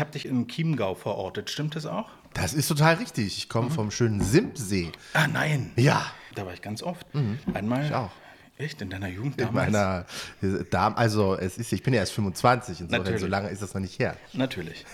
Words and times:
ich 0.00 0.02
habe 0.02 0.12
dich 0.12 0.24
im 0.24 0.48
Chiemgau 0.48 0.94
verortet. 0.94 1.50
Stimmt 1.50 1.76
das 1.76 1.84
auch? 1.84 2.08
Das 2.32 2.54
ist 2.54 2.68
total 2.68 2.94
richtig. 2.94 3.36
Ich 3.36 3.50
komme 3.50 3.70
vom 3.70 3.90
schönen 3.90 4.22
Simpsee. 4.22 4.92
Ah, 5.12 5.26
nein. 5.26 5.72
Ja. 5.76 6.06
Da 6.34 6.46
war 6.46 6.54
ich 6.54 6.62
ganz 6.62 6.82
oft. 6.82 7.06
Einmal. 7.52 7.84
Ich 7.84 7.92
auch. 7.92 8.10
Echt? 8.56 8.80
In 8.80 8.88
deiner 8.88 9.08
Jugend 9.08 9.38
In 9.38 9.48
damals? 9.48 9.70
meiner 9.70 10.06
Dam 10.70 10.94
also 10.96 11.36
es 11.36 11.58
ist, 11.58 11.70
ich 11.74 11.82
bin 11.82 11.92
ja 11.92 12.00
erst 12.00 12.12
25, 12.12 12.80
insofern 12.80 12.98
Natürlich. 13.02 13.20
so 13.20 13.26
lange 13.26 13.50
ist 13.50 13.60
das 13.60 13.74
noch 13.74 13.82
nicht 13.82 13.98
her. 13.98 14.16
Natürlich. 14.32 14.86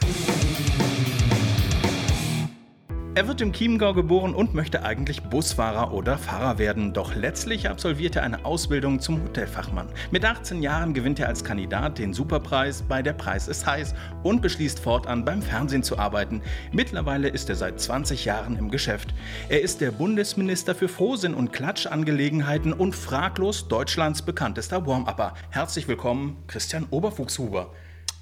Er 3.17 3.27
wird 3.27 3.41
im 3.41 3.55
Chiemgau 3.55 3.95
geboren 3.95 4.35
und 4.35 4.53
möchte 4.53 4.85
eigentlich 4.85 5.23
Busfahrer 5.23 5.95
oder 5.95 6.19
Fahrer 6.19 6.59
werden, 6.59 6.93
doch 6.93 7.15
letztlich 7.15 7.67
absolviert 7.67 8.15
er 8.17 8.25
eine 8.25 8.45
Ausbildung 8.45 9.01
zum 9.01 9.23
Hotelfachmann. 9.23 9.89
Mit 10.11 10.27
18 10.27 10.61
Jahren 10.61 10.93
gewinnt 10.93 11.19
er 11.19 11.29
als 11.29 11.43
Kandidat 11.43 11.97
den 11.97 12.13
Superpreis 12.13 12.83
bei 12.83 13.01
Der 13.01 13.15
Preis 13.15 13.49
ist 13.49 13.67
heiß 13.67 13.95
und 14.23 14.43
beschließt 14.43 14.81
fortan 14.81 15.25
beim 15.25 15.41
Fernsehen 15.41 15.83
zu 15.83 15.99
arbeiten. 15.99 16.43
Mittlerweile 16.73 17.29
ist 17.29 17.49
er 17.49 17.57
seit 17.57 17.81
20 17.81 18.27
Jahren 18.27 18.59
im 18.59 18.71
Geschäft. 18.71 19.15
Er 19.49 19.63
ist 19.63 19.81
der 19.81 19.93
Bundesminister 19.93 20.75
für 20.75 20.89
Frohsinn 20.89 21.33
und 21.33 21.55
Klatschangelegenheiten 21.55 22.75
und 22.75 22.95
fraglos 22.95 23.67
Deutschlands 23.67 24.21
bekanntester 24.21 24.87
Warm-Upper. 24.87 25.33
Herzlich 25.49 25.89
willkommen, 25.89 26.37
Christian 26.49 26.85
Oberfuchshuber. 26.91 27.73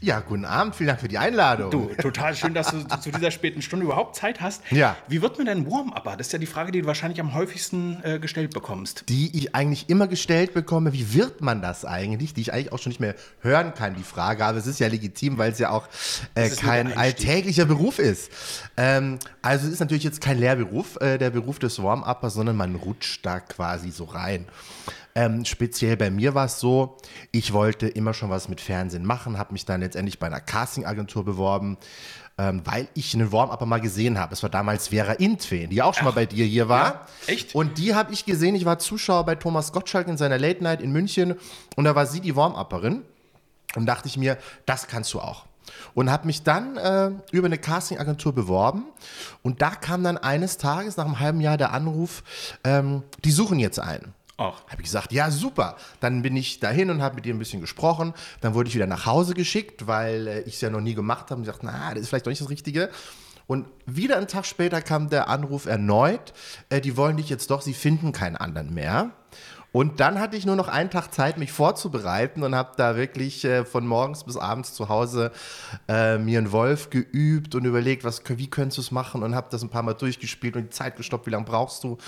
Ja, 0.04 0.20
guten 0.20 0.44
Abend, 0.44 0.76
vielen 0.76 0.88
Dank 0.88 1.00
für 1.00 1.08
die 1.08 1.16
Einladung. 1.16 1.70
Du, 1.70 1.86
total 1.94 2.36
schön, 2.36 2.52
dass 2.52 2.70
du 2.70 2.86
zu 3.00 3.10
dieser 3.10 3.30
späten 3.30 3.62
Stunde 3.62 3.86
überhaupt 3.86 4.16
Zeit 4.16 4.42
hast. 4.42 4.60
Ja. 4.70 4.98
Wie 5.08 5.22
wird 5.22 5.38
man 5.38 5.46
denn 5.46 5.64
Warm-Upper? 5.64 6.18
Das 6.18 6.26
ist 6.26 6.32
ja 6.34 6.38
die 6.38 6.44
Frage, 6.44 6.72
die 6.72 6.82
du 6.82 6.86
wahrscheinlich 6.86 7.22
am 7.22 7.32
häufigsten 7.32 8.02
äh, 8.02 8.18
gestellt 8.18 8.52
bekommst. 8.52 9.04
die 9.08 9.34
ich 9.34 9.54
eigentlich 9.54 9.88
immer 9.88 10.06
gestellt 10.06 10.52
bekomme, 10.52 10.92
wie 10.92 11.14
wird 11.14 11.40
man 11.40 11.62
das 11.62 11.86
eigentlich, 11.86 12.34
die 12.34 12.42
ich 12.42 12.52
eigentlich 12.52 12.70
auch 12.70 12.80
schon 12.80 12.90
nicht 12.90 13.00
mehr 13.00 13.14
hören 13.40 13.72
kann, 13.72 13.94
die 13.94 14.02
Frage, 14.02 14.44
aber 14.44 14.58
es 14.58 14.66
ist 14.66 14.78
ja 14.78 14.88
legitim, 14.88 15.38
weil 15.38 15.52
es 15.52 15.58
ja 15.58 15.70
auch 15.70 15.88
äh, 16.34 16.50
kein 16.50 16.94
alltäglicher 16.94 17.64
Beruf 17.64 17.98
ist. 17.98 18.30
Ähm, 18.76 19.18
also 19.40 19.66
es 19.66 19.72
ist 19.72 19.80
natürlich 19.80 20.04
jetzt 20.04 20.20
kein 20.20 20.36
Lehrberuf, 20.38 21.00
äh, 21.00 21.16
der 21.16 21.30
Beruf 21.30 21.58
des 21.58 21.82
Warm-Uppers, 21.82 22.34
sondern 22.34 22.56
man 22.56 22.74
rutscht 22.74 23.24
da 23.24 23.40
quasi 23.40 23.90
so 23.90 24.04
rein. 24.04 24.44
Ähm, 25.16 25.44
speziell 25.44 25.96
bei 25.96 26.10
mir 26.10 26.34
war 26.34 26.46
es 26.46 26.58
so, 26.58 26.96
ich 27.30 27.52
wollte 27.52 27.86
immer 27.86 28.14
schon 28.14 28.30
was 28.30 28.48
mit 28.48 28.60
Fernsehen 28.60 29.06
machen, 29.06 29.38
habe 29.38 29.52
mich 29.52 29.64
dann 29.64 29.80
letztendlich 29.80 30.18
bei 30.18 30.26
einer 30.26 30.40
Castingagentur 30.40 31.24
beworben, 31.24 31.78
ähm, 32.36 32.62
weil 32.64 32.88
ich 32.94 33.14
einen 33.14 33.30
Warm-Upper 33.30 33.64
mal 33.64 33.80
gesehen 33.80 34.18
habe. 34.18 34.32
Es 34.32 34.42
war 34.42 34.50
damals 34.50 34.88
Vera 34.88 35.12
Intwen, 35.12 35.70
die 35.70 35.82
auch 35.82 35.94
schon 35.94 36.06
mal 36.06 36.10
bei 36.10 36.26
dir 36.26 36.44
hier 36.44 36.68
war. 36.68 36.84
ja? 36.84 37.06
Echt? 37.28 37.54
Und 37.54 37.78
die 37.78 37.94
habe 37.94 38.12
ich 38.12 38.24
gesehen. 38.24 38.56
Ich 38.56 38.64
war 38.64 38.80
Zuschauer 38.80 39.24
bei 39.24 39.36
Thomas 39.36 39.72
Gottschalk 39.72 40.08
in 40.08 40.16
seiner 40.16 40.38
Late 40.38 40.64
Night 40.64 40.82
in 40.82 40.90
München 40.90 41.36
und 41.76 41.84
da 41.84 41.94
war 41.94 42.06
sie 42.06 42.20
die 42.20 42.34
Warm-Upperin. 42.34 43.02
Und 43.76 43.86
dachte 43.86 44.08
ich 44.08 44.16
mir, 44.16 44.38
das 44.66 44.86
kannst 44.86 45.12
du 45.14 45.20
auch. 45.20 45.46
Und 45.94 46.10
habe 46.10 46.26
mich 46.26 46.42
dann 46.42 46.76
äh, 46.76 47.10
über 47.32 47.46
eine 47.46 47.58
Castingagentur 47.58 48.32
beworben. 48.32 48.84
Und 49.42 49.62
da 49.62 49.70
kam 49.70 50.04
dann 50.04 50.16
eines 50.16 50.58
Tages, 50.58 50.96
nach 50.96 51.06
einem 51.06 51.18
halben 51.18 51.40
Jahr, 51.40 51.56
der 51.56 51.72
Anruf, 51.72 52.22
ähm, 52.62 53.02
die 53.24 53.32
suchen 53.32 53.58
jetzt 53.58 53.80
einen. 53.80 54.12
Ach, 54.36 54.62
Habe 54.66 54.82
ich 54.82 54.86
gesagt, 54.86 55.12
ja, 55.12 55.30
super. 55.30 55.76
Dann 56.00 56.22
bin 56.22 56.36
ich 56.36 56.58
dahin 56.58 56.90
und 56.90 57.00
habe 57.00 57.14
mit 57.14 57.26
ihr 57.26 57.34
ein 57.34 57.38
bisschen 57.38 57.60
gesprochen. 57.60 58.14
Dann 58.40 58.54
wurde 58.54 58.68
ich 58.68 58.74
wieder 58.74 58.86
nach 58.88 59.06
Hause 59.06 59.34
geschickt, 59.34 59.86
weil 59.86 60.26
äh, 60.26 60.40
ich 60.40 60.54
es 60.54 60.60
ja 60.60 60.70
noch 60.70 60.80
nie 60.80 60.94
gemacht 60.94 61.30
habe. 61.30 61.36
Und 61.36 61.42
gesagt, 61.42 61.62
na, 61.62 61.90
das 61.90 62.02
ist 62.02 62.08
vielleicht 62.08 62.26
doch 62.26 62.30
nicht 62.30 62.42
das 62.42 62.50
Richtige. 62.50 62.90
Und 63.46 63.66
wieder 63.86 64.16
einen 64.16 64.26
Tag 64.26 64.46
später 64.46 64.80
kam 64.82 65.08
der 65.08 65.28
Anruf 65.28 65.66
erneut. 65.66 66.32
Äh, 66.68 66.80
die 66.80 66.96
wollen 66.96 67.16
dich 67.16 67.28
jetzt 67.28 67.50
doch, 67.50 67.60
sie 67.60 67.74
finden 67.74 68.10
keinen 68.10 68.36
anderen 68.36 68.74
mehr. 68.74 69.12
Und 69.70 69.98
dann 69.98 70.20
hatte 70.20 70.36
ich 70.36 70.46
nur 70.46 70.54
noch 70.54 70.68
einen 70.68 70.88
Tag 70.88 71.12
Zeit, 71.12 71.36
mich 71.36 71.50
vorzubereiten 71.50 72.44
und 72.44 72.54
habe 72.54 72.72
da 72.76 72.94
wirklich 72.96 73.44
äh, 73.44 73.64
von 73.64 73.86
morgens 73.86 74.22
bis 74.22 74.36
abends 74.36 74.72
zu 74.72 74.88
Hause 74.88 75.32
äh, 75.88 76.16
mir 76.16 76.38
einen 76.38 76.52
Wolf 76.52 76.90
geübt 76.90 77.56
und 77.56 77.64
überlegt, 77.64 78.04
was, 78.04 78.22
wie 78.28 78.48
könntest 78.48 78.78
du 78.78 78.82
es 78.82 78.90
machen 78.92 79.24
und 79.24 79.34
habe 79.34 79.48
das 79.50 79.62
ein 79.62 79.70
paar 79.70 79.82
Mal 79.82 79.94
durchgespielt 79.94 80.54
und 80.54 80.62
die 80.62 80.70
Zeit 80.70 80.96
gestoppt, 80.96 81.26
wie 81.26 81.30
lange 81.30 81.44
brauchst 81.44 81.82
du. 81.82 81.98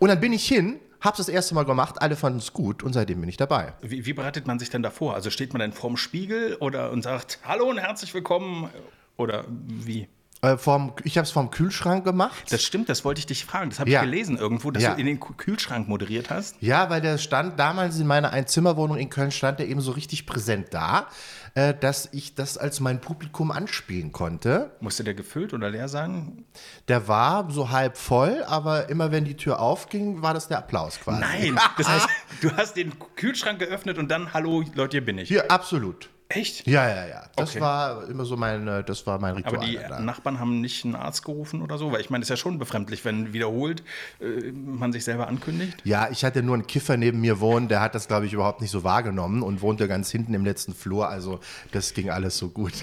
Und 0.00 0.08
dann 0.08 0.18
bin 0.18 0.32
ich 0.32 0.46
hin, 0.46 0.80
habe 1.02 1.12
es 1.12 1.26
das 1.26 1.28
erste 1.28 1.54
Mal 1.54 1.64
gemacht, 1.64 2.00
alle 2.00 2.16
fanden 2.16 2.38
es 2.38 2.52
gut 2.52 2.82
und 2.82 2.92
seitdem 2.92 3.20
bin 3.20 3.28
ich 3.28 3.36
dabei. 3.36 3.74
wie, 3.82 4.06
wie 4.06 4.12
bereitet 4.12 4.46
man 4.46 4.58
sich 4.58 4.70
denn 4.70 4.82
davor? 4.82 5.14
Also 5.14 5.30
steht 5.30 5.52
man 5.52 5.60
dann 5.60 5.72
vorm 5.72 5.96
Spiegel 5.96 6.54
oder 6.56 6.90
und 6.90 7.02
sagt 7.02 7.40
Hallo 7.44 7.68
und 7.68 7.78
herzlich 7.78 8.14
willkommen? 8.14 8.70
Oder 9.16 9.44
wie? 9.48 10.08
Äh, 10.44 10.56
vorm, 10.56 10.92
ich 11.04 11.18
habe 11.18 11.24
es 11.24 11.30
vorm 11.30 11.52
Kühlschrank 11.52 12.04
gemacht. 12.04 12.50
Das 12.50 12.64
stimmt, 12.64 12.88
das 12.88 13.04
wollte 13.04 13.20
ich 13.20 13.26
dich 13.26 13.44
fragen. 13.44 13.70
Das 13.70 13.78
habe 13.78 13.88
Ja. 13.88 14.00
ich 14.00 14.10
gelesen 14.10 14.36
irgendwo, 14.36 14.72
dass 14.72 14.82
Ja. 14.82 14.94
du 14.94 15.00
in 15.00 15.06
den 15.06 15.20
Kühlschrank 15.20 15.86
moderiert 15.86 16.30
hast. 16.30 16.56
Ja, 16.58 16.90
weil 16.90 17.00
der 17.00 17.18
stand 17.18 17.60
damals 17.60 17.96
in 18.00 18.08
meiner 18.08 18.32
Einzimmerwohnung 18.32 18.96
in 18.96 19.08
Köln, 19.08 19.30
stand 19.30 19.60
der 19.60 19.68
eben 19.68 19.80
so 19.80 19.92
richtig 19.92 20.26
präsent 20.26 20.66
da, 20.74 21.06
äh, 21.54 21.72
dass 21.74 22.08
ich 22.10 22.34
das 22.34 22.58
als 22.58 22.80
mein 22.80 23.00
Publikum 23.00 23.52
anspielen 23.52 24.10
konnte. 24.10 24.72
Musste 24.80 25.04
der 25.04 25.14
gefüllt 25.14 25.54
oder 25.54 25.70
leer 25.70 25.86
sein? 25.86 26.44
Der 26.88 27.06
war 27.06 27.48
so 27.52 27.70
halb 27.70 27.96
voll, 27.96 28.42
aber 28.48 28.88
immer 28.88 29.12
wenn 29.12 29.24
die 29.24 29.36
Tür 29.36 29.60
aufging, 29.60 30.22
war 30.22 30.34
das 30.34 30.48
der 30.48 30.58
Applaus 30.58 30.98
quasi. 30.98 31.20
Nein, 31.20 31.56
das 31.78 31.86
heißt, 31.88 32.08
du 32.40 32.50
hast 32.56 32.74
den 32.76 32.92
Kühlschrank 33.14 33.60
geöffnet 33.60 33.96
und 33.96 34.08
dann 34.10 34.34
Hallo 34.34 34.64
Leute, 34.74 34.96
hier 34.96 35.04
bin 35.04 35.18
ich. 35.18 35.28
Hier, 35.28 35.48
absolut. 35.52 36.08
Echt? 36.34 36.66
Ja, 36.66 36.88
ja, 36.88 37.06
ja. 37.06 37.22
Das 37.36 37.50
Okay. 37.50 37.60
war 37.60 38.08
immer 38.08 38.24
so 38.24 38.36
mein, 38.36 38.66
äh, 38.68 38.84
das 38.84 39.06
war 39.06 39.18
mein 39.18 39.34
Ritual. 39.34 39.56
Aber 39.56 39.66
die 39.66 39.74
da. 39.76 40.00
Nachbarn 40.00 40.38
haben 40.40 40.60
nicht 40.60 40.84
einen 40.84 40.94
Arzt 40.94 41.24
gerufen 41.24 41.62
oder 41.62 41.78
so? 41.78 41.92
Weil 41.92 42.00
ich 42.00 42.10
meine, 42.10 42.22
das 42.22 42.26
ist 42.26 42.30
ja 42.30 42.36
schon 42.36 42.58
befremdlich, 42.58 43.04
wenn 43.04 43.32
wiederholt 43.32 43.82
äh, 44.20 44.52
man 44.52 44.92
sich 44.92 45.04
selber 45.04 45.28
ankündigt. 45.28 45.80
Ja, 45.84 46.08
ich 46.10 46.24
hatte 46.24 46.42
nur 46.42 46.54
einen 46.54 46.66
Kiffer 46.66 46.96
neben 46.96 47.20
mir 47.20 47.40
wohnen, 47.40 47.68
der 47.68 47.80
hat 47.80 47.94
das, 47.94 48.08
glaube 48.08 48.26
ich, 48.26 48.32
überhaupt 48.32 48.60
nicht 48.60 48.70
so 48.70 48.84
wahrgenommen 48.84 49.42
und 49.42 49.62
wohnte 49.62 49.88
ganz 49.88 50.10
hinten 50.10 50.34
im 50.34 50.44
letzten 50.44 50.74
Flur. 50.74 51.08
Also 51.08 51.40
das 51.72 51.94
ging 51.94 52.10
alles 52.10 52.36
so 52.38 52.48
gut. 52.48 52.72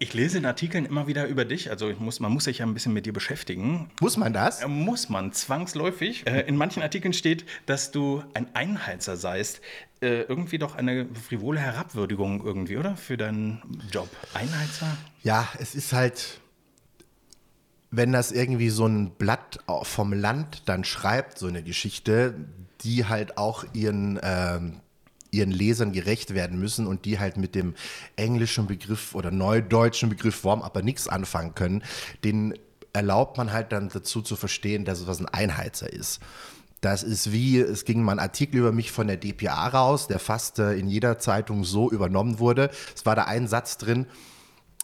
Ich 0.00 0.14
lese 0.14 0.38
in 0.38 0.46
Artikeln 0.46 0.84
immer 0.84 1.06
wieder 1.08 1.26
über 1.26 1.44
dich, 1.44 1.70
also 1.70 1.92
muss, 1.98 2.20
man 2.20 2.30
muss 2.32 2.44
sich 2.44 2.58
ja 2.58 2.66
ein 2.66 2.72
bisschen 2.74 2.92
mit 2.92 3.04
dir 3.06 3.12
beschäftigen. 3.12 3.90
Muss 4.00 4.16
man 4.16 4.32
das? 4.32 4.62
Äh, 4.62 4.68
Muss 4.68 5.08
man, 5.08 5.32
zwangsläufig. 5.32 6.24
Äh, 6.26 6.42
In 6.46 6.56
manchen 6.56 6.82
Artikeln 6.82 7.12
steht, 7.12 7.44
dass 7.66 7.90
du 7.90 8.22
ein 8.34 8.46
Einheizer 8.54 9.16
seist. 9.16 9.60
Äh, 10.00 10.20
Irgendwie 10.22 10.58
doch 10.58 10.76
eine 10.76 11.06
frivole 11.14 11.58
Herabwürdigung 11.58 12.44
irgendwie, 12.44 12.76
oder? 12.76 12.96
Für 12.96 13.16
deinen 13.16 13.60
Job. 13.90 14.08
Einheizer? 14.34 14.96
Ja, 15.24 15.48
es 15.58 15.74
ist 15.74 15.92
halt, 15.92 16.40
wenn 17.90 18.12
das 18.12 18.30
irgendwie 18.30 18.70
so 18.70 18.86
ein 18.86 19.10
Blatt 19.10 19.58
vom 19.82 20.12
Land 20.12 20.62
dann 20.68 20.84
schreibt, 20.84 21.38
so 21.38 21.46
eine 21.48 21.62
Geschichte, 21.64 22.34
die 22.82 23.06
halt 23.06 23.36
auch 23.38 23.64
ihren, 23.72 24.20
ähm, 24.22 24.80
ihren 25.30 25.50
Lesern 25.50 25.92
gerecht 25.92 26.34
werden 26.34 26.58
müssen 26.58 26.86
und 26.86 27.04
die 27.04 27.18
halt 27.18 27.36
mit 27.36 27.54
dem 27.54 27.74
englischen 28.16 28.66
Begriff 28.66 29.14
oder 29.14 29.30
neudeutschen 29.30 30.08
Begriff 30.08 30.44
Warm-Upper 30.44 30.82
nichts 30.82 31.08
anfangen 31.08 31.54
können, 31.54 31.82
den 32.24 32.54
erlaubt 32.92 33.36
man 33.36 33.52
halt 33.52 33.72
dann 33.72 33.88
dazu 33.88 34.22
zu 34.22 34.36
verstehen, 34.36 34.84
dass 34.84 35.00
es 35.00 35.06
was 35.06 35.20
ein 35.20 35.26
Einheizer 35.26 35.92
ist. 35.92 36.20
Das 36.80 37.02
ist 37.02 37.32
wie, 37.32 37.58
es 37.58 37.84
ging 37.84 38.02
mal 38.02 38.12
ein 38.12 38.18
Artikel 38.18 38.58
über 38.58 38.72
mich 38.72 38.92
von 38.92 39.08
der 39.08 39.16
DPA 39.16 39.68
raus, 39.68 40.06
der 40.06 40.20
fast 40.20 40.58
äh, 40.60 40.74
in 40.74 40.88
jeder 40.88 41.18
Zeitung 41.18 41.64
so 41.64 41.90
übernommen 41.90 42.38
wurde. 42.38 42.70
Es 42.94 43.04
war 43.04 43.16
da 43.16 43.24
ein 43.24 43.48
Satz 43.48 43.78
drin, 43.78 44.06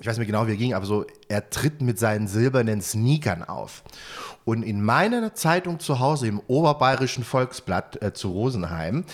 ich 0.00 0.06
weiß 0.06 0.18
nicht 0.18 0.26
genau, 0.26 0.46
wie 0.46 0.52
er 0.52 0.56
ging, 0.56 0.74
aber 0.74 0.86
so, 0.86 1.06
er 1.28 1.50
tritt 1.50 1.80
mit 1.80 1.98
seinen 1.98 2.26
silbernen 2.26 2.82
Sneakern 2.82 3.44
auf. 3.44 3.84
Und 4.44 4.62
in 4.62 4.82
meiner 4.82 5.34
Zeitung 5.34 5.78
zu 5.78 6.00
Hause, 6.00 6.26
im 6.26 6.40
Oberbayerischen 6.48 7.22
Volksblatt 7.22 8.02
äh, 8.02 8.12
zu 8.12 8.30
Rosenheim, 8.30 9.04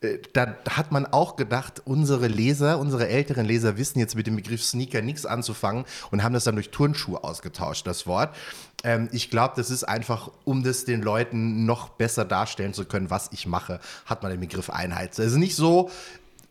äh, 0.00 0.18
da 0.32 0.56
hat 0.70 0.90
man 0.90 1.06
auch 1.06 1.36
gedacht, 1.36 1.82
unsere 1.84 2.26
Leser, 2.26 2.80
unsere 2.80 3.08
älteren 3.08 3.46
Leser 3.46 3.78
wissen 3.78 4.00
jetzt 4.00 4.16
mit 4.16 4.26
dem 4.26 4.34
Begriff 4.34 4.62
Sneaker 4.62 5.02
nichts 5.02 5.24
anzufangen 5.24 5.84
und 6.10 6.24
haben 6.24 6.34
das 6.34 6.44
dann 6.44 6.56
durch 6.56 6.70
Turnschuhe 6.70 7.22
ausgetauscht, 7.22 7.86
das 7.86 8.06
Wort. 8.06 8.34
Ähm, 8.82 9.08
ich 9.12 9.30
glaube, 9.30 9.54
das 9.56 9.70
ist 9.70 9.84
einfach, 9.84 10.30
um 10.44 10.64
das 10.64 10.84
den 10.84 11.00
Leuten 11.00 11.64
noch 11.64 11.90
besser 11.90 12.24
darstellen 12.24 12.74
zu 12.74 12.84
können, 12.84 13.08
was 13.08 13.30
ich 13.32 13.46
mache, 13.46 13.78
hat 14.04 14.22
man 14.22 14.32
den 14.32 14.40
Begriff 14.40 14.68
Einheit. 14.68 15.18
Also 15.18 15.38
nicht 15.38 15.54
so, 15.54 15.90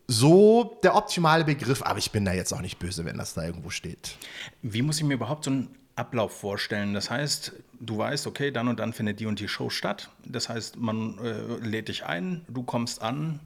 so 0.06 0.78
der 0.82 0.94
optimale 0.96 1.44
Begriff, 1.44 1.82
aber 1.82 1.98
ich 1.98 2.10
bin 2.10 2.24
da 2.24 2.32
jetzt 2.32 2.52
auch 2.52 2.60
nicht 2.60 2.78
böse, 2.78 3.04
wenn 3.04 3.16
das 3.16 3.34
da 3.34 3.44
irgendwo 3.44 3.70
steht. 3.70 4.16
Wie 4.62 4.82
muss 4.82 4.98
ich 4.98 5.04
mir 5.04 5.14
überhaupt 5.14 5.44
so 5.44 5.50
einen 5.50 5.74
Ablauf 5.96 6.38
vorstellen? 6.38 6.94
Das 6.94 7.10
heißt, 7.10 7.52
du 7.80 7.98
weißt, 7.98 8.26
okay, 8.26 8.50
dann 8.50 8.68
und 8.68 8.80
dann 8.80 8.92
findet 8.92 9.20
die 9.20 9.26
und 9.26 9.40
die 9.40 9.48
Show 9.48 9.70
statt. 9.70 10.10
Das 10.24 10.48
heißt, 10.48 10.76
man 10.76 11.18
äh, 11.18 11.56
lädt 11.66 11.88
dich 11.88 12.04
ein, 12.04 12.44
du 12.48 12.62
kommst 12.62 13.00
an. 13.02 13.40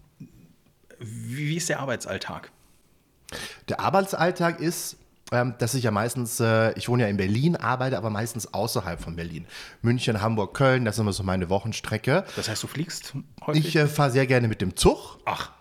Wie, 0.99 1.49
wie 1.49 1.57
ist 1.57 1.69
der 1.69 1.81
Arbeitsalltag? 1.81 2.51
Der 3.69 3.81
Arbeitsalltag 3.81 4.59
ist, 4.59 4.97
ähm, 5.31 5.55
dass 5.59 5.75
ich 5.75 5.85
ja 5.85 5.91
meistens, 5.91 6.41
äh, 6.41 6.73
ich 6.73 6.89
wohne 6.89 7.03
ja 7.05 7.09
in 7.09 7.19
Berlin, 7.19 7.55
arbeite 7.55 7.99
aber 7.99 8.11
meistens 8.11 8.53
außerhalb 8.53 9.01
von 9.01 9.15
Berlin. 9.15 9.47
München, 9.83 10.23
Hamburg, 10.23 10.55
Köln, 10.55 10.85
das 10.85 10.97
ist 10.97 11.01
immer 11.01 11.13
so 11.13 11.23
meine 11.23 11.51
Wochenstrecke. 11.51 12.25
Das 12.35 12.49
heißt, 12.49 12.63
du 12.63 12.67
fliegst 12.67 13.15
häufig? 13.47 13.67
Ich 13.67 13.77
äh, 13.77 13.87
fahre 13.87 14.11
sehr 14.11 14.27
gerne 14.27 14.49
mit 14.49 14.61
dem 14.61 14.75
Zug, 14.75 15.19
Ach, 15.27 15.53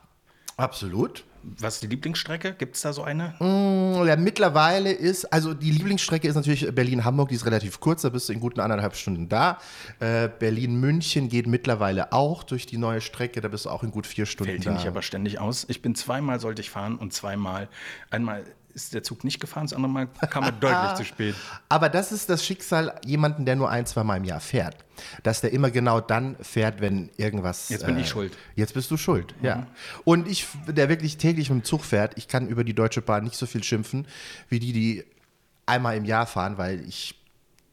absolut. 0.57 1.23
was 1.43 1.75
ist 1.75 1.83
die 1.83 1.87
Lieblingsstrecke? 1.87 2.53
Gibt 2.53 2.75
es 2.75 2.81
da 2.81 2.91
so 2.91 3.03
eine? 3.03 3.35
Ja, 3.39 4.15
mittlerweile 4.15 4.91
ist, 4.91 5.25
also 5.31 5.53
die 5.53 5.71
Lieblingsstrecke 5.71 6.27
ist 6.27 6.35
natürlich 6.35 6.73
Berlin-Hamburg, 6.73 7.29
die 7.29 7.35
ist 7.35 7.45
relativ 7.45 7.79
kurz, 7.79 8.01
da 8.01 8.09
bist 8.09 8.27
du 8.27 8.33
in 8.33 8.39
guten 8.39 8.59
anderthalb 8.59 8.95
Stunden 8.95 9.29
da. 9.29 9.59
Äh, 9.99 10.29
Berlin-München 10.39 11.29
geht 11.29 11.47
mittlerweile 11.47 12.11
auch 12.11 12.43
durch 12.43 12.65
die 12.65 12.77
neue 12.77 13.01
Strecke, 13.01 13.39
da 13.39 13.47
bist 13.47 13.65
du 13.65 13.69
auch 13.69 13.83
in 13.83 13.91
gut 13.91 14.07
vier 14.07 14.25
Stunden 14.25 14.51
Fällt 14.51 14.65
da. 14.65 14.71
dir 14.71 14.75
nicht 14.77 14.87
aber 14.87 15.01
ständig 15.01 15.39
aus. 15.39 15.65
Ich 15.69 15.81
bin 15.81 15.95
zweimal 15.95 16.39
sollte 16.39 16.61
ich 16.61 16.69
fahren 16.69 16.97
und 16.97 17.13
zweimal, 17.13 17.69
einmal 18.09 18.43
ist 18.77 18.93
der 18.93 19.03
Zug 19.03 19.23
nicht 19.23 19.39
gefahren, 19.39 19.65
das 19.65 19.73
andere 19.73 19.91
Mal 19.91 20.07
kam 20.29 20.43
er 20.43 20.51
deutlich 20.51 20.93
zu 20.97 21.03
spät. 21.03 21.35
Aber 21.67 21.89
das 21.89 22.11
ist 22.11 22.29
das 22.29 22.45
Schicksal 22.45 22.99
jemanden, 23.03 23.45
der 23.45 23.55
nur 23.55 23.69
ein, 23.69 23.85
zwei 23.85 24.03
Mal 24.03 24.17
im 24.17 24.23
Jahr 24.23 24.39
fährt. 24.39 24.77
Dass 25.23 25.41
der 25.41 25.51
immer 25.51 25.71
genau 25.71 25.99
dann 25.99 26.37
fährt, 26.41 26.79
wenn 26.79 27.09
irgendwas. 27.17 27.69
Jetzt 27.69 27.85
bin 27.85 27.97
ich 27.97 28.07
schuld. 28.07 28.37
Jetzt 28.55 28.73
bist 28.73 28.89
du 28.89 28.97
schuld, 28.97 29.35
ja. 29.41 29.67
Und 30.05 30.27
ich, 30.27 30.47
der 30.67 30.89
wirklich 30.89 31.17
täglich 31.17 31.49
mit 31.49 31.63
dem 31.63 31.65
Zug 31.65 31.83
fährt, 31.83 32.17
ich 32.17 32.27
kann 32.27 32.47
über 32.47 32.63
die 32.63 32.73
Deutsche 32.73 33.01
Bahn 33.01 33.23
nicht 33.23 33.35
so 33.35 33.45
viel 33.45 33.63
schimpfen, 33.63 34.07
wie 34.49 34.59
die, 34.59 34.73
die 34.73 35.03
einmal 35.65 35.97
im 35.97 36.05
Jahr 36.05 36.25
fahren, 36.25 36.57
weil 36.57 36.81
ich 36.87 37.16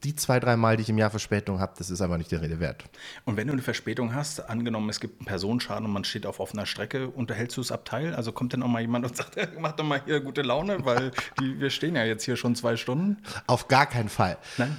die 0.05 0.15
zwei, 0.15 0.39
drei 0.39 0.57
Mal, 0.57 0.77
die 0.77 0.83
ich 0.83 0.89
im 0.91 0.99
Jahr 0.99 1.11
Verspätung 1.11 1.61
habe, 1.61 1.73
das 1.79 1.91
ist 1.91 2.01
einfach 2.03 2.19
nicht 2.19 2.31
der 2.31 2.43
Rede 2.43 2.61
wert. 2.61 2.85
Und 3.25 3.37
wenn 3.37 3.47
du 3.47 3.55
eine 3.55 3.63
Verspätung 3.63 4.15
hast, 4.15 4.51
angenommen, 4.51 4.91
es 4.91 5.01
gibt 5.01 5.21
einen 5.21 5.27
Personenschaden 5.27 5.87
und 5.87 5.93
man 5.93 6.05
steht 6.05 6.27
auf 6.27 6.41
offener 6.41 6.67
Strecke, 6.67 7.09
unterhältst 7.09 7.57
du 7.57 7.63
das 7.63 7.73
Abteil? 7.73 8.15
Also 8.15 8.33
kommt 8.33 8.53
dann 8.53 8.63
auch 8.63 8.69
mal 8.69 8.83
jemand 8.83 9.07
und 9.07 9.17
sagt, 9.17 9.39
mach 9.59 9.73
doch 9.73 9.85
mal 9.85 10.03
hier 10.05 10.21
gute 10.21 10.43
Laune, 10.43 10.85
weil 10.85 11.13
die, 11.41 11.59
wir 11.59 11.71
stehen 11.71 11.97
ja 11.97 12.05
jetzt 12.05 12.25
hier 12.25 12.37
schon 12.37 12.55
zwei 12.55 12.77
Stunden. 12.77 13.17
Auf 13.47 13.69
gar 13.69 13.87
keinen 13.87 14.09
Fall. 14.09 14.37
Nein. 14.59 14.77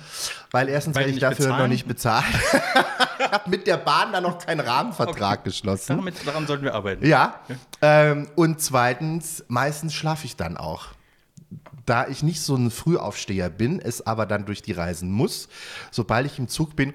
Weil 0.51 0.69
erstens 0.69 0.95
werde 0.95 1.09
ich 1.09 1.19
dafür 1.19 1.45
bezahlen? 1.45 1.61
noch 1.63 1.67
nicht 1.67 1.87
bezahlt. 1.87 2.25
ich 3.19 3.31
habe 3.31 3.49
mit 3.49 3.67
der 3.67 3.77
Bahn 3.77 4.13
da 4.13 4.21
noch 4.21 4.45
keinen 4.45 4.59
Rahmenvertrag 4.59 5.43
geschlossen. 5.43 5.97
Damit, 5.97 6.15
daran 6.25 6.45
sollten 6.45 6.63
wir 6.63 6.75
arbeiten. 6.75 7.05
Ja. 7.05 7.41
Ähm, 7.81 8.27
und 8.35 8.61
zweitens, 8.61 9.43
meistens 9.47 9.93
schlafe 9.93 10.25
ich 10.25 10.35
dann 10.35 10.57
auch. 10.57 10.89
Da 11.85 12.07
ich 12.07 12.23
nicht 12.23 12.41
so 12.41 12.55
ein 12.55 12.71
Frühaufsteher 12.71 13.49
bin, 13.49 13.79
es 13.79 14.05
aber 14.05 14.25
dann 14.25 14.45
durch 14.45 14.63
die 14.63 14.71
Reisen 14.71 15.11
muss, 15.11 15.47
sobald 15.91 16.25
ich 16.25 16.39
im 16.39 16.47
Zug 16.47 16.75
bin, 16.75 16.93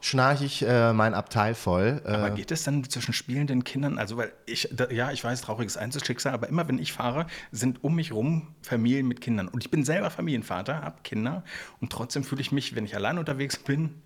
schnarche 0.00 0.44
ich 0.44 0.62
äh, 0.62 0.92
mein 0.92 1.14
Abteil 1.14 1.54
voll. 1.54 2.00
Äh, 2.04 2.08
Aber 2.08 2.30
geht 2.30 2.52
es 2.52 2.62
dann 2.62 2.88
zwischen 2.88 3.12
spielenden 3.12 3.64
Kindern? 3.64 3.98
Also, 3.98 4.16
weil 4.16 4.32
ich, 4.46 4.68
da, 4.70 4.90
ja, 4.90 5.10
ich 5.10 5.24
weiß, 5.24 5.40
trauriges 5.40 5.76
Einzelschicksal, 5.76 6.32
aber 6.32 6.48
immer 6.48 6.68
wenn 6.68 6.78
ich 6.78 6.92
fahre, 6.92 7.26
sind 7.50 7.82
um 7.82 7.96
mich 7.96 8.12
rum 8.12 8.54
Familien 8.62 9.08
mit 9.08 9.20
Kindern. 9.20 9.48
Und 9.48 9.64
ich 9.64 9.70
bin 9.70 9.84
selber 9.84 10.10
Familienvater, 10.10 10.82
habe 10.82 11.02
Kinder 11.02 11.42
und 11.80 11.90
trotzdem 11.90 12.22
fühle 12.22 12.40
ich 12.40 12.52
mich, 12.52 12.76
wenn 12.76 12.84
ich 12.84 12.94
allein 12.94 13.18
unterwegs 13.18 13.56
bin, 13.56 14.02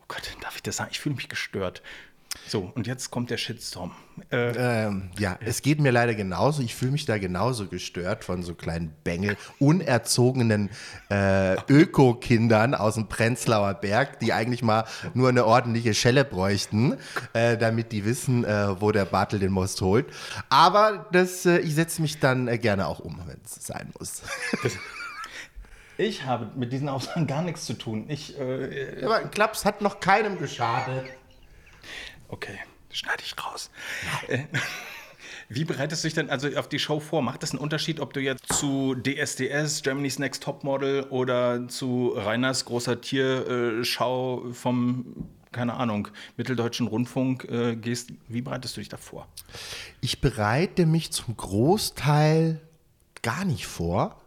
oh 0.00 0.04
Gott, 0.08 0.36
darf 0.40 0.56
ich 0.56 0.62
das 0.62 0.76
sagen? 0.76 0.90
Ich 0.92 0.98
fühle 0.98 1.14
mich 1.14 1.28
gestört. 1.28 1.82
So, 2.48 2.72
und 2.74 2.86
jetzt 2.86 3.10
kommt 3.10 3.30
der 3.30 3.36
Shitstorm. 3.36 3.92
Äh, 4.30 4.86
Ähm, 4.86 5.10
ja, 5.18 5.38
es 5.44 5.62
geht 5.62 5.80
mir 5.80 5.92
leider 5.92 6.14
genauso. 6.14 6.62
Ich 6.62 6.74
fühle 6.74 6.90
mich 6.92 7.04
da 7.06 7.16
genauso 7.18 7.66
gestört 7.68 8.24
von 8.24 8.42
so 8.42 8.54
kleinen 8.54 8.92
Bengel, 9.04 9.36
unerzogenen 9.58 10.68
äh, 11.10 11.54
Öko-Kindern 11.68 12.74
aus 12.74 12.94
dem 12.94 13.08
Prenzlauer 13.08 13.74
Berg, 13.74 14.18
die 14.20 14.32
eigentlich 14.32 14.62
mal 14.62 14.84
nur 15.14 15.28
eine 15.28 15.44
ordentliche 15.46 15.94
Schelle 15.94 16.24
bräuchten, 16.24 16.96
äh, 17.34 17.56
damit 17.56 17.92
die 17.92 18.04
wissen, 18.04 18.44
äh, 18.44 18.80
wo 18.80 18.90
der 18.90 19.04
Bartel 19.04 19.38
den 19.38 19.52
Most 19.52 19.80
holt. 19.80 20.06
Aber 20.48 21.06
das, 21.12 21.46
äh, 21.46 21.58
ich 21.58 21.74
setze 21.74 22.02
mich 22.02 22.18
dann 22.18 22.48
äh, 22.48 22.58
gerne 22.58 22.86
auch 22.88 22.98
um, 23.00 23.20
wenn 23.26 23.40
es 23.44 23.64
sein 23.64 23.92
muss. 23.98 24.22
ich 25.96 26.24
habe 26.24 26.50
mit 26.56 26.72
diesen 26.72 26.88
Aussagen 26.88 27.26
gar 27.26 27.42
nichts 27.42 27.64
zu 27.64 27.74
tun. 27.74 28.06
Ich, 28.08 28.38
äh, 28.38 29.02
Aber 29.04 29.16
ein 29.16 29.30
Klaps 29.30 29.64
hat 29.64 29.82
noch 29.82 30.00
keinem 30.00 30.38
geschadet. 30.38 31.04
Okay, 32.30 32.58
schneide 32.92 33.22
ich 33.24 33.34
raus. 33.44 33.70
Äh, 34.28 34.44
Wie 35.48 35.64
bereitest 35.64 36.04
du 36.04 36.06
dich 36.06 36.14
denn 36.14 36.30
also 36.30 36.48
auf 36.56 36.68
die 36.68 36.78
Show 36.78 37.00
vor? 37.00 37.22
Macht 37.22 37.42
das 37.42 37.50
einen 37.50 37.58
Unterschied, 37.58 37.98
ob 37.98 38.12
du 38.12 38.20
jetzt 38.20 38.52
zu 38.52 38.94
DSDS, 38.94 39.82
Germany's 39.82 40.20
Next 40.20 40.44
Topmodel 40.44 41.02
oder 41.10 41.66
zu 41.66 42.12
Reiners 42.14 42.64
großer 42.66 43.00
Tierschau 43.00 44.44
vom, 44.52 45.28
keine 45.50 45.74
Ahnung, 45.74 46.06
Mitteldeutschen 46.36 46.86
Rundfunk 46.86 47.46
äh, 47.46 47.74
gehst? 47.74 48.12
Wie 48.28 48.42
bereitest 48.42 48.76
du 48.76 48.80
dich 48.80 48.88
da 48.88 48.96
vor? 48.96 49.26
Ich 50.00 50.20
bereite 50.20 50.86
mich 50.86 51.10
zum 51.10 51.36
Großteil 51.36 52.60
gar 53.22 53.44
nicht 53.44 53.66
vor, 53.66 54.20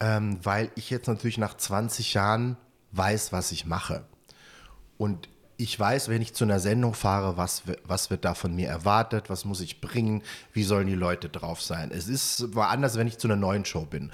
ähm, 0.00 0.38
weil 0.42 0.70
ich 0.76 0.90
jetzt 0.90 1.06
natürlich 1.06 1.38
nach 1.38 1.56
20 1.56 2.12
Jahren 2.12 2.58
weiß, 2.92 3.32
was 3.32 3.52
ich 3.52 3.64
mache. 3.64 4.04
Und 4.98 5.30
ich 5.60 5.78
weiß, 5.78 6.08
wenn 6.08 6.22
ich 6.22 6.32
zu 6.32 6.44
einer 6.44 6.58
Sendung 6.58 6.94
fahre, 6.94 7.36
was, 7.36 7.62
was 7.84 8.08
wird 8.10 8.24
da 8.24 8.34
von 8.34 8.54
mir 8.54 8.68
erwartet, 8.68 9.28
was 9.28 9.44
muss 9.44 9.60
ich 9.60 9.80
bringen, 9.80 10.22
wie 10.54 10.62
sollen 10.62 10.86
die 10.86 10.94
Leute 10.94 11.28
drauf 11.28 11.60
sein. 11.60 11.90
Es 11.92 12.08
ist, 12.08 12.54
war 12.54 12.70
anders, 12.70 12.96
wenn 12.96 13.06
ich 13.06 13.18
zu 13.18 13.28
einer 13.28 13.36
neuen 13.36 13.66
Show 13.66 13.84
bin. 13.84 14.10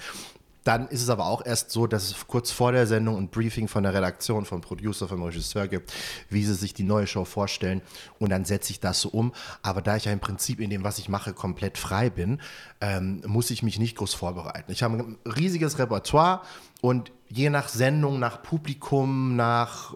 Dann 0.65 0.89
ist 0.89 1.01
es 1.01 1.09
aber 1.09 1.27
auch 1.27 1.45
erst 1.45 1.71
so, 1.71 1.87
dass 1.87 2.03
es 2.03 2.27
kurz 2.27 2.51
vor 2.51 2.73
der 2.73 2.85
Sendung 2.87 3.15
ein 3.15 3.29
Briefing 3.29 3.69
von 3.69 3.83
der 3.83 3.93
Redaktion, 3.93 4.43
vom 4.43 4.59
Producer, 4.59 5.07
vom 5.07 5.23
Regisseur 5.23 5.69
gibt, 5.69 5.93
wie 6.29 6.43
sie 6.43 6.53
sich 6.53 6.73
die 6.73 6.83
neue 6.83 7.07
Show 7.07 7.23
vorstellen. 7.23 7.81
Und 8.19 8.31
dann 8.31 8.43
setze 8.43 8.71
ich 8.71 8.81
das 8.81 8.99
so 8.99 9.07
um. 9.07 9.33
Aber 9.61 9.81
da 9.81 9.95
ich 9.95 10.03
ja 10.03 10.11
im 10.11 10.19
Prinzip 10.19 10.59
in 10.59 10.69
dem, 10.69 10.83
was 10.83 10.99
ich 10.99 11.07
mache, 11.07 11.31
komplett 11.31 11.77
frei 11.77 12.09
bin, 12.09 12.41
ähm, 12.81 13.21
muss 13.25 13.49
ich 13.49 13.63
mich 13.63 13.79
nicht 13.79 13.95
groß 13.95 14.13
vorbereiten. 14.13 14.69
Ich 14.69 14.83
habe 14.83 14.97
ein 14.97 15.17
riesiges 15.25 15.79
Repertoire 15.79 16.41
und 16.81 17.13
je 17.29 17.49
nach 17.49 17.69
Sendung, 17.69 18.19
nach 18.19 18.43
Publikum, 18.43 19.37
nach 19.37 19.93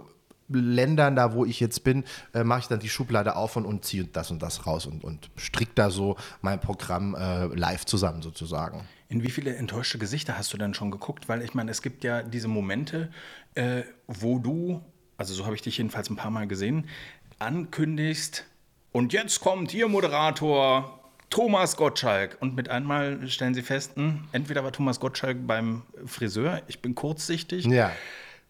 Ländern, 0.53 1.15
da 1.15 1.33
wo 1.33 1.45
ich 1.45 1.59
jetzt 1.59 1.83
bin, 1.83 2.03
äh, 2.33 2.43
mache 2.43 2.61
ich 2.61 2.67
dann 2.67 2.79
die 2.79 2.89
Schublade 2.89 3.35
auf 3.35 3.55
und, 3.55 3.65
und 3.65 3.85
ziehe 3.85 4.05
das 4.05 4.31
und 4.31 4.41
das 4.41 4.65
raus 4.65 4.85
und, 4.85 5.03
und 5.03 5.29
strick 5.37 5.75
da 5.75 5.89
so 5.89 6.15
mein 6.41 6.59
Programm 6.59 7.15
äh, 7.15 7.45
live 7.47 7.85
zusammen 7.85 8.21
sozusagen. 8.21 8.87
In 9.09 9.23
wie 9.23 9.29
viele 9.29 9.55
enttäuschte 9.55 9.97
Gesichter 9.97 10.37
hast 10.37 10.53
du 10.53 10.57
denn 10.57 10.73
schon 10.73 10.91
geguckt? 10.91 11.27
Weil 11.27 11.41
ich 11.41 11.53
meine, 11.53 11.71
es 11.71 11.81
gibt 11.81 12.03
ja 12.03 12.23
diese 12.23 12.47
Momente, 12.47 13.09
äh, 13.55 13.83
wo 14.07 14.39
du, 14.39 14.81
also 15.17 15.33
so 15.33 15.45
habe 15.45 15.55
ich 15.55 15.61
dich 15.61 15.77
jedenfalls 15.77 16.09
ein 16.09 16.15
paar 16.15 16.31
Mal 16.31 16.47
gesehen, 16.47 16.87
ankündigst, 17.39 18.45
und 18.91 19.13
jetzt 19.13 19.39
kommt 19.39 19.73
Ihr 19.73 19.87
Moderator 19.87 20.99
Thomas 21.29 21.77
Gottschalk. 21.77 22.37
Und 22.41 22.55
mit 22.55 22.69
einmal 22.69 23.27
stellen 23.29 23.53
sie 23.53 23.61
fest, 23.61 23.95
hm, 23.95 24.25
entweder 24.33 24.63
war 24.63 24.71
Thomas 24.71 24.99
Gottschalk 24.99 25.47
beim 25.47 25.83
Friseur, 26.05 26.61
ich 26.67 26.81
bin 26.81 26.93
kurzsichtig, 26.93 27.65
Ja. 27.65 27.91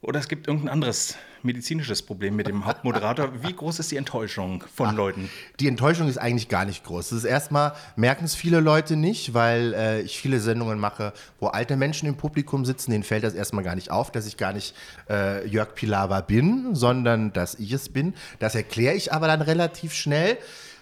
Oder 0.01 0.19
es 0.19 0.27
gibt 0.27 0.48
irgendein 0.48 0.69
anderes 0.69 1.15
medizinisches 1.44 2.01
Problem 2.01 2.36
mit 2.36 2.48
dem 2.48 2.65
Hauptmoderator. 2.65 3.44
Wie 3.44 3.53
groß 3.53 3.80
ist 3.80 3.92
die 3.92 3.98
Enttäuschung 3.98 4.63
von 4.74 4.95
Leuten? 4.95 5.30
Die 5.59 5.68
Enttäuschung 5.68 6.07
ist 6.07 6.18
eigentlich 6.18 6.50
gar 6.50 6.65
nicht 6.65 6.83
groß. 6.83 7.09
Das 7.09 7.19
ist 7.19 7.24
erstmal, 7.24 7.74
merken 7.95 8.25
es 8.25 8.33
viele 8.33 8.59
Leute 8.59 8.95
nicht, 8.95 9.33
weil 9.33 9.74
äh, 9.74 10.01
ich 10.01 10.19
viele 10.19 10.39
Sendungen 10.39 10.80
mache, 10.80 11.13
wo 11.39 11.48
alte 11.48 11.77
Menschen 11.77 12.07
im 12.07 12.15
Publikum 12.15 12.65
sitzen, 12.65 12.92
denen 12.92 13.03
fällt 13.03 13.24
das 13.24 13.36
erstmal 13.36 13.63
gar 13.63 13.75
nicht 13.75 13.92
auf, 13.92 14.12
dass 14.12 14.25
ich 14.25 14.38
gar 14.38 14.53
nicht 14.53 14.75
äh, 15.09 15.48
Jörg 15.48 15.75
Pilawa 15.75 16.21
bin, 16.21 16.74
sondern 16.74 17.31
dass 17.31 17.56
ich 17.56 17.71
es 17.71 17.89
bin. 17.89 18.15
Das 18.39 18.56
erkläre 18.56 18.95
ich 18.95 19.13
aber 19.13 19.27
dann 19.27 19.42
relativ 19.42 19.94
schnell 19.94 20.38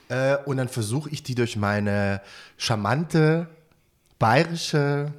äh, 0.08 0.38
und 0.46 0.58
dann 0.58 0.70
versuche 0.70 1.10
ich 1.10 1.24
die 1.24 1.36
durch 1.36 1.58
meine 1.58 2.22
charmante, 2.58 3.48
bayerische, 4.18 5.14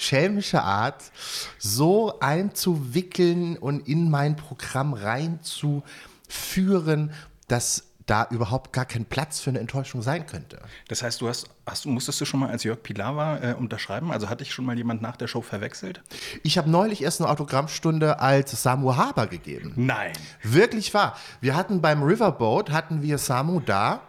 schelmische 0.00 0.62
Art 0.62 1.12
so 1.58 2.18
einzuwickeln 2.20 3.58
und 3.58 3.86
in 3.86 4.10
mein 4.10 4.36
Programm 4.36 4.94
reinzuführen, 4.94 7.12
dass 7.48 7.84
da 8.06 8.26
überhaupt 8.30 8.72
gar 8.72 8.86
kein 8.86 9.04
Platz 9.04 9.40
für 9.40 9.50
eine 9.50 9.58
Enttäuschung 9.60 10.00
sein 10.02 10.26
könnte. 10.26 10.60
Das 10.88 11.02
heißt, 11.02 11.20
du 11.20 11.28
hast, 11.28 11.48
hast 11.64 11.86
musstest 11.86 12.20
du 12.20 12.24
schon 12.24 12.40
mal 12.40 12.48
als 12.48 12.64
Jörg 12.64 12.82
Pilawa 12.82 13.38
äh, 13.38 13.54
unterschreiben? 13.54 14.10
Also 14.10 14.28
hatte 14.28 14.42
ich 14.42 14.52
schon 14.52 14.64
mal 14.64 14.76
jemand 14.76 15.00
nach 15.00 15.16
der 15.16 15.28
Show 15.28 15.42
verwechselt? 15.42 16.02
Ich 16.42 16.58
habe 16.58 16.68
neulich 16.68 17.02
erst 17.02 17.20
eine 17.20 17.30
Autogrammstunde 17.30 18.18
als 18.18 18.62
Samu 18.62 18.96
Haber 18.96 19.28
gegeben. 19.28 19.74
Nein. 19.76 20.12
Wirklich 20.42 20.92
wahr. 20.92 21.16
Wir 21.40 21.54
hatten 21.54 21.80
beim 21.80 22.02
Riverboat, 22.02 22.70
hatten 22.70 23.02
wir 23.02 23.18
Samu 23.18 23.60
da. 23.60 24.00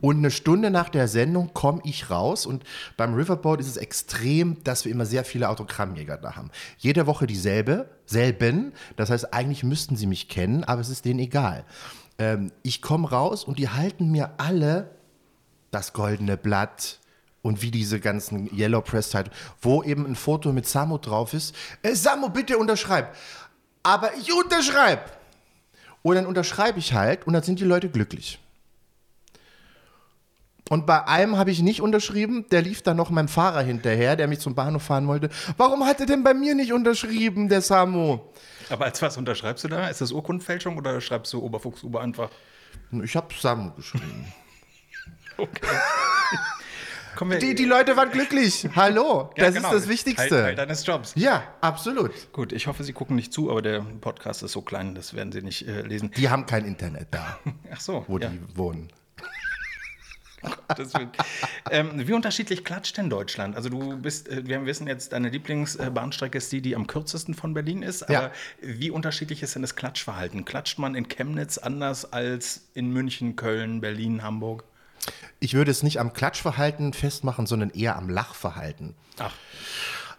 Und 0.00 0.18
eine 0.18 0.30
Stunde 0.30 0.70
nach 0.70 0.88
der 0.88 1.08
Sendung 1.08 1.52
komme 1.54 1.80
ich 1.84 2.10
raus 2.10 2.46
und 2.46 2.64
beim 2.96 3.14
Riverboat 3.14 3.60
ist 3.60 3.68
es 3.68 3.76
extrem, 3.76 4.62
dass 4.64 4.84
wir 4.84 4.92
immer 4.92 5.06
sehr 5.06 5.24
viele 5.24 5.48
Autogrammjäger 5.48 6.16
da 6.16 6.36
haben. 6.36 6.50
Jede 6.78 7.06
Woche 7.06 7.26
dieselbe, 7.26 7.88
selben. 8.06 8.72
Das 8.96 9.10
heißt, 9.10 9.32
eigentlich 9.32 9.62
müssten 9.62 9.96
sie 9.96 10.06
mich 10.06 10.28
kennen, 10.28 10.64
aber 10.64 10.80
es 10.80 10.88
ist 10.88 11.04
denen 11.04 11.20
egal. 11.20 11.64
Ähm, 12.18 12.52
ich 12.62 12.82
komme 12.82 13.10
raus 13.10 13.44
und 13.44 13.58
die 13.58 13.68
halten 13.68 14.10
mir 14.10 14.32
alle 14.38 14.90
das 15.70 15.92
goldene 15.92 16.36
Blatt 16.36 17.00
und 17.42 17.60
wie 17.60 17.70
diese 17.70 18.00
ganzen 18.00 18.50
Yellow 18.56 18.80
Press 18.80 19.10
Title, 19.10 19.32
wo 19.60 19.82
eben 19.82 20.06
ein 20.06 20.16
Foto 20.16 20.52
mit 20.52 20.66
Samu 20.66 20.98
drauf 20.98 21.34
ist. 21.34 21.54
Äh, 21.82 21.94
Samu, 21.94 22.30
bitte 22.30 22.56
unterschreib. 22.58 23.14
Aber 23.82 24.14
ich 24.16 24.32
unterschreib. 24.32 25.18
Und 26.02 26.16
dann 26.16 26.26
unterschreibe 26.26 26.78
ich 26.78 26.92
halt 26.92 27.26
und 27.26 27.32
dann 27.32 27.42
sind 27.42 27.60
die 27.60 27.64
Leute 27.64 27.88
glücklich. 27.88 28.38
Und 30.70 30.86
bei 30.86 31.06
einem 31.06 31.36
habe 31.36 31.50
ich 31.50 31.60
nicht 31.60 31.82
unterschrieben, 31.82 32.46
der 32.50 32.62
lief 32.62 32.80
dann 32.82 32.96
noch 32.96 33.10
meinem 33.10 33.28
Fahrer 33.28 33.60
hinterher, 33.60 34.16
der 34.16 34.28
mich 34.28 34.38
zum 34.40 34.54
Bahnhof 34.54 34.82
fahren 34.84 35.06
wollte. 35.06 35.28
Warum 35.58 35.84
hat 35.84 36.00
er 36.00 36.06
denn 36.06 36.22
bei 36.22 36.32
mir 36.32 36.54
nicht 36.54 36.72
unterschrieben, 36.72 37.48
der 37.50 37.60
Samu? 37.60 38.20
Aber 38.70 38.86
als 38.86 39.02
was 39.02 39.18
unterschreibst 39.18 39.64
du 39.64 39.68
da? 39.68 39.88
Ist 39.88 40.00
das 40.00 40.10
Urkundenfälschung 40.10 40.78
oder 40.78 41.00
schreibst 41.02 41.32
du 41.34 41.42
Oberfuchshuber 41.42 42.00
einfach? 42.00 42.30
Ich 43.02 43.14
habe 43.14 43.34
Samu 43.38 43.72
geschrieben. 43.72 44.32
Okay. 45.36 45.66
Die, 47.40 47.54
die 47.54 47.64
Leute 47.64 47.96
waren 47.96 48.10
glücklich. 48.10 48.68
Hallo, 48.74 49.30
Ja, 49.36 49.46
das 49.46 49.54
genau. 49.54 49.68
ist 49.68 49.74
das 49.82 49.88
Wichtigste. 49.88 50.28
Teil, 50.28 50.42
Teil 50.42 50.54
deines 50.54 50.84
Jobs. 50.86 51.12
Ja, 51.16 51.42
absolut. 51.60 52.10
Gut, 52.32 52.52
ich 52.52 52.66
hoffe, 52.66 52.82
Sie 52.84 52.92
gucken 52.92 53.14
nicht 53.16 53.32
zu, 53.32 53.50
aber 53.50 53.62
der 53.62 53.80
Podcast 54.00 54.42
ist 54.42 54.52
so 54.52 54.62
klein, 54.62 54.94
das 54.94 55.14
werden 55.14 55.32
Sie 55.32 55.42
nicht 55.42 55.66
äh, 55.66 55.82
lesen. 55.82 56.10
Die 56.16 56.28
haben 56.28 56.46
kein 56.46 56.64
Internet 56.64 57.08
da, 57.12 57.38
Ach 57.72 57.80
so, 57.80 58.04
wo 58.08 58.18
ja. 58.18 58.28
die 58.28 58.40
wohnen. 58.56 58.88
ähm, 61.70 62.06
wie 62.06 62.12
unterschiedlich 62.12 62.64
klatscht 62.64 62.96
denn 62.96 63.10
Deutschland? 63.10 63.56
Also 63.56 63.68
du 63.68 63.96
bist, 63.96 64.28
äh, 64.28 64.46
wir 64.46 64.64
wissen 64.66 64.86
jetzt, 64.86 65.12
deine 65.12 65.28
Lieblingsbahnstrecke 65.28 66.38
ist 66.38 66.52
die, 66.52 66.60
die 66.60 66.76
am 66.76 66.86
kürzesten 66.86 67.34
von 67.34 67.54
Berlin 67.54 67.82
ist. 67.82 68.02
Aber 68.04 68.12
Ja. 68.12 68.30
wie 68.60 68.90
unterschiedlich 68.90 69.42
ist 69.42 69.54
denn 69.54 69.62
das 69.62 69.76
Klatschverhalten? 69.76 70.44
Klatscht 70.44 70.78
man 70.78 70.94
in 70.94 71.08
Chemnitz 71.08 71.58
anders 71.58 72.12
als 72.12 72.68
in 72.74 72.90
München, 72.90 73.36
Köln, 73.36 73.80
Berlin, 73.80 74.22
Hamburg? 74.22 74.64
Ich 75.40 75.54
würde 75.54 75.70
es 75.70 75.82
nicht 75.82 76.00
am 76.00 76.12
Klatschverhalten 76.12 76.92
festmachen, 76.92 77.46
sondern 77.46 77.70
eher 77.70 77.96
am 77.96 78.08
Lachverhalten. 78.08 78.94
Ach, 79.18 79.34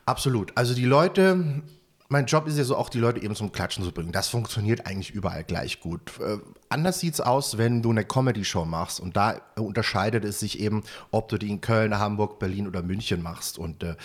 Absolut. 0.06 0.52
Also 0.56 0.76
die 0.76 0.86
Leute, 0.86 1.64
mein 2.08 2.26
Job 2.26 2.48
ist 2.48 2.58
ja 2.58 2.64
so 2.64 2.76
auch, 2.78 2.90
die 2.90 3.00
Leute 3.00 3.22
eben 3.22 3.36
zum 3.36 3.52
Klatschen 3.52 3.84
zu 3.84 3.92
bringen. 3.92 4.12
Das 4.12 4.28
funktioniert 4.28 4.86
eigentlich 4.86 5.12
überall 5.12 5.44
gleich 5.44 5.80
gut. 5.80 6.20
Äh, 6.20 6.38
anders 6.70 7.00
sieht's 7.00 7.20
aus, 7.20 7.58
wenn 7.58 7.82
du 7.82 7.90
eine 7.90 8.06
Comedy-Show 8.06 8.66
machst. 8.66 9.00
Und 9.00 9.18
da 9.18 9.42
unterscheidet 9.56 10.24
es 10.24 10.40
sich 10.40 10.60
eben, 10.60 10.84
ob 11.12 11.30
du 11.30 11.38
die 11.38 11.50
in 11.50 11.62
Köln, 11.62 11.98
Hamburg, 11.98 12.38
Berlin 12.38 12.68
oder 12.68 12.84
München 12.84 13.24
machst. 13.24 13.58
Und 13.58 13.84
äh, 13.84 13.96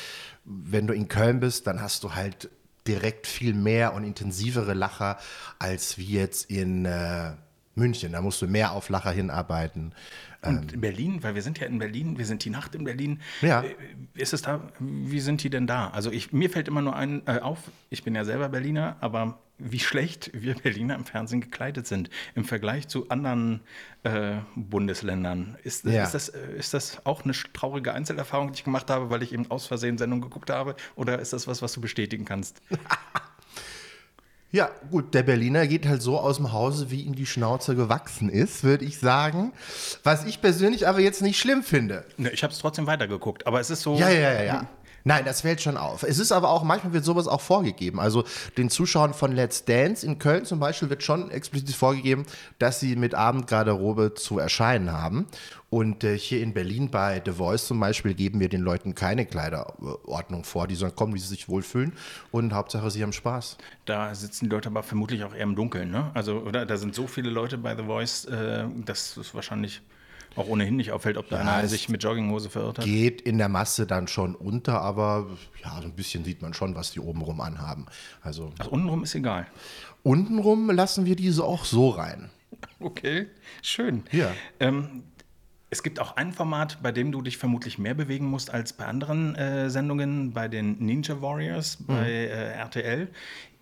wenn 0.45 0.87
du 0.87 0.95
in 0.95 1.09
Köln 1.09 1.41
bist, 1.41 1.67
dann 1.67 1.83
hast 1.83 2.03
du 2.05 2.15
halt 2.15 2.49
direkt 2.87 3.27
viel 3.27 3.55
mehr 3.55 3.93
und 3.93 4.05
intensivere 4.05 4.73
Lacher 4.73 5.19
als 5.59 5.99
wie 5.99 6.15
jetzt 6.15 6.51
in 6.51 6.87
äh, 6.87 7.33
München. 7.75 8.13
Da 8.13 8.23
musst 8.23 8.41
du 8.41 8.47
mehr 8.47 8.73
auf 8.73 8.89
Lacher 8.89 9.11
hinarbeiten. 9.11 9.95
Und 10.43 10.73
in 10.73 10.81
Berlin, 10.81 11.23
weil 11.23 11.35
wir 11.35 11.43
sind 11.43 11.59
ja 11.59 11.67
in 11.67 11.79
Berlin, 11.79 12.17
wir 12.19 12.25
sind 12.27 12.45
die 12.45 12.51
Nacht 12.51 12.75
in 12.75 12.85
Berlin. 12.85 13.21
Ja. 13.43 13.63
Äh, 13.63 13.75
Ist 14.15 14.33
es 14.33 14.43
da, 14.43 14.61
wie 14.79 15.21
sind 15.21 15.43
die 15.43 15.51
denn 15.51 15.67
da? 15.67 15.89
Also 15.91 16.11
ich, 16.11 16.33
mir 16.33 16.49
fällt 16.51 16.69
immer 16.69 16.83
nur 16.83 16.97
ein, 16.97 17.23
äh, 17.27 17.41
auf, 17.41 17.59
ich 17.91 18.05
bin 18.05 18.15
ja 18.15 18.25
selber 18.25 18.49
Berliner, 18.49 18.97
aber 19.01 19.39
wie 19.59 19.79
schlecht 19.79 20.31
wir 20.41 20.55
Berliner 20.55 20.95
im 20.95 21.05
Fernsehen 21.05 21.41
gekleidet 21.43 21.87
sind 21.87 22.09
im 22.35 22.45
Vergleich 22.45 22.89
zu 22.89 23.09
anderen 23.11 23.61
äh, 24.03 24.37
Bundesländern. 24.57 25.59
Ist, 25.63 25.85
Ja. 25.85 26.05
ist, 26.05 26.15
das, 26.15 26.31
äh, 26.31 26.39
ist 26.59 26.73
das 26.73 27.05
auch 27.05 27.25
eine 27.25 27.35
traurige 27.53 27.93
Einzelerfahrung, 27.93 28.53
die 28.53 28.59
ich 28.59 28.65
gemacht 28.65 28.89
habe, 28.91 29.11
weil 29.11 29.23
ich 29.23 29.33
eben 29.35 29.51
aus 29.51 29.67
Versehen 29.67 29.99
Sendung 29.99 30.21
geguckt 30.23 30.49
habe? 30.49 30.75
Oder 30.97 31.19
ist 31.19 31.33
das 31.35 31.47
was, 31.47 31.61
was 31.61 31.73
du 31.75 31.81
bestätigen 31.83 32.25
kannst? 32.25 32.63
Ja, 34.53 34.69
gut, 34.91 35.15
der 35.15 35.23
Berliner 35.23 35.69
geht 35.69 35.87
halt 35.87 36.03
so 36.03 36.19
aus 36.19 36.39
dem 36.39 36.53
Hause, 36.53 36.91
wie 36.91 37.03
ihm 37.03 37.15
die 37.15 37.27
Schnauze 37.27 37.77
gewachsen 37.77 38.29
ist, 38.29 38.65
würde 38.65 38.85
ich 38.85 38.99
sagen. 38.99 39.53
Was 40.03 40.25
ich 40.25 40.41
persönlich 40.41 40.89
aber 40.89 40.99
jetzt 40.99 41.23
nicht 41.23 41.39
schlimm 41.39 41.63
finde. 41.63 42.05
Ne, 42.17 42.31
ich 42.31 42.43
habe 42.43 42.53
es 42.53 42.59
trotzdem 42.59 42.89
weitergeguckt, 42.89 43.47
aber 43.47 43.61
es 43.61 43.71
ist 43.71 43.83
so. 43.83 43.95
Ja, 43.95 44.09
ja, 44.09 44.33
ja, 44.33 44.43
ja. 44.43 44.67
Nein, 45.05 45.25
das 45.25 45.41
fällt 45.43 45.61
schon 45.61 45.77
auf. 45.77 46.03
Es 46.03 46.19
ist 46.19 46.33
aber 46.33 46.51
auch, 46.51 46.63
manchmal 46.63 46.93
wird 46.93 47.05
sowas 47.05 47.27
auch 47.27 47.41
vorgegeben. 47.41 48.01
Also 48.01 48.25
den 48.57 48.71
Zuschauern 48.71 49.15
von 49.15 49.33
Let's 49.33 49.65
Dance 49.65 50.05
in 50.05 50.19
Köln 50.19 50.45
zum 50.45 50.61
Beispiel 50.61 50.91
wird 50.91 51.03
schon 51.03 51.31
explizit 51.31 51.75
vorgegeben, 51.75 52.27
dass 52.59 52.81
sie 52.81 52.97
mit 52.97 53.15
Abendgarderobe 53.15 54.15
zu 54.15 54.39
erscheinen 54.39 54.93
haben. 54.93 55.27
Und 55.71 56.03
äh, 56.03 56.19
hier 56.19 56.43
in 56.43 56.53
Berlin 56.53 56.91
bei 56.91 57.23
The 57.25 57.31
Voice 57.31 57.67
zum 57.67 57.79
Beispiel 57.79 58.15
geben 58.15 58.41
wir 58.41 58.49
den 58.49 58.61
Leuten 58.61 58.97
keine 58.97 59.25
Kleiderordnung 59.25 60.43
vor. 60.43 60.67
Die 60.67 60.75
sollen 60.75 60.95
kommen, 60.97 61.15
wie 61.15 61.21
sie 61.21 61.29
sich 61.29 61.49
wohlfühlen. 61.49 61.93
Und 62.33 62.53
Hauptsache, 62.53 62.91
sie 62.91 63.03
haben 63.03 63.13
Spaß. 63.13 63.57
Da 63.85 64.15
sitzen 64.15 64.47
die 64.47 64.51
Leute 64.51 64.69
aber 64.69 64.83
vermutlich 64.83 65.23
auch 65.23 65.33
eher 65.33 65.45
im 65.45 65.55
Dunkeln, 65.55 65.91
ne? 65.91 66.11
Also, 66.15 66.39
oder 66.41 66.67
da 66.67 66.77
sind 66.77 66.97
so 66.97 67.07
viele 67.07 67.31
Leute 67.31 67.57
bei 67.57 67.77
The 67.77 67.85
Voice, 67.85 68.25
äh, 68.25 68.65
dass 68.85 69.17
es 69.17 69.33
wahrscheinlich 69.33 69.81
auch 70.37 70.47
ohnehin 70.47 70.77
nicht 70.77 70.93
auffällt, 70.93 71.17
ob 71.17 71.29
da 71.29 71.39
einer 71.41 71.65
es 71.65 71.71
sich 71.71 71.89
mit 71.89 72.03
Jogginghose 72.03 72.51
verirrt 72.51 72.79
hat. 72.79 72.85
geht 72.85 73.21
in 73.21 73.39
der 73.39 73.49
Masse 73.49 73.87
dann 73.87 74.09
schon 74.09 74.35
unter, 74.35 74.81
aber 74.81 75.27
ja, 75.63 75.79
so 75.81 75.89
ein 75.89 75.95
bisschen 75.95 76.25
sieht 76.25 76.43
man 76.43 76.55
schon, 76.55 76.75
was 76.75 76.93
die 76.93 77.01
obenrum 77.01 77.41
anhaben. 77.41 77.87
Also 78.23 78.53
Ach, 78.59 78.69
untenrum 78.69 79.03
ist 79.03 79.15
egal. 79.15 79.47
untenrum 80.03 80.71
lassen 80.71 81.05
wir 81.07 81.17
diese 81.17 81.45
auch 81.45 81.65
so 81.65 81.91
rein. 81.91 82.31
Okay, 82.79 83.27
schön. 83.63 84.03
Ja. 84.13 84.33
Ähm, 84.59 85.05
es 85.71 85.83
gibt 85.83 86.01
auch 86.01 86.17
ein 86.17 86.33
Format, 86.33 86.79
bei 86.83 86.91
dem 86.91 87.13
du 87.13 87.23
dich 87.23 87.39
vermutlich 87.39 87.79
mehr 87.79 87.95
bewegen 87.95 88.27
musst 88.27 88.53
als 88.53 88.73
bei 88.73 88.87
anderen 88.87 89.37
äh, 89.37 89.71
Sendungen, 89.71 90.33
bei 90.33 90.49
den 90.49 90.79
Ninja 90.79 91.23
Warriors, 91.23 91.79
bei 91.81 92.11
äh, 92.11 92.53
RTL. 92.55 93.09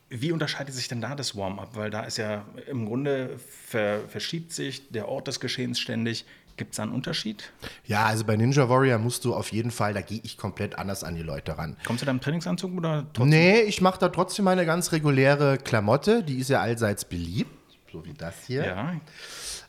Wie 0.08 0.32
unterscheidet 0.32 0.74
sich 0.74 0.88
denn 0.88 1.02
da 1.02 1.14
das 1.14 1.36
Warm-up? 1.36 1.76
Weil 1.76 1.90
da 1.90 2.04
ist 2.04 2.16
ja 2.16 2.46
im 2.66 2.86
Grunde 2.86 3.38
ver 3.38 4.00
verschiebt 4.08 4.52
sich 4.52 4.88
der 4.90 5.06
Ort 5.08 5.28
des 5.28 5.38
Geschehens 5.38 5.78
ständig. 5.78 6.24
Gibt 6.58 6.72
es 6.72 6.76
da 6.76 6.82
einen 6.82 6.92
Unterschied? 6.92 7.50
Ja, 7.86 8.04
also 8.04 8.24
bei 8.24 8.36
Ninja 8.36 8.68
Warrior 8.68 8.98
musst 8.98 9.24
du 9.24 9.34
auf 9.34 9.50
jeden 9.52 9.70
Fall, 9.70 9.94
da 9.94 10.02
gehe 10.02 10.20
ich 10.22 10.36
komplett 10.36 10.78
anders 10.78 11.04
an 11.04 11.14
die 11.14 11.22
Leute 11.22 11.56
ran. 11.56 11.76
Kommst 11.86 12.02
du 12.02 12.06
da 12.06 12.10
im 12.12 12.20
Trainingsanzug 12.20 12.76
oder 12.76 13.06
trotzdem? 13.14 13.30
Nee, 13.30 13.60
ich 13.62 13.80
mache 13.80 13.98
da 13.98 14.08
trotzdem 14.10 14.44
meine 14.44 14.66
ganz 14.66 14.92
reguläre 14.92 15.56
Klamotte, 15.56 16.22
die 16.22 16.38
ist 16.38 16.50
ja 16.50 16.60
allseits 16.60 17.04
beliebt, 17.06 17.50
so 17.90 18.04
wie 18.04 18.12
das 18.12 18.34
hier. 18.46 18.66
Ja. 18.66 18.92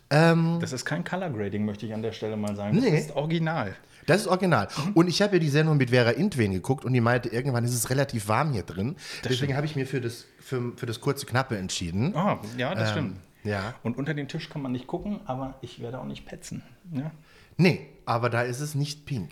Ähm, 0.09 0.57
Das 0.59 0.73
ist 0.73 0.83
kein 0.85 1.03
Color 1.03 1.29
Grading, 1.29 1.63
möchte 1.65 1.85
ich 1.85 1.93
an 1.93 2.01
der 2.01 2.11
Stelle 2.11 2.35
mal 2.35 2.55
sagen. 2.55 2.75
Das 2.75 2.83
Nee. 2.83 2.97
ist 2.97 3.15
original. 3.15 3.75
Das 4.07 4.21
ist 4.21 4.27
original. 4.27 4.67
Und 4.95 5.07
ich 5.07 5.21
habe 5.21 5.33
ja 5.35 5.39
die 5.39 5.49
Sendung 5.49 5.77
mit 5.77 5.91
Vera 5.91 6.09
Intwen 6.09 6.51
geguckt 6.51 6.83
und 6.83 6.93
die 6.93 7.01
meinte, 7.01 7.29
irgendwann 7.29 7.63
ist 7.63 7.75
es 7.75 7.91
relativ 7.91 8.27
warm 8.27 8.53
hier 8.53 8.63
drin. 8.63 8.95
Deswegen 9.23 9.55
habe 9.55 9.67
ich 9.67 9.75
mir 9.75 9.85
für 9.85 10.01
das, 10.01 10.25
für, 10.39 10.73
für 10.75 10.87
das 10.87 10.99
kurze 10.99 11.27
Knappe 11.27 11.55
entschieden. 11.57 12.15
Ah, 12.15 12.39
ja, 12.57 12.73
das 12.73 12.89
stimmt. 12.91 13.17
Ja. 13.43 13.75
Und 13.83 13.97
unter 13.97 14.13
den 14.13 14.27
Tisch 14.27 14.49
kann 14.49 14.61
man 14.61 14.71
nicht 14.71 14.87
gucken, 14.87 15.19
aber 15.25 15.55
ich 15.61 15.81
werde 15.81 15.99
auch 15.99 16.05
nicht 16.05 16.25
petzen. 16.25 16.63
Ja? 16.91 17.11
Nee, 17.57 17.87
aber 18.05 18.29
da 18.29 18.41
ist 18.43 18.59
es 18.59 18.75
nicht 18.75 19.05
pink. 19.05 19.31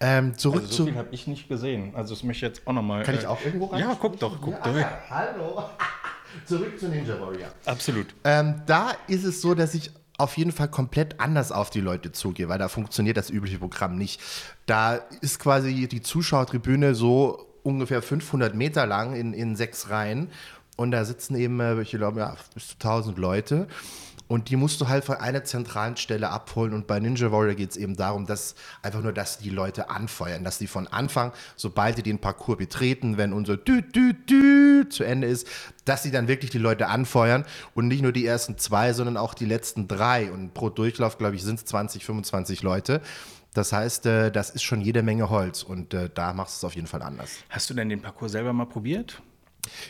Ähm, 0.00 0.36
zurück 0.36 0.62
Also 0.62 0.84
so 0.84 0.90
zu. 0.90 0.94
habe 0.96 1.08
ich 1.12 1.26
nicht 1.26 1.48
gesehen. 1.48 1.94
Also 1.94 2.14
das 2.14 2.22
möchte 2.22 2.46
ich 2.46 2.52
jetzt 2.54 2.66
auch 2.66 2.72
nochmal. 2.72 3.02
Kann 3.04 3.14
ich 3.14 3.26
auch 3.26 3.42
irgendwo 3.44 3.66
rein? 3.66 3.80
Ja, 3.80 3.96
guck 4.00 4.18
doch, 4.18 4.40
guck 4.40 4.62
doch. 4.62 4.74
Hallo. 5.10 5.64
Zurück 6.46 6.78
zu 6.78 6.88
Ninja 6.88 7.20
Warrior. 7.20 7.48
Absolut. 7.66 8.06
Ähm, 8.24 8.62
da 8.66 8.92
ist 9.06 9.24
es 9.24 9.40
so, 9.42 9.54
dass 9.54 9.74
ich 9.74 9.90
auf 10.18 10.36
jeden 10.36 10.52
Fall 10.52 10.68
komplett 10.68 11.20
anders 11.20 11.52
auf 11.52 11.70
die 11.70 11.80
Leute 11.80 12.12
zugehe, 12.12 12.48
weil 12.48 12.58
da 12.58 12.68
funktioniert 12.68 13.16
das 13.16 13.30
übliche 13.30 13.58
Programm 13.58 13.96
nicht. 13.96 14.20
Da 14.66 14.96
ist 15.20 15.38
quasi 15.38 15.88
die 15.88 16.00
Zuschauertribüne 16.02 16.94
so 16.94 17.46
ungefähr 17.62 18.02
500 18.02 18.54
Meter 18.54 18.86
lang 18.86 19.14
in, 19.14 19.34
in 19.34 19.56
sechs 19.56 19.90
Reihen 19.90 20.30
und 20.82 20.90
da 20.90 21.04
sitzen 21.04 21.36
eben, 21.36 21.60
äh, 21.60 21.80
ich 21.80 21.90
glaube, 21.90 22.20
ja, 22.20 22.36
bis 22.54 22.68
zu 22.68 22.74
1000 22.74 23.18
Leute. 23.18 23.68
Und 24.28 24.48
die 24.48 24.56
musst 24.56 24.80
du 24.80 24.88
halt 24.88 25.04
von 25.04 25.16
einer 25.16 25.44
zentralen 25.44 25.96
Stelle 25.96 26.30
abholen. 26.30 26.72
Und 26.72 26.86
bei 26.86 26.98
Ninja 26.98 27.30
Warrior 27.30 27.54
geht 27.54 27.72
es 27.72 27.76
eben 27.76 27.96
darum, 27.96 28.26
dass 28.26 28.54
einfach 28.80 29.02
nur, 29.02 29.12
dass 29.12 29.38
die 29.38 29.50
Leute 29.50 29.90
anfeuern, 29.90 30.42
dass 30.42 30.56
die 30.58 30.66
von 30.66 30.86
Anfang, 30.88 31.32
sobald 31.54 31.98
die 31.98 32.02
den 32.02 32.18
Parcours 32.18 32.56
betreten, 32.56 33.18
wenn 33.18 33.34
unser 33.34 33.58
Dü, 33.58 33.82
Dü, 33.82 34.14
Dü 34.14 34.88
zu 34.88 35.04
Ende 35.04 35.26
ist, 35.26 35.46
dass 35.84 36.02
sie 36.02 36.10
dann 36.10 36.28
wirklich 36.28 36.50
die 36.50 36.58
Leute 36.58 36.88
anfeuern 36.88 37.44
und 37.74 37.88
nicht 37.88 38.02
nur 38.02 38.12
die 38.12 38.24
ersten 38.24 38.56
zwei, 38.56 38.94
sondern 38.94 39.18
auch 39.18 39.34
die 39.34 39.44
letzten 39.44 39.86
drei. 39.86 40.32
Und 40.32 40.54
pro 40.54 40.70
Durchlauf, 40.70 41.18
glaube 41.18 41.36
ich, 41.36 41.42
sind 41.42 41.58
es 41.58 41.66
20, 41.66 42.04
25 42.04 42.62
Leute. 42.62 43.02
Das 43.52 43.72
heißt, 43.72 44.06
äh, 44.06 44.32
das 44.32 44.48
ist 44.48 44.62
schon 44.62 44.80
jede 44.80 45.02
Menge 45.02 45.28
Holz 45.28 45.62
und 45.62 45.92
äh, 45.92 46.08
da 46.12 46.32
machst 46.32 46.54
du 46.54 46.66
es 46.66 46.70
auf 46.70 46.74
jeden 46.74 46.86
Fall 46.86 47.02
anders. 47.02 47.30
Hast 47.50 47.68
du 47.68 47.74
denn 47.74 47.90
den 47.90 48.00
Parcours 48.00 48.32
selber 48.32 48.54
mal 48.54 48.64
probiert? 48.64 49.20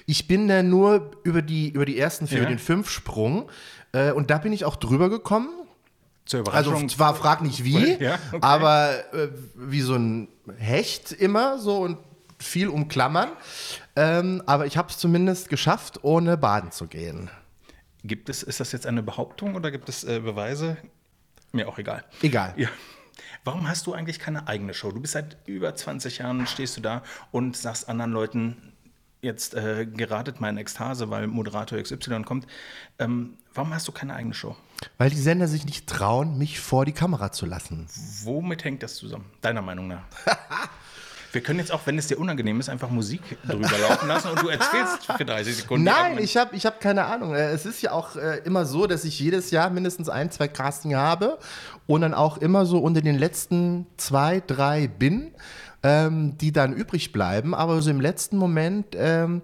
Ich 0.06 0.28
bin 0.28 0.48
äh, 0.50 0.62
nur 0.62 1.12
über 1.24 1.42
die, 1.42 1.70
über 1.70 1.84
die 1.84 1.98
ersten 1.98 2.26
vier, 2.26 2.38
Ja. 2.38 2.42
über 2.44 2.50
den 2.52 2.58
Fünfsprung 2.58 3.50
äh, 3.92 4.12
und 4.12 4.30
da 4.30 4.38
bin 4.38 4.52
ich 4.52 4.64
auch 4.64 4.76
drüber 4.76 5.08
gekommen. 5.08 5.48
Zur 6.24 6.40
Also 6.52 6.70
Überraschung. 6.70 6.88
zwar 6.88 7.14
frag 7.14 7.42
nicht 7.42 7.64
wie, 7.64 7.94
Ja, 8.00 8.18
okay. 8.30 8.38
aber 8.42 9.12
äh, 9.14 9.28
wie 9.56 9.80
so 9.80 9.94
ein 9.96 10.28
Hecht 10.58 11.10
immer 11.12 11.58
so 11.58 11.78
und 11.78 11.98
viel 12.38 12.68
umklammern. 12.68 13.28
Ähm, 13.96 14.42
aber 14.46 14.66
ich 14.66 14.76
habe 14.76 14.88
es 14.88 14.98
zumindest 14.98 15.48
geschafft, 15.48 16.00
ohne 16.02 16.36
baden 16.36 16.70
zu 16.72 16.86
gehen. 16.86 17.30
Gibt 18.04 18.28
es, 18.28 18.42
ist 18.42 18.58
das 18.60 18.72
jetzt 18.72 18.86
eine 18.86 19.02
Behauptung 19.02 19.54
oder 19.54 19.70
gibt 19.70 19.88
es 19.88 20.02
äh, 20.04 20.20
Beweise? 20.20 20.76
Mir 21.52 21.68
auch 21.68 21.78
egal. 21.78 22.04
Egal. 22.22 22.54
Ja. 22.56 22.68
Warum 23.44 23.68
hast 23.68 23.86
du 23.86 23.92
eigentlich 23.92 24.18
keine 24.18 24.48
eigene 24.48 24.74
Show? 24.74 24.90
Du 24.92 25.00
bist 25.00 25.12
seit 25.12 25.36
über 25.46 25.74
20 25.74 26.18
Jahren, 26.18 26.46
stehst 26.46 26.76
du 26.76 26.80
da 26.80 27.02
und 27.30 27.56
sagst 27.56 27.88
anderen 27.88 28.12
Leuten, 28.12 28.71
jetzt 29.22 29.54
äh, 29.54 29.86
geratet 29.86 30.40
meine 30.40 30.60
Ekstase, 30.60 31.08
weil 31.08 31.28
Moderator 31.28 31.80
XY 31.80 32.24
kommt. 32.24 32.46
Ähm, 32.98 33.34
warum 33.54 33.72
hast 33.72 33.86
du 33.88 33.92
keine 33.92 34.14
eigene 34.14 34.34
Show? 34.34 34.56
Weil 34.98 35.10
die 35.10 35.16
Sender 35.16 35.46
sich 35.46 35.64
nicht 35.64 35.86
trauen, 35.88 36.36
mich 36.38 36.58
vor 36.60 36.84
die 36.84 36.92
Kamera 36.92 37.30
zu 37.30 37.46
lassen. 37.46 37.86
Womit 38.24 38.64
hängt 38.64 38.82
das 38.82 38.96
zusammen, 38.96 39.26
deiner 39.40 39.62
Meinung 39.62 39.86
nach? 39.88 40.02
Wir 41.30 41.40
können 41.40 41.60
jetzt 41.60 41.72
auch, 41.72 41.80
wenn 41.86 41.96
es 41.96 42.08
dir 42.08 42.18
unangenehm 42.18 42.60
ist, 42.60 42.68
einfach 42.68 42.90
Musik 42.90 43.22
drüber 43.46 43.78
laufen 43.78 44.06
lassen 44.06 44.28
und 44.28 44.42
du 44.42 44.48
erzählst 44.48 45.06
für 45.16 45.24
30 45.24 45.56
Sekunden. 45.56 45.84
Nein, 45.84 46.18
ich 46.18 46.36
habe 46.36 46.54
ich 46.54 46.66
hab 46.66 46.78
keine 46.78 47.06
Ahnung. 47.06 47.34
Äh, 47.34 47.52
Es 47.52 47.64
ist 47.64 47.80
ja 47.80 47.92
auch 47.92 48.16
äh, 48.16 48.38
immer 48.44 48.66
so, 48.66 48.86
dass 48.86 49.04
ich 49.04 49.18
jedes 49.18 49.50
Jahr 49.50 49.70
mindestens 49.70 50.10
ein, 50.10 50.30
zwei 50.30 50.46
Casting 50.48 50.94
habe 50.94 51.38
und 51.86 52.02
dann 52.02 52.12
auch 52.12 52.36
immer 52.36 52.66
so 52.66 52.78
unter 52.80 53.00
den 53.00 53.16
letzten 53.18 53.86
zwei, 53.96 54.42
drei 54.46 54.88
bin, 54.88 55.32
ähm, 55.82 56.36
die 56.38 56.52
dann 56.52 56.72
übrig 56.72 57.12
bleiben. 57.12 57.54
Aber 57.54 57.80
so 57.82 57.90
im 57.90 58.00
letzten 58.00 58.36
Moment 58.36 58.96
ähm, 58.96 59.42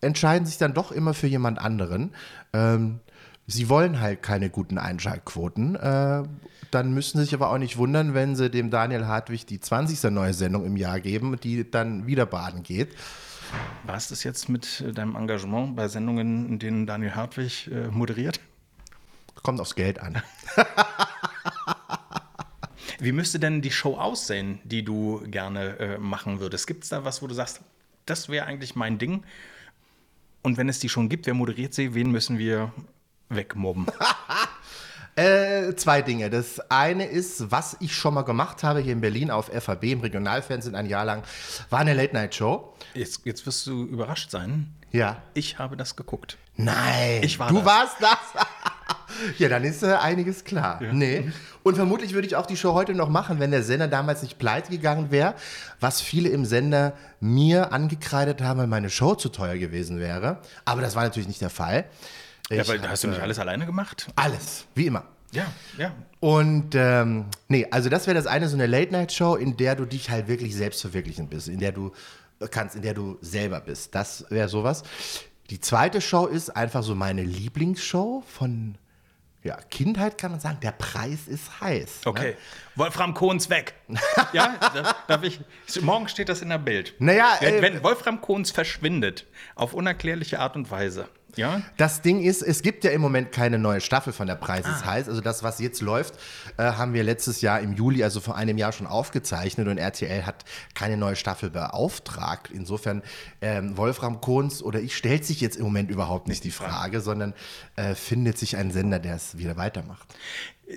entscheiden 0.00 0.46
sich 0.46 0.58
dann 0.58 0.74
doch 0.74 0.92
immer 0.92 1.14
für 1.14 1.26
jemand 1.26 1.58
anderen. 1.58 2.12
Ähm, 2.52 3.00
sie 3.46 3.68
wollen 3.68 4.00
halt 4.00 4.22
keine 4.22 4.50
guten 4.50 4.78
Einschaltquoten. 4.78 5.76
Äh, 5.76 6.22
dann 6.70 6.94
müssen 6.94 7.18
sie 7.18 7.24
sich 7.24 7.34
aber 7.34 7.50
auch 7.50 7.58
nicht 7.58 7.76
wundern, 7.76 8.14
wenn 8.14 8.36
sie 8.36 8.50
dem 8.50 8.70
Daniel 8.70 9.06
Hartwig 9.06 9.46
die 9.46 9.60
20. 9.60 10.10
neue 10.10 10.34
Sendung 10.34 10.64
im 10.64 10.76
Jahr 10.76 11.00
geben, 11.00 11.38
die 11.42 11.68
dann 11.68 12.06
wieder 12.06 12.26
baden 12.26 12.62
geht. 12.62 12.94
War 13.84 13.96
es 13.96 14.08
das 14.08 14.22
jetzt 14.22 14.48
mit 14.48 14.80
äh, 14.80 14.92
deinem 14.92 15.16
Engagement 15.16 15.74
bei 15.74 15.88
Sendungen, 15.88 16.48
in 16.48 16.58
denen 16.58 16.86
Daniel 16.86 17.14
Hartwig 17.14 17.68
äh, 17.72 17.88
moderiert? 17.88 18.40
Kommt 19.42 19.60
aufs 19.60 19.74
Geld 19.74 20.00
an. 20.00 20.22
Wie 23.00 23.12
müsste 23.12 23.38
denn 23.38 23.62
die 23.62 23.70
Show 23.70 23.96
aussehen, 23.96 24.60
die 24.64 24.84
du 24.84 25.22
gerne 25.26 25.78
äh, 25.78 25.98
machen 25.98 26.40
würdest? 26.40 26.66
Gibt 26.66 26.84
es 26.84 26.90
da 26.90 27.04
was, 27.04 27.22
wo 27.22 27.26
du 27.26 27.34
sagst, 27.34 27.60
das 28.06 28.28
wäre 28.28 28.46
eigentlich 28.46 28.76
mein 28.76 28.98
Ding? 28.98 29.24
Und 30.42 30.56
wenn 30.56 30.68
es 30.68 30.78
die 30.78 30.88
schon 30.88 31.08
gibt, 31.08 31.26
wer 31.26 31.34
moderiert 31.34 31.74
sie? 31.74 31.94
Wen 31.94 32.10
müssen 32.10 32.38
wir 32.38 32.72
wegmobben? 33.28 33.86
Äh, 35.16 35.74
zwei 35.74 36.02
Dinge. 36.02 36.30
Das 36.30 36.60
eine 36.70 37.04
ist, 37.04 37.50
was 37.50 37.76
ich 37.80 37.94
schon 37.94 38.14
mal 38.14 38.22
gemacht 38.22 38.62
habe 38.62 38.78
hier 38.80 38.92
in 38.92 39.00
Berlin 39.00 39.30
auf 39.30 39.50
FAB 39.52 39.84
im 39.84 40.00
Regionalfernsehen 40.00 40.74
ein 40.74 40.86
Jahr 40.86 41.04
lang, 41.04 41.24
war 41.68 41.80
eine 41.80 41.94
Late-Night-Show. 41.94 42.72
Jetzt, 42.94 43.26
jetzt 43.26 43.44
wirst 43.44 43.66
du 43.66 43.84
überrascht 43.84 44.30
sein. 44.30 44.72
Ja. 44.92 45.20
Ich 45.34 45.58
habe 45.58 45.76
das 45.76 45.96
geguckt. 45.96 46.38
Nein. 46.56 47.22
Ich 47.22 47.38
war 47.38 47.48
du 47.48 47.56
das. 47.56 47.64
warst 47.66 47.96
das? 48.00 48.18
Ja, 49.38 49.48
dann 49.48 49.64
ist 49.64 49.82
äh, 49.82 49.94
einiges 49.94 50.44
klar. 50.44 50.80
Nee. 50.92 51.30
Und 51.62 51.76
vermutlich 51.76 52.14
würde 52.14 52.26
ich 52.26 52.36
auch 52.36 52.46
die 52.46 52.56
Show 52.56 52.74
heute 52.74 52.94
noch 52.94 53.08
machen, 53.08 53.38
wenn 53.40 53.50
der 53.50 53.62
Sender 53.62 53.88
damals 53.88 54.22
nicht 54.22 54.38
pleite 54.38 54.70
gegangen 54.70 55.10
wäre, 55.10 55.34
was 55.78 56.00
viele 56.00 56.28
im 56.30 56.44
Sender 56.44 56.94
mir 57.20 57.72
angekreidet 57.72 58.42
haben, 58.42 58.60
weil 58.60 58.66
meine 58.66 58.90
Show 58.90 59.14
zu 59.14 59.28
teuer 59.28 59.56
gewesen 59.56 59.98
wäre. 59.98 60.38
Aber 60.64 60.80
das 60.80 60.94
war 60.96 61.02
natürlich 61.02 61.28
nicht 61.28 61.40
der 61.40 61.50
Fall. 61.50 61.84
Ja, 62.50 62.62
Ich 62.62 62.68
weil 62.68 62.80
hast 62.88 63.04
du 63.04 63.08
hatte 63.08 63.16
nicht 63.16 63.22
alles 63.22 63.38
alleine 63.38 63.66
gemacht? 63.66 64.08
Alles, 64.16 64.64
wie 64.74 64.86
immer. 64.86 65.04
Ja, 65.32 65.46
ja. 65.78 65.92
Und 66.18 66.74
ähm, 66.74 67.26
nee, 67.48 67.66
also 67.70 67.88
das 67.88 68.06
wäre 68.06 68.16
das 68.16 68.26
eine, 68.26 68.48
so 68.48 68.56
eine 68.56 68.66
Late-Night-Show, 68.66 69.36
in 69.36 69.56
der 69.56 69.76
du 69.76 69.84
dich 69.84 70.10
halt 70.10 70.28
wirklich 70.28 70.56
selbst 70.56 70.80
verwirklichen 70.80 71.28
bist, 71.28 71.48
in 71.48 71.60
der 71.60 71.72
du 71.72 71.92
kannst, 72.50 72.74
in 72.74 72.82
der 72.82 72.94
du 72.94 73.18
selber 73.20 73.60
bist. 73.60 73.94
Das 73.94 74.24
wäre 74.30 74.48
sowas. 74.48 74.82
Die 75.50 75.60
zweite 75.60 76.00
Show 76.00 76.26
ist 76.26 76.50
einfach 76.50 76.82
so 76.82 76.94
meine 76.94 77.22
Lieblingsshow 77.22 78.22
von 78.26 78.76
ja, 79.42 79.56
Kindheit, 79.70 80.18
kann 80.18 80.32
man 80.32 80.40
sagen. 80.40 80.58
Der 80.62 80.72
Preis 80.72 81.26
ist 81.26 81.60
heiß. 81.60 82.02
Okay. 82.04 82.30
Ne? 82.32 82.36
Wolfram 82.76 83.14
Kohns 83.14 83.48
weg. 83.48 83.74
ja, 84.32 84.56
da- 84.74 84.94
darf 85.08 85.22
ich. 85.22 85.40
Morgen 85.80 86.08
steht 86.08 86.28
das 86.28 86.42
in 86.42 86.50
der 86.50 86.58
Bild. 86.58 86.94
Naja, 86.98 87.36
wenn, 87.40 87.54
äh, 87.54 87.62
wenn 87.62 87.82
Wolfram 87.82 88.20
Kohns 88.20 88.50
verschwindet, 88.50 89.26
auf 89.54 89.72
unerklärliche 89.72 90.40
Art 90.40 90.56
und 90.56 90.70
Weise, 90.70 91.08
ja, 91.36 91.62
Das 91.76 92.02
Ding 92.02 92.20
ist, 92.22 92.42
es 92.42 92.62
gibt 92.62 92.84
ja 92.84 92.90
im 92.90 93.00
Moment 93.00 93.32
keine 93.32 93.58
neue 93.58 93.80
Staffel 93.80 94.12
von 94.12 94.26
der 94.26 94.34
Preis 94.36 94.64
Ah. 94.64 94.72
ist 94.76 94.84
heiß. 94.84 95.08
Also 95.08 95.20
das, 95.20 95.42
was 95.42 95.58
jetzt 95.60 95.80
läuft, 95.80 96.14
äh, 96.56 96.62
haben 96.64 96.92
wir 96.94 97.02
letztes 97.04 97.40
Jahr 97.40 97.60
im 97.60 97.72
Juli, 97.74 98.02
also 98.04 98.20
vor 98.20 98.36
einem 98.36 98.58
Jahr 98.58 98.72
schon 98.72 98.86
aufgezeichnet 98.86 99.68
und 99.68 99.78
RTL 99.78 100.26
hat 100.26 100.44
keine 100.74 100.96
neue 100.96 101.16
Staffel 101.16 101.50
beauftragt. 101.50 102.50
Insofern, 102.52 103.02
ähm, 103.40 103.76
Wolfram 103.76 104.20
Kohns 104.20 104.62
oder 104.62 104.80
ich 104.80 104.96
stellt 104.96 105.24
sich 105.24 105.40
jetzt 105.40 105.56
im 105.56 105.64
Moment 105.64 105.90
überhaupt 105.90 106.28
nicht 106.28 106.44
die 106.44 106.50
Frage, 106.50 107.00
sondern 107.00 107.34
äh, 107.76 107.94
findet 107.94 108.38
sich 108.38 108.56
ein 108.56 108.70
Sender, 108.70 108.98
der 108.98 109.16
es 109.16 109.38
wieder 109.38 109.56
weitermacht. 109.56 110.06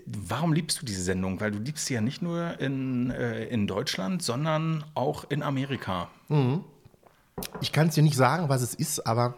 Warum 0.08 0.54
liebst 0.54 0.82
du 0.82 0.86
diese 0.88 1.04
Sendung? 1.04 1.40
Weil 1.40 1.52
du 1.52 1.60
liebst 1.60 1.86
sie 1.86 1.94
ja 1.94 2.02
nicht 2.02 2.22
nur 2.24 2.60
in, 2.60 3.12
äh, 3.12 3.44
in 3.46 3.68
Deutschland, 3.68 4.24
sondern 4.24 4.84
auch 4.96 5.26
in 5.30 5.44
Amerika. 5.44 6.10
Ich 7.62 7.72
kann 7.72 7.88
es 7.90 7.96
dir 7.96 8.04
nicht 8.04 8.16
sagen, 8.18 8.50
was 8.50 8.62
es 8.62 8.74
ist, 8.74 9.06
aber 9.06 9.36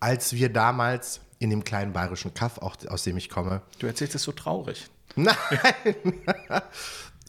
als 0.00 0.32
wir 0.32 0.52
damals 0.52 1.20
in 1.38 1.50
dem 1.50 1.64
kleinen 1.64 1.92
bayerischen 1.92 2.34
Kaff, 2.34 2.58
auch 2.58 2.76
aus 2.88 3.04
dem 3.04 3.16
ich 3.16 3.28
komme, 3.28 3.62
Du 3.78 3.86
erzählst 3.86 4.14
es 4.14 4.22
so 4.22 4.32
traurig. 4.32 4.88
Nein. 5.16 5.34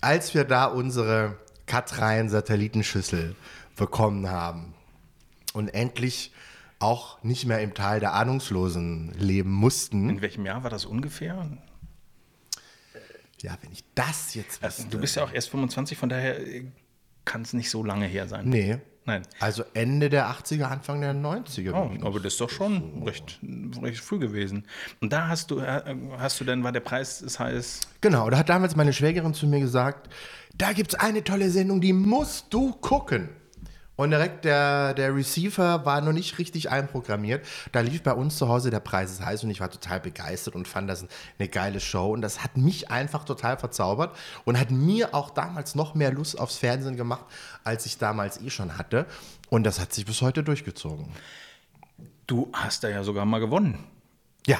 Als 0.01 0.33
wir 0.33 0.43
da 0.43 0.65
unsere 0.65 1.37
Katrein 1.65 2.29
Satellitenschüssel 2.29 3.35
bekommen 3.75 4.29
haben 4.29 4.73
und 5.53 5.69
endlich 5.73 6.31
auch 6.79 7.21
nicht 7.23 7.45
mehr 7.45 7.61
im 7.61 7.73
Tal 7.73 7.99
der 7.99 8.13
Ahnungslosen 8.13 9.13
leben 9.17 9.51
mussten. 9.51 10.09
In 10.09 10.21
welchem 10.21 10.45
Jahr 10.45 10.63
war 10.63 10.69
das 10.69 10.85
ungefähr? 10.85 11.49
Ja, 13.41 13.57
wenn 13.61 13.71
ich 13.71 13.83
das 13.95 14.33
jetzt 14.35 14.63
Also, 14.63 14.83
du 14.89 14.99
bist 14.99 15.15
ja 15.15 15.23
auch 15.23 15.31
erst 15.31 15.49
25, 15.49 15.97
von 15.97 16.09
daher 16.09 16.39
äh, 16.39 16.65
kann 17.25 17.41
es 17.41 17.53
nicht 17.53 17.69
so 17.69 17.83
lange 17.83 18.05
her 18.05 18.27
sein. 18.27 18.49
Nee. 18.49 18.79
Nein. 19.05 19.21
Also 19.39 19.63
Ende 19.75 20.09
der 20.09 20.27
80er, 20.27 20.63
Anfang 20.63 21.01
der 21.01 21.13
90er. 21.13 21.73
Oh, 21.73 22.05
aber 22.05 22.19
das 22.19 22.33
ist 22.33 22.41
doch 22.41 22.49
schon 22.49 23.03
recht, 23.03 23.39
recht 23.81 23.99
früh 23.99 24.17
gewesen. 24.17 24.65
Und 24.99 25.13
da 25.13 25.27
hast 25.27 25.51
du, 25.51 25.59
äh, 25.59 25.95
hast 26.17 26.39
du 26.39 26.43
denn, 26.43 26.63
war 26.63 26.71
der 26.71 26.79
Preis 26.79 27.21
ist 27.21 27.39
heiß? 27.39 27.81
Genau, 28.01 28.29
da 28.31 28.39
hat 28.39 28.49
damals 28.49 28.75
meine 28.75 28.93
Schwägerin 28.93 29.35
zu 29.35 29.45
mir 29.45 29.59
gesagt, 29.59 30.09
da 30.57 30.73
gibt 30.73 30.93
es 30.93 30.99
eine 30.99 31.23
tolle 31.23 31.51
Sendung, 31.51 31.81
die 31.81 31.93
musst 31.93 32.51
du 32.51 32.71
gucken. 32.71 33.29
Und 33.95 34.11
direkt 34.11 34.43
der, 34.43 34.93
der 34.93 35.15
Receiver 35.15 35.85
war 35.85 36.01
noch 36.01 36.11
nicht 36.11 36.37
richtig 36.37 36.69
einprogrammiert. 36.69 37.45
Da 37.71 37.79
lief 37.79 38.03
bei 38.03 38.13
uns 38.13 38.37
zu 38.37 38.49
Hause 38.49 38.69
der 38.69 38.81
Preis 38.81 39.11
ist 39.11 39.25
heiß 39.25 39.43
und 39.43 39.51
ich 39.51 39.61
war 39.61 39.71
total 39.71 40.01
begeistert 40.01 40.55
und 40.55 40.67
fand 40.67 40.89
das 40.89 41.05
eine 41.39 41.47
geile 41.47 41.79
Show. 41.79 42.11
Und 42.11 42.21
das 42.21 42.43
hat 42.43 42.57
mich 42.57 42.91
einfach 42.91 43.23
total 43.23 43.57
verzaubert 43.57 44.15
und 44.43 44.59
hat 44.59 44.71
mir 44.71 45.13
auch 45.13 45.29
damals 45.29 45.75
noch 45.75 45.95
mehr 45.95 46.11
Lust 46.11 46.37
aufs 46.39 46.57
Fernsehen 46.57 46.97
gemacht, 46.97 47.25
als 47.63 47.85
ich 47.85 47.97
damals 47.97 48.41
eh 48.41 48.49
schon 48.49 48.77
hatte. 48.77 49.05
Und 49.49 49.63
das 49.63 49.79
hat 49.79 49.93
sich 49.93 50.05
bis 50.05 50.21
heute 50.21 50.43
durchgezogen. 50.43 51.07
Du 52.27 52.49
hast 52.53 52.83
da 52.83 52.89
ja 52.89 53.03
sogar 53.03 53.25
mal 53.25 53.39
gewonnen. 53.39 53.83
Ja, 54.45 54.57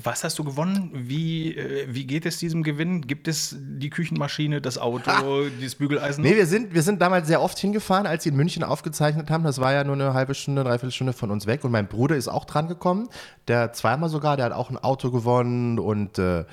Was 0.00 0.22
hast 0.22 0.38
du 0.38 0.44
gewonnen? 0.44 0.90
Wie, 0.94 1.56
äh, 1.56 1.88
wie 1.88 2.06
geht 2.06 2.24
es 2.24 2.38
diesem 2.38 2.62
Gewinn? 2.62 3.00
Gibt 3.00 3.26
es 3.26 3.56
die 3.58 3.90
Küchenmaschine, 3.90 4.60
das 4.60 4.78
Auto, 4.78 5.48
dieses 5.60 5.74
Bügeleisen? 5.74 6.22
Nee, 6.22 6.36
wir 6.36 6.46
sind, 6.46 6.72
wir 6.72 6.84
sind 6.84 7.02
damals 7.02 7.26
sehr 7.26 7.42
oft 7.42 7.58
hingefahren, 7.58 8.06
als 8.06 8.22
sie 8.22 8.28
in 8.28 8.36
München 8.36 8.62
aufgezeichnet 8.62 9.28
haben. 9.28 9.42
Das 9.42 9.60
war 9.60 9.72
ja 9.72 9.82
nur 9.82 9.96
eine 9.96 10.14
halbe 10.14 10.36
Stunde, 10.36 10.62
dreiviertel 10.62 10.92
Stunde 10.92 11.14
von 11.14 11.32
uns 11.32 11.46
weg. 11.46 11.64
Und 11.64 11.72
mein 11.72 11.88
Bruder 11.88 12.14
ist 12.14 12.28
auch 12.28 12.44
dran 12.44 12.68
gekommen. 12.68 13.08
Der 13.48 13.72
zweimal 13.72 14.08
sogar, 14.08 14.36
der 14.36 14.46
hat 14.46 14.52
auch 14.52 14.70
ein 14.70 14.78
Auto 14.78 15.10
gewonnen 15.10 15.80
und 15.80 16.16
äh, 16.18 16.40
äh, 16.40 16.44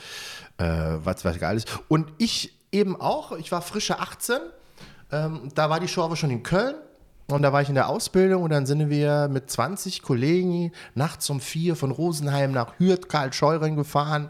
was 0.57 1.23
weiß 1.23 1.35
ich 1.35 1.45
alles. 1.45 1.65
Und 1.87 2.13
ich 2.17 2.57
eben 2.71 2.99
auch. 2.99 3.31
Ich 3.33 3.51
war 3.51 3.61
frische 3.61 3.99
18. 3.99 4.37
Ähm, 5.11 5.49
da 5.53 5.69
war 5.69 5.79
die 5.79 5.87
Show 5.87 6.03
aber 6.03 6.15
schon 6.15 6.31
in 6.31 6.41
Köln. 6.41 6.75
Und 7.27 7.41
da 7.41 7.51
war 7.51 7.61
ich 7.61 7.69
in 7.69 7.75
der 7.75 7.89
Ausbildung 7.89 8.43
und 8.43 8.51
dann 8.51 8.65
sind 8.65 8.89
wir 8.89 9.27
mit 9.29 9.49
20 9.49 10.03
Kollegen 10.03 10.71
nachts 10.93 11.29
um 11.29 11.39
vier 11.39 11.75
von 11.75 11.91
Rosenheim 11.91 12.51
nach 12.51 12.77
Hürth, 12.77 13.09
Karl 13.09 13.33
Scheuren 13.33 13.75
gefahren 13.75 14.29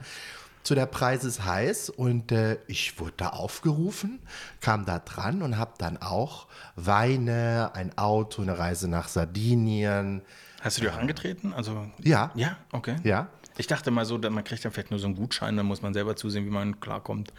zu 0.65 0.73
der 0.73 0.87
Preis 0.87 1.23
ist 1.23 1.45
heiß 1.45 1.91
und 1.91 2.31
äh, 2.31 2.57
ich 2.67 2.99
wurde 2.99 3.13
da 3.17 3.29
aufgerufen, 3.29 4.19
kam 4.61 4.83
da 4.85 4.97
dran 4.97 5.43
und 5.43 5.57
habe 5.57 5.73
dann 5.77 5.97
auch 5.97 6.47
Weine, 6.75 7.71
ein 7.75 7.95
Auto, 7.99 8.41
eine 8.41 8.57
Reise 8.57 8.87
nach 8.87 9.07
Sardinien. 9.07 10.23
Hast 10.61 10.77
du 10.77 10.81
dir 10.81 10.91
auch 10.93 10.97
angetreten? 10.97 11.53
Also, 11.53 11.85
Ja. 12.03 12.31
Ja, 12.33 12.57
okay. 12.71 12.95
Ja. 13.03 13.27
Ich 13.57 13.67
dachte 13.67 13.91
mal 13.91 14.05
so, 14.05 14.17
man 14.17 14.43
kriegt 14.43 14.65
dann 14.65 14.71
vielleicht 14.71 14.89
nur 14.89 14.99
so 14.99 15.05
einen 15.05 15.15
Gutschein, 15.15 15.55
dann 15.55 15.67
muss 15.67 15.83
man 15.83 15.93
selber 15.93 16.15
zusehen, 16.15 16.45
wie 16.45 16.49
man 16.49 16.79
klarkommt. 16.79 17.31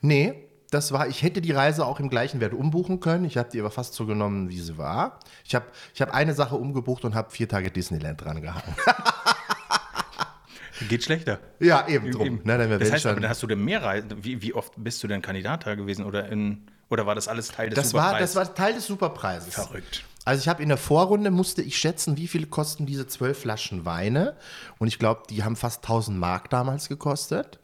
Nee, 0.00 0.48
das 0.72 0.90
war, 0.90 1.06
ich 1.06 1.22
hätte 1.22 1.42
die 1.42 1.52
Reise 1.52 1.84
auch 1.84 2.00
im 2.00 2.08
gleichen 2.08 2.40
Wert 2.40 2.54
umbuchen 2.54 2.98
können. 2.98 3.26
Ich 3.26 3.36
habe 3.36 3.50
die 3.52 3.60
aber 3.60 3.70
fast 3.70 3.92
so 3.92 4.06
genommen, 4.06 4.48
wie 4.48 4.58
sie 4.58 4.78
war. 4.78 5.20
Ich 5.44 5.54
habe 5.54 5.66
ich 5.94 6.00
hab 6.00 6.14
eine 6.14 6.34
Sache 6.34 6.56
umgebucht 6.56 7.04
und 7.04 7.14
habe 7.14 7.30
vier 7.30 7.46
Tage 7.46 7.70
Disneyland 7.70 8.24
dran 8.24 8.40
gehangen. 8.40 8.74
Geht 10.88 11.04
schlechter. 11.04 11.40
Ja, 11.60 11.86
eben 11.86 12.10
drum. 12.10 12.26
Eben. 12.26 12.46
Wär 12.46 12.78
das 12.78 12.90
heißt, 12.90 13.06
aber 13.06 13.20
dann 13.20 13.28
hast 13.28 13.42
du 13.42 13.46
denn 13.46 13.62
mehr 13.62 13.82
Reisen. 13.82 14.24
Wie, 14.24 14.40
wie 14.40 14.54
oft 14.54 14.72
bist 14.78 15.02
du 15.02 15.08
denn 15.08 15.20
Kandidat 15.20 15.66
da 15.66 15.74
gewesen? 15.74 16.06
Oder, 16.06 16.30
in, 16.30 16.66
oder 16.88 17.06
war 17.06 17.14
das 17.14 17.28
alles 17.28 17.48
Teil 17.48 17.68
des 17.68 17.76
das, 17.76 17.94
war, 17.94 18.18
das 18.18 18.32
Superpreises? 18.32 18.36
war 18.36 18.54
Teil 18.54 18.74
des 18.74 18.86
Superpreises. 18.86 19.54
Verrückt. 19.54 20.04
Also 20.24 20.40
ich 20.40 20.48
habe 20.48 20.62
in 20.62 20.68
der 20.68 20.78
Vorrunde 20.78 21.30
musste 21.30 21.62
ich 21.62 21.76
schätzen, 21.76 22.16
wie 22.16 22.28
viel 22.28 22.46
kosten 22.46 22.86
diese 22.86 23.08
zwölf 23.08 23.40
Flaschen 23.40 23.84
Weine. 23.84 24.36
Und 24.78 24.88
ich 24.88 24.98
glaube, 24.98 25.22
die 25.28 25.42
haben 25.42 25.56
fast 25.56 25.84
1000 25.84 26.16
Mark 26.16 26.48
damals 26.48 26.88
gekostet. 26.88 27.58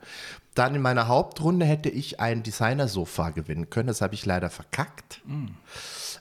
Dann 0.58 0.74
in 0.74 0.82
meiner 0.82 1.06
Hauptrunde 1.06 1.64
hätte 1.64 1.88
ich 1.88 2.18
ein 2.18 2.42
Designer-Sofa 2.42 3.30
gewinnen 3.30 3.70
können. 3.70 3.86
Das 3.86 4.00
habe 4.00 4.14
ich 4.14 4.26
leider 4.26 4.50
verkackt. 4.50 5.20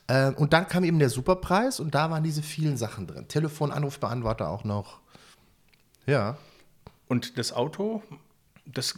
Ähm, 0.08 0.36
und 0.36 0.54
dann 0.54 0.68
kam 0.68 0.84
eben 0.84 1.00
der 1.00 1.10
Superpreis 1.10 1.80
und 1.80 1.96
da 1.96 2.12
waren 2.12 2.24
diese 2.24 2.44
vielen 2.44 2.78
Sachen 2.78 3.08
drin. 3.08 3.28
Telefon, 3.28 3.72
Anrufbeantworter 3.72 4.48
auch 4.50 4.64
noch. 4.64 5.00
Ja. 6.06 6.38
Und 7.08 7.40
das 7.40 7.52
Auto, 7.52 8.04
das 8.64 8.94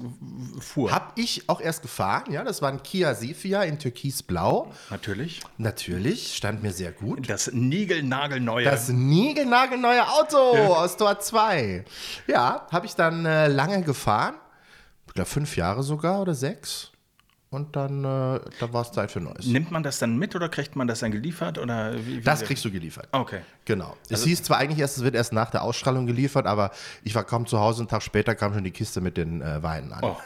fuhr. 0.59 0.91
Hab 0.91 1.17
ich 1.17 1.47
auch 1.47 1.61
erst 1.61 1.83
gefahren, 1.83 2.33
ja. 2.33 2.43
Das 2.43 2.61
war 2.61 2.69
ein 2.69 2.83
Kia 2.83 3.15
Sephia 3.15 3.63
in 3.63 3.79
Türkisblau. 3.79 4.73
Natürlich. 4.89 5.39
Natürlich, 5.57 6.35
stand 6.35 6.63
mir 6.63 6.73
sehr 6.73 6.91
gut. 6.91 7.29
Das 7.29 7.49
Nigelnagelneue. 7.53 8.65
Das 8.65 8.89
niegelnagelneue 8.89 10.05
Auto 10.05 10.37
aus 10.37 10.97
Tor 10.97 11.17
2. 11.17 11.85
Ja, 12.27 12.67
habe 12.71 12.85
ich 12.85 12.95
dann 12.95 13.25
äh, 13.25 13.47
lange 13.47 13.83
gefahren. 13.83 14.35
Glaube, 15.19 15.29
fünf 15.29 15.57
Jahre 15.57 15.83
sogar 15.83 16.21
oder 16.21 16.33
sechs. 16.33 16.91
Und 17.51 17.75
dann, 17.75 18.03
äh, 18.05 18.39
dann 18.59 18.73
war 18.73 18.83
es 18.83 18.91
Zeit 18.91 19.09
für 19.11 19.19
Neues. 19.19 19.47
Nimmt 19.47 19.71
man 19.71 19.81
das 19.81 19.97
dann 19.97 20.17
mit 20.17 20.35
oder 20.35 20.49
kriegt 20.49 20.75
man 20.75 20.87
das 20.87 20.99
dann 20.99 21.11
geliefert? 21.11 21.57
Oder 21.57 21.95
wie, 22.05 22.17
wie 22.17 22.21
Das 22.21 22.43
kriegst 22.43 22.63
du 22.63 22.71
geliefert. 22.71 23.07
Okay. 23.11 23.41
Genau. 23.65 23.97
Es 24.07 24.23
hieß 24.23 24.43
zwar 24.43 24.57
eigentlich 24.57 24.77
erst, 24.79 24.97
es 24.97 25.03
wird 25.03 25.15
erst 25.15 25.33
nach 25.33 25.49
der 25.49 25.63
Ausstrahlung 25.63 26.05
geliefert, 26.05 26.45
aber 26.45 26.69
ich 27.03 27.15
war 27.15 27.23
kaum 27.23 27.47
zu 27.47 27.59
Hause. 27.59 27.81
Einen 27.81 27.87
Tag 27.87 28.03
später 28.03 28.35
kam 28.35 28.53
schon 28.53 28.63
die 28.63 28.71
Kiste 28.71 29.01
mit 29.01 29.17
den 29.17 29.41
äh, 29.41 29.63
Weinen 29.63 29.91
an. 29.91 30.03
Oh. 30.03 30.17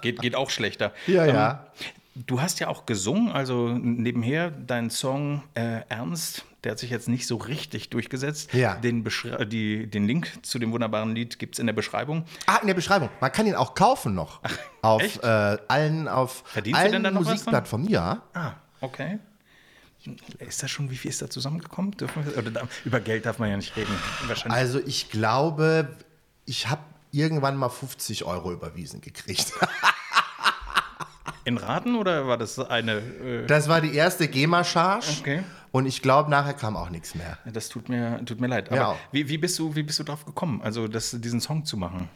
geht, 0.00 0.20
geht 0.20 0.36
auch 0.36 0.50
schlechter. 0.50 0.92
Ja, 1.08 1.24
Ähm, 1.24 1.34
ja. 1.34 1.66
Du 2.26 2.40
hast 2.40 2.58
ja 2.58 2.68
auch 2.68 2.84
gesungen, 2.86 3.30
also 3.30 3.68
nebenher 3.68 4.50
dein 4.50 4.90
Song 4.90 5.42
äh, 5.54 5.82
Ernst, 5.88 6.44
der 6.64 6.72
hat 6.72 6.78
sich 6.80 6.90
jetzt 6.90 7.08
nicht 7.08 7.26
so 7.26 7.36
richtig 7.36 7.90
durchgesetzt. 7.90 8.52
Ja. 8.54 8.74
Den, 8.76 9.04
Beschre- 9.06 9.44
die, 9.44 9.86
den 9.86 10.06
Link 10.06 10.44
zu 10.44 10.58
dem 10.58 10.72
wunderbaren 10.72 11.14
Lied 11.14 11.38
gibt 11.38 11.54
es 11.54 11.58
in 11.60 11.66
der 11.66 11.74
Beschreibung. 11.74 12.24
Ah, 12.46 12.56
in 12.60 12.66
der 12.66 12.74
Beschreibung. 12.74 13.08
Man 13.20 13.30
kann 13.30 13.46
ihn 13.46 13.54
auch 13.54 13.74
kaufen 13.74 14.14
noch. 14.14 14.40
auf 14.82 15.02
echt? 15.02 15.22
äh, 15.22 15.58
allen, 15.68 16.08
auf 16.08 16.42
Verdienst 16.46 16.80
du 16.82 16.84
allen? 16.92 17.14
Musikplattformen. 17.14 17.88
Ja. 17.88 18.22
Ah, 18.34 18.52
okay. 18.80 19.18
Ist 20.38 20.62
das 20.62 20.70
schon, 20.70 20.90
wie 20.90 20.96
viel 20.96 21.10
ist 21.10 21.20
da 21.22 21.28
zusammengekommen? 21.30 21.94
Wir, 21.98 22.08
da, 22.50 22.62
über 22.84 23.00
Geld 23.00 23.26
darf 23.26 23.38
man 23.38 23.50
ja 23.50 23.56
nicht 23.56 23.76
reden. 23.76 23.94
Wahrscheinlich. 24.26 24.58
Also 24.58 24.80
ich 24.84 25.10
glaube, 25.10 25.96
ich 26.46 26.68
habe 26.68 26.82
irgendwann 27.12 27.56
mal 27.56 27.68
50 27.68 28.24
Euro 28.24 28.52
überwiesen 28.52 29.00
gekriegt. 29.00 29.52
In 31.48 31.56
Raten 31.56 31.96
oder 31.96 32.26
war 32.26 32.36
das 32.36 32.58
eine. 32.58 32.98
Äh, 32.98 33.46
Das 33.46 33.68
war 33.68 33.80
die 33.80 33.94
erste 33.94 34.28
GEMA-Charge. 34.28 35.06
Okay. 35.20 35.42
Und 35.72 35.86
ich 35.86 36.02
glaube, 36.02 36.30
nachher 36.30 36.54
kam 36.54 36.76
auch 36.76 36.90
nichts 36.90 37.14
mehr. 37.14 37.38
das 37.52 37.68
tut 37.68 37.88
mir, 37.88 38.22
tut 38.24 38.40
mir 38.40 38.46
leid. 38.48 38.68
Aber 38.70 38.76
Ja. 38.80 38.96
wie, 39.12 39.28
wie, 39.28 39.38
bist 39.38 39.58
du, 39.58 39.74
wie 39.74 39.82
bist 39.82 39.98
du 39.98 40.04
drauf 40.04 40.24
gekommen, 40.26 40.60
also 40.62 40.88
das, 40.88 41.16
diesen 41.20 41.40
Song 41.40 41.64
zu 41.64 41.76
machen? 41.76 42.08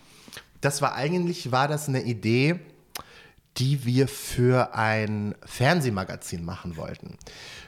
Das 0.60 0.80
war 0.82 0.94
eigentlich, 0.94 1.50
war 1.50 1.66
das 1.66 1.88
eine 1.88 2.02
Idee, 2.02 2.60
die 3.58 3.84
wir 3.84 4.06
für 4.08 4.74
ein 4.74 5.34
Fernsehmagazin 5.44 6.44
machen 6.44 6.76
wollten. 6.76 7.18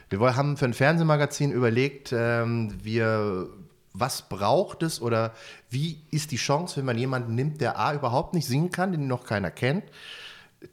Wir 0.09 0.19
haben 0.35 0.57
für 0.57 0.65
ein 0.65 0.73
Fernsehmagazin 0.73 1.51
überlegt, 1.51 2.11
ähm, 2.13 2.73
wir, 2.83 3.47
was 3.93 4.23
braucht 4.29 4.81
es 4.83 5.01
oder 5.01 5.33
wie 5.69 5.99
ist 6.11 6.31
die 6.31 6.37
Chance, 6.37 6.77
wenn 6.77 6.85
man 6.85 6.97
jemanden 6.97 7.33
nimmt, 7.35 7.59
der 7.61 7.77
A 7.79 7.93
überhaupt 7.93 8.33
nicht 8.33 8.47
singen 8.47 8.71
kann, 8.71 8.91
den 8.91 9.07
noch 9.07 9.25
keiner 9.25 9.51
kennt, 9.51 9.83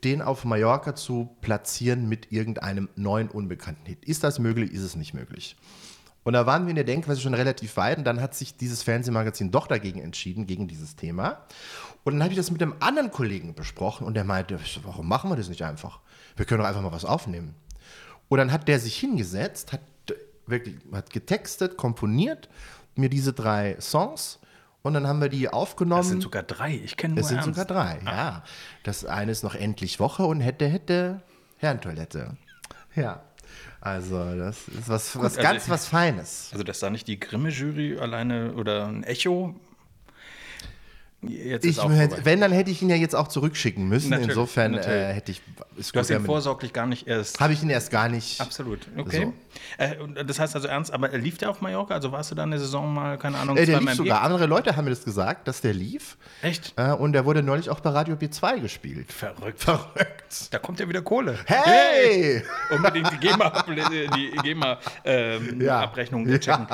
den 0.04 0.22
auf 0.22 0.44
Mallorca 0.44 0.94
zu 0.94 1.36
platzieren 1.40 2.08
mit 2.08 2.32
irgendeinem 2.32 2.88
neuen 2.96 3.28
unbekannten 3.28 3.86
Hit. 3.86 4.04
Ist 4.04 4.24
das 4.24 4.38
möglich? 4.38 4.72
Ist 4.72 4.82
es 4.82 4.96
nicht 4.96 5.14
möglich? 5.14 5.56
Und 6.24 6.34
da 6.34 6.46
waren 6.46 6.64
wir 6.64 6.70
in 6.70 6.76
der 6.76 6.84
Denkweise 6.84 7.20
schon 7.20 7.34
relativ 7.34 7.76
weit 7.76 7.98
und 7.98 8.04
dann 8.04 8.20
hat 8.20 8.34
sich 8.34 8.56
dieses 8.56 8.82
Fernsehmagazin 8.82 9.50
doch 9.50 9.66
dagegen 9.66 10.00
entschieden, 10.00 10.46
gegen 10.46 10.68
dieses 10.68 10.94
Thema. 10.94 11.46
Und 12.04 12.14
dann 12.14 12.22
habe 12.22 12.32
ich 12.32 12.36
das 12.36 12.50
mit 12.50 12.62
einem 12.62 12.76
anderen 12.80 13.10
Kollegen 13.10 13.54
besprochen 13.54 14.06
und 14.06 14.14
der 14.14 14.24
meinte, 14.24 14.58
warum 14.84 15.08
machen 15.08 15.30
wir 15.30 15.36
das 15.36 15.48
nicht 15.48 15.64
einfach? 15.64 16.00
Wir 16.36 16.46
können 16.46 16.60
doch 16.60 16.68
einfach 16.68 16.82
mal 16.82 16.92
was 16.92 17.04
aufnehmen. 17.04 17.54
Und 18.28 18.38
dann 18.38 18.52
hat 18.52 18.68
der 18.68 18.78
sich 18.78 18.96
hingesetzt, 18.96 19.72
hat 19.72 19.80
wirklich 20.46 20.76
hat 20.92 21.10
getextet, 21.10 21.76
komponiert, 21.76 22.48
mir 22.94 23.08
diese 23.08 23.32
drei 23.32 23.76
Songs 23.80 24.38
und 24.82 24.94
dann 24.94 25.06
haben 25.06 25.20
wir 25.20 25.28
die 25.28 25.48
aufgenommen. 25.48 26.00
Das 26.02 26.08
sind 26.08 26.22
sogar 26.22 26.42
drei. 26.42 26.80
Ich 26.84 26.96
kenne 26.96 27.14
nur 27.14 27.22
Es 27.22 27.28
sind 27.28 27.38
Ernst. 27.38 27.48
sogar 27.58 27.64
drei, 27.64 28.00
ja. 28.04 28.42
Das 28.82 29.04
eine 29.04 29.32
ist 29.32 29.42
noch 29.42 29.54
endlich 29.54 30.00
Woche 30.00 30.24
und 30.24 30.40
hätte, 30.40 30.66
hätte 30.68 31.22
Herrentoilette. 31.58 32.36
Ja. 32.94 33.22
Also, 33.80 34.36
das 34.36 34.68
ist 34.68 34.88
was, 34.88 35.16
was 35.16 35.24
also 35.36 35.40
ganz 35.42 35.64
ich- 35.64 35.70
was 35.70 35.86
Feines. 35.88 36.50
Also, 36.52 36.62
dass 36.64 36.78
da 36.80 36.88
nicht 36.90 37.08
die 37.08 37.18
Grimme-Jury 37.18 37.98
alleine 37.98 38.52
oder 38.54 38.86
ein 38.86 39.02
Echo. 39.04 39.54
Jetzt 41.24 41.64
Ich, 41.64 41.80
hätte, 41.80 42.24
wenn, 42.24 42.40
dann 42.40 42.50
hätte 42.50 42.70
ich 42.72 42.82
ihn 42.82 42.90
ja 42.90 42.96
jetzt 42.96 43.14
auch 43.14 43.28
zurückschicken 43.28 43.88
müssen. 43.88 44.10
Natürlich, 44.10 44.30
Insofern 44.30 44.72
natürlich. 44.72 44.92
äh, 45.00 45.12
hätte 45.12 45.30
ich. 45.30 45.40
Ist 45.76 45.94
Du 45.94 46.00
hast 46.00 46.10
ihn 46.10 46.24
vorsorglich 46.24 46.72
gar 46.72 46.86
nicht 46.86 47.06
erst. 47.06 47.38
Habe 47.38 47.52
ich 47.52 47.62
ihn 47.62 47.70
erst 47.70 47.90
gar 47.90 48.08
nicht. 48.08 48.40
Absolut, 48.40 48.80
okay. 48.96 49.32
Äh, 49.78 49.98
und 49.98 50.16
das 50.28 50.38
heißt 50.40 50.54
also 50.56 50.66
ernst, 50.66 50.92
aber 50.92 51.08
lief 51.16 51.38
der 51.38 51.50
auf 51.50 51.60
Mallorca? 51.60 51.94
Also 51.94 52.10
warst 52.10 52.30
du 52.32 52.34
da 52.34 52.42
eine 52.42 52.58
Saison 52.58 52.92
mal, 52.92 53.18
keine 53.18 53.38
Ahnung, 53.38 53.56
Äh, 53.56 53.66
der 53.66 53.80
lief 53.80 53.94
sogar. 53.94 54.22
Andere 54.22 54.46
Leute 54.46 54.76
haben 54.76 54.84
mir 54.84 54.90
das 54.90 55.04
gesagt, 55.04 55.46
dass 55.46 55.60
der 55.60 55.74
lief. 55.74 56.16
Echt? 56.42 56.74
Äh, 56.76 56.90
und 56.92 57.12
der 57.12 57.24
wurde 57.24 57.42
neulich 57.42 57.70
auch 57.70 57.80
bei 57.80 57.90
Radio 57.90 58.16
B2 58.16 58.60
gespielt. 58.60 59.12
Verrückt. 59.12 59.60
Verrückt. 59.60 60.48
Da 60.50 60.58
kommt 60.58 60.80
ja 60.80 60.88
wieder 60.88 61.02
Kohle. 61.02 61.38
Hey! 61.46 62.42
Unbedingt 62.70 63.12
die 63.12 63.18
GEMA, 63.18 63.64
die 64.16 64.36
GEMA 64.42 64.78
ähm, 65.04 65.60
Ja. 65.60 65.92
Checken. 65.92 66.66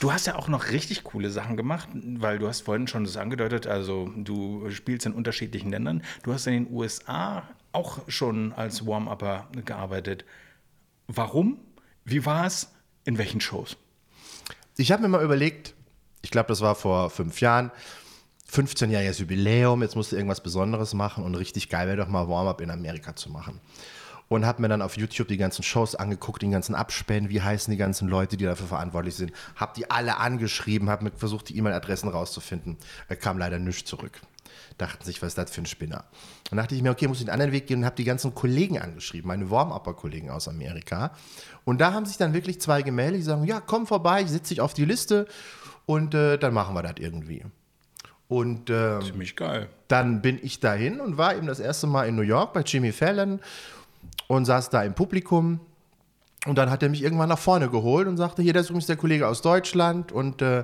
Du 0.00 0.12
hast 0.12 0.26
ja 0.26 0.34
auch 0.34 0.48
noch 0.48 0.70
richtig 0.70 1.04
coole 1.04 1.30
Sachen 1.30 1.56
gemacht, 1.56 1.88
weil 1.94 2.38
du 2.38 2.48
hast 2.48 2.62
vorhin 2.62 2.86
schon 2.88 3.04
das 3.04 3.16
angedeutet, 3.16 3.66
also 3.70 4.10
du 4.16 4.70
spielst 4.70 5.06
in 5.06 5.12
unterschiedlichen 5.12 5.70
Ländern. 5.70 6.02
Du 6.22 6.32
hast 6.32 6.46
in 6.46 6.64
den 6.64 6.74
USA 6.74 7.48
auch 7.72 8.00
schon 8.08 8.52
als 8.52 8.86
Warm-Upper 8.86 9.48
gearbeitet. 9.64 10.24
Warum? 11.06 11.58
Wie 12.04 12.24
war 12.26 12.46
es? 12.46 12.72
In 13.04 13.18
welchen 13.18 13.40
Shows? 13.40 13.76
Ich 14.76 14.92
habe 14.92 15.02
mir 15.02 15.08
mal 15.08 15.24
überlegt, 15.24 15.74
ich 16.22 16.30
glaube, 16.30 16.48
das 16.48 16.60
war 16.60 16.74
vor 16.74 17.10
fünf 17.10 17.40
Jahren, 17.40 17.70
15-jähriges 18.52 19.20
Jubiläum, 19.20 19.82
jetzt 19.82 19.96
musst 19.96 20.12
du 20.12 20.16
irgendwas 20.16 20.42
Besonderes 20.42 20.92
machen 20.92 21.24
und 21.24 21.34
richtig 21.34 21.68
geil 21.68 21.86
wäre 21.86 21.96
doch 21.96 22.08
mal 22.08 22.28
Warm-up 22.28 22.60
in 22.60 22.70
Amerika 22.70 23.14
zu 23.14 23.30
machen. 23.30 23.60
Und 24.30 24.46
habe 24.46 24.62
mir 24.62 24.68
dann 24.68 24.80
auf 24.80 24.96
YouTube 24.96 25.26
die 25.26 25.36
ganzen 25.36 25.64
Shows 25.64 25.96
angeguckt, 25.96 26.40
den 26.40 26.52
ganzen 26.52 26.76
Abspänen, 26.76 27.30
wie 27.30 27.42
heißen 27.42 27.68
die 27.72 27.76
ganzen 27.76 28.06
Leute, 28.06 28.36
die 28.36 28.44
dafür 28.44 28.68
verantwortlich 28.68 29.16
sind. 29.16 29.32
Habe 29.56 29.72
die 29.76 29.90
alle 29.90 30.18
angeschrieben, 30.18 30.88
habe 30.88 31.02
mir 31.02 31.10
versucht, 31.10 31.48
die 31.48 31.58
E-Mail-Adressen 31.58 32.08
rauszufinden. 32.08 32.76
Äh, 33.08 33.16
kam 33.16 33.38
leider 33.38 33.58
nichts 33.58 33.90
zurück. 33.90 34.20
Dachten 34.78 35.04
sich, 35.04 35.20
was 35.20 35.30
ist 35.30 35.38
das 35.38 35.50
für 35.50 35.62
ein 35.62 35.66
Spinner? 35.66 36.04
Dann 36.48 36.58
dachte 36.58 36.76
ich 36.76 36.82
mir, 36.82 36.92
okay, 36.92 37.08
muss 37.08 37.18
ich 37.18 37.24
den 37.24 37.32
anderen 37.32 37.50
Weg 37.50 37.66
gehen 37.66 37.80
und 37.80 37.84
habe 37.84 37.96
die 37.96 38.04
ganzen 38.04 38.32
Kollegen 38.32 38.78
angeschrieben, 38.78 39.26
meine 39.26 39.50
Warm-Upper-Kollegen 39.50 40.30
aus 40.30 40.46
Amerika. 40.46 41.10
Und 41.64 41.80
da 41.80 41.92
haben 41.92 42.06
sich 42.06 42.16
dann 42.16 42.32
wirklich 42.32 42.60
zwei 42.60 42.82
gemeldet, 42.82 43.18
die 43.18 43.24
sagen, 43.24 43.42
ja, 43.42 43.60
komm 43.60 43.88
vorbei, 43.88 44.22
ich 44.22 44.28
setze 44.28 44.50
dich 44.50 44.60
auf 44.60 44.74
die 44.74 44.84
Liste 44.84 45.26
und 45.86 46.14
äh, 46.14 46.38
dann 46.38 46.54
machen 46.54 46.76
wir 46.76 46.82
das 46.84 46.94
irgendwie. 46.98 47.44
Und 48.28 48.70
ähm, 48.70 49.02
Ziemlich 49.02 49.34
geil. 49.34 49.68
dann 49.88 50.22
bin 50.22 50.38
ich 50.40 50.60
dahin 50.60 51.00
und 51.00 51.18
war 51.18 51.34
eben 51.34 51.48
das 51.48 51.58
erste 51.58 51.88
Mal 51.88 52.04
in 52.06 52.14
New 52.14 52.22
York 52.22 52.52
bei 52.52 52.60
Jimmy 52.60 52.92
Fallon 52.92 53.40
und 54.30 54.44
saß 54.44 54.70
da 54.70 54.84
im 54.84 54.94
Publikum. 54.94 55.58
Und 56.46 56.56
dann 56.56 56.70
hat 56.70 56.84
er 56.84 56.88
mich 56.88 57.02
irgendwann 57.02 57.28
nach 57.28 57.38
vorne 57.38 57.68
geholt 57.68 58.06
und 58.06 58.16
sagte, 58.16 58.42
hier, 58.42 58.52
das 58.52 58.62
ist 58.62 58.70
übrigens 58.70 58.86
der 58.86 58.96
Kollege 58.96 59.26
aus 59.26 59.42
Deutschland 59.42 60.12
und 60.12 60.40
äh, 60.40 60.62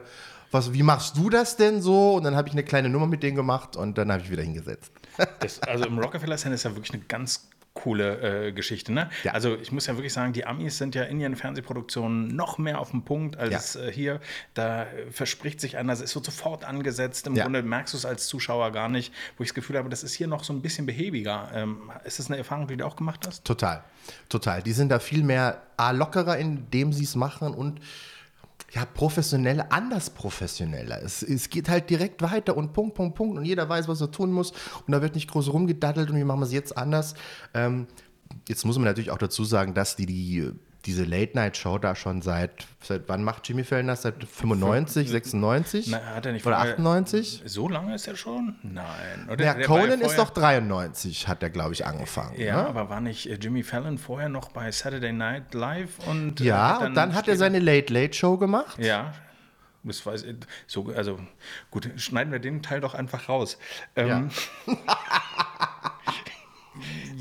was, 0.52 0.72
wie 0.72 0.85
machst 0.85 1.16
du 1.16 1.31
das 1.31 1.57
denn 1.57 1.83
so? 1.83 2.14
Und 2.14 2.22
dann 2.22 2.37
habe 2.37 2.46
ich 2.46 2.55
eine 2.55 2.62
kleine 2.62 2.88
Nummer 2.88 3.09
mit 3.09 3.24
denen 3.24 3.35
gemacht 3.35 3.74
und 3.74 3.98
dann 3.98 4.12
habe 4.12 4.22
ich 4.22 4.31
wieder 4.31 4.44
hingesetzt. 4.44 4.92
Das, 5.40 5.61
also 5.62 5.85
im 5.85 5.98
Rockefeller 5.98 6.37
Center 6.37 6.55
ist 6.55 6.62
ja 6.62 6.76
wirklich 6.76 6.94
eine 6.94 7.02
ganz 7.09 7.48
coole 7.76 8.46
äh, 8.48 8.52
Geschichte. 8.52 8.92
Ne? 8.92 9.08
Ja. 9.22 9.32
Also 9.32 9.54
ich 9.56 9.70
muss 9.70 9.86
ja 9.86 9.94
wirklich 9.96 10.12
sagen, 10.12 10.32
die 10.32 10.44
Amis 10.46 10.78
sind 10.78 10.94
ja 10.94 11.04
in 11.04 11.20
ihren 11.20 11.36
Fernsehproduktionen 11.36 12.34
noch 12.34 12.58
mehr 12.58 12.80
auf 12.80 12.90
dem 12.90 13.02
Punkt 13.04 13.36
als 13.36 13.74
Ja. 13.74 13.82
äh, 13.82 13.92
hier. 13.92 14.20
Da 14.54 14.86
verspricht 15.10 15.60
sich 15.60 15.76
einer, 15.76 15.92
es 15.92 16.14
wird 16.14 16.24
sofort 16.24 16.64
angesetzt. 16.64 17.26
Im 17.26 17.36
Ja. 17.36 17.44
Grunde 17.44 17.62
merkst 17.62 17.94
du 17.94 17.98
es 17.98 18.04
als 18.06 18.26
Zuschauer 18.26 18.72
gar 18.72 18.88
nicht, 18.88 19.12
wo 19.36 19.42
ich 19.44 19.50
das 19.50 19.54
Gefühl 19.54 19.76
habe, 19.78 19.88
das 19.88 20.02
ist 20.02 20.14
hier 20.14 20.26
noch 20.26 20.42
so 20.42 20.52
ein 20.52 20.62
bisschen 20.62 20.86
behäbiger. 20.86 21.50
Ähm, 21.54 21.90
ist 22.04 22.18
das 22.18 22.28
eine 22.28 22.38
Erfahrung, 22.38 22.66
die 22.66 22.76
du 22.76 22.86
auch 22.86 22.96
gemacht 22.96 23.26
hast? 23.26 23.44
Total, 23.44 23.84
total. 24.28 24.62
Die 24.62 24.72
sind 24.72 24.88
da 24.88 24.98
viel 24.98 25.22
mehr 25.22 25.62
A, 25.76 25.90
lockerer, 25.90 26.38
indem 26.38 26.92
sie 26.92 27.04
es 27.04 27.14
machen 27.14 27.52
und 27.54 27.80
ja, 28.72 28.85
professioneller, 28.85 29.66
anders 29.70 30.11
professioneller. 30.11 31.02
Es, 31.02 31.22
es 31.22 31.48
geht 31.50 31.68
halt 31.68 31.88
direkt 31.88 32.22
weiter 32.22 32.57
und 32.57 32.72
Punkt, 32.72 32.94
Punkt, 32.94 33.16
Punkt 33.16 33.38
und 33.38 33.44
jeder 33.44 33.68
weiß, 33.68 33.88
was 33.88 34.00
er 34.00 34.11
tun 34.11 34.33
muss 34.33 34.50
und 34.87 34.92
da 34.92 35.02
wird 35.02 35.14
nicht 35.14 35.31
groß 35.31 35.52
rumgedaddelt 35.52 36.11
und 36.11 36.16
wie 36.16 36.24
machen 36.24 36.40
wir 36.40 36.46
es 36.46 36.52
jetzt 36.52 36.76
anders. 36.76 37.14
Ähm, 37.55 37.87
jetzt 38.48 38.64
muss 38.64 38.76
man 38.76 38.85
natürlich 38.85 39.11
auch 39.11 39.18
dazu 39.18 39.44
sagen, 39.44 39.74
dass 39.74 39.96
die, 39.96 40.07
die 40.07 40.50
diese 40.87 41.05
Late-Night-Show 41.05 41.79
da 41.79 41.94
schon 41.96 42.22
seit, 42.22 42.64
seit 42.81 43.09
wann 43.09 43.25
macht 43.25 43.49
Jimmy 43.49 43.64
Fallon 43.64 43.88
das? 43.88 44.03
Seit 44.03 44.22
95, 44.25 45.11
96? 45.11 45.88
Na, 45.88 46.01
hat 46.14 46.27
er 46.27 46.33
nicht 46.33 46.46
Oder 46.46 46.57
vorher- 46.57 46.72
98? 46.75 47.42
So 47.44 47.68
lange 47.68 47.94
ist 47.94 48.07
er 48.07 48.16
schon? 48.16 48.57
Nein. 48.62 49.29
Oder? 49.31 49.44
Ja, 49.44 49.55
Conan 49.66 50.01
ist 50.01 50.16
doch 50.18 50.31
93, 50.31 51.29
hat 51.29 51.42
er, 51.42 51.51
glaube 51.51 51.72
ich, 51.75 51.85
angefangen. 51.85 52.40
Ja, 52.40 52.62
ne? 52.62 52.68
aber 52.68 52.88
war 52.88 53.01
nicht 53.01 53.29
äh, 53.29 53.35
Jimmy 53.35 53.62
Fallon 53.62 53.99
vorher 53.99 54.29
noch 54.29 54.51
bei 54.51 54.70
Saturday 54.70 55.12
Night 55.12 55.53
Live? 55.55 55.99
Und, 56.07 56.40
äh, 56.40 56.44
Ja, 56.44 56.79
hat 56.81 56.87
und 56.88 56.94
dann 56.94 57.14
hat 57.14 57.29
er 57.29 57.37
seine 57.37 57.59
Late-Late-Show 57.59 58.37
gemacht. 58.38 58.79
Ja, 58.79 59.12
das 59.83 60.05
weiß 60.05 60.22
ich. 60.25 60.37
So, 60.66 60.92
also 60.96 61.18
gut, 61.70 61.90
schneiden 61.96 62.33
wir 62.33 62.38
den 62.40 62.62
Teil 62.62 62.81
doch 62.81 62.94
einfach 62.94 63.29
raus. 63.29 63.59
Ähm, 63.94 64.31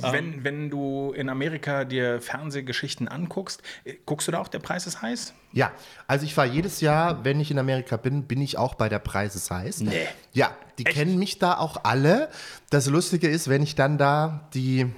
wenn, 0.02 0.44
wenn 0.44 0.70
du 0.70 1.14
in 1.14 1.30
Amerika 1.30 1.86
dir 1.86 2.22
Fernsehgeschichten 2.22 3.08
anguckst, 3.08 3.62
äh, 3.84 3.94
guckst 4.06 4.28
du 4.28 4.32
da 4.32 4.40
auch 4.40 4.48
Der 4.48 4.60
Preis 4.60 4.88
ist 4.88 5.02
heiß? 5.02 5.34
Ja, 5.52 5.72
also 6.08 6.26
ich 6.26 6.34
fahre 6.34 6.50
jedes 6.50 6.82
Jahr, 6.82 7.24
wenn 7.24 7.40
ich 7.40 7.52
in 7.52 7.60
Amerika 7.60 7.98
bin, 7.98 8.24
bin 8.24 8.42
ich 8.42 8.58
auch 8.58 8.76
bei 8.76 8.90
der 8.90 9.00
Preis 9.00 9.36
ist 9.36 9.52
heiß. 9.52 9.82
Nee. 9.82 10.08
Ja, 10.34 10.52
die 10.78 10.84
kennen 10.84 11.18
mich 11.18 11.40
da 11.40 11.58
auch 11.58 11.84
alle. 11.84 12.30
Das 12.70 12.88
Lustige 12.88 13.28
ist, 13.28 13.50
wenn 13.50 13.64
ich 13.64 13.76
dann 13.76 13.98
da 13.98 14.50
die 14.54 14.92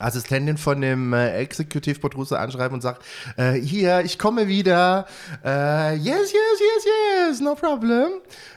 Assistentin 0.00 0.56
von 0.56 0.80
dem 0.80 1.12
äh, 1.12 1.36
Executive 1.36 2.00
Producer 2.00 2.40
anschreibe 2.40 2.74
und 2.74 2.80
sagt, 2.80 3.04
äh, 3.36 3.52
hier, 3.52 4.00
ich 4.00 4.18
komme 4.18 4.48
wieder, 4.48 5.06
äh, 5.44 5.94
yes, 5.94 6.32
yes, 6.32 6.60
yes, 6.60 6.84
yes, 7.28 7.40
no 7.40 7.54
problem. 7.54 8.08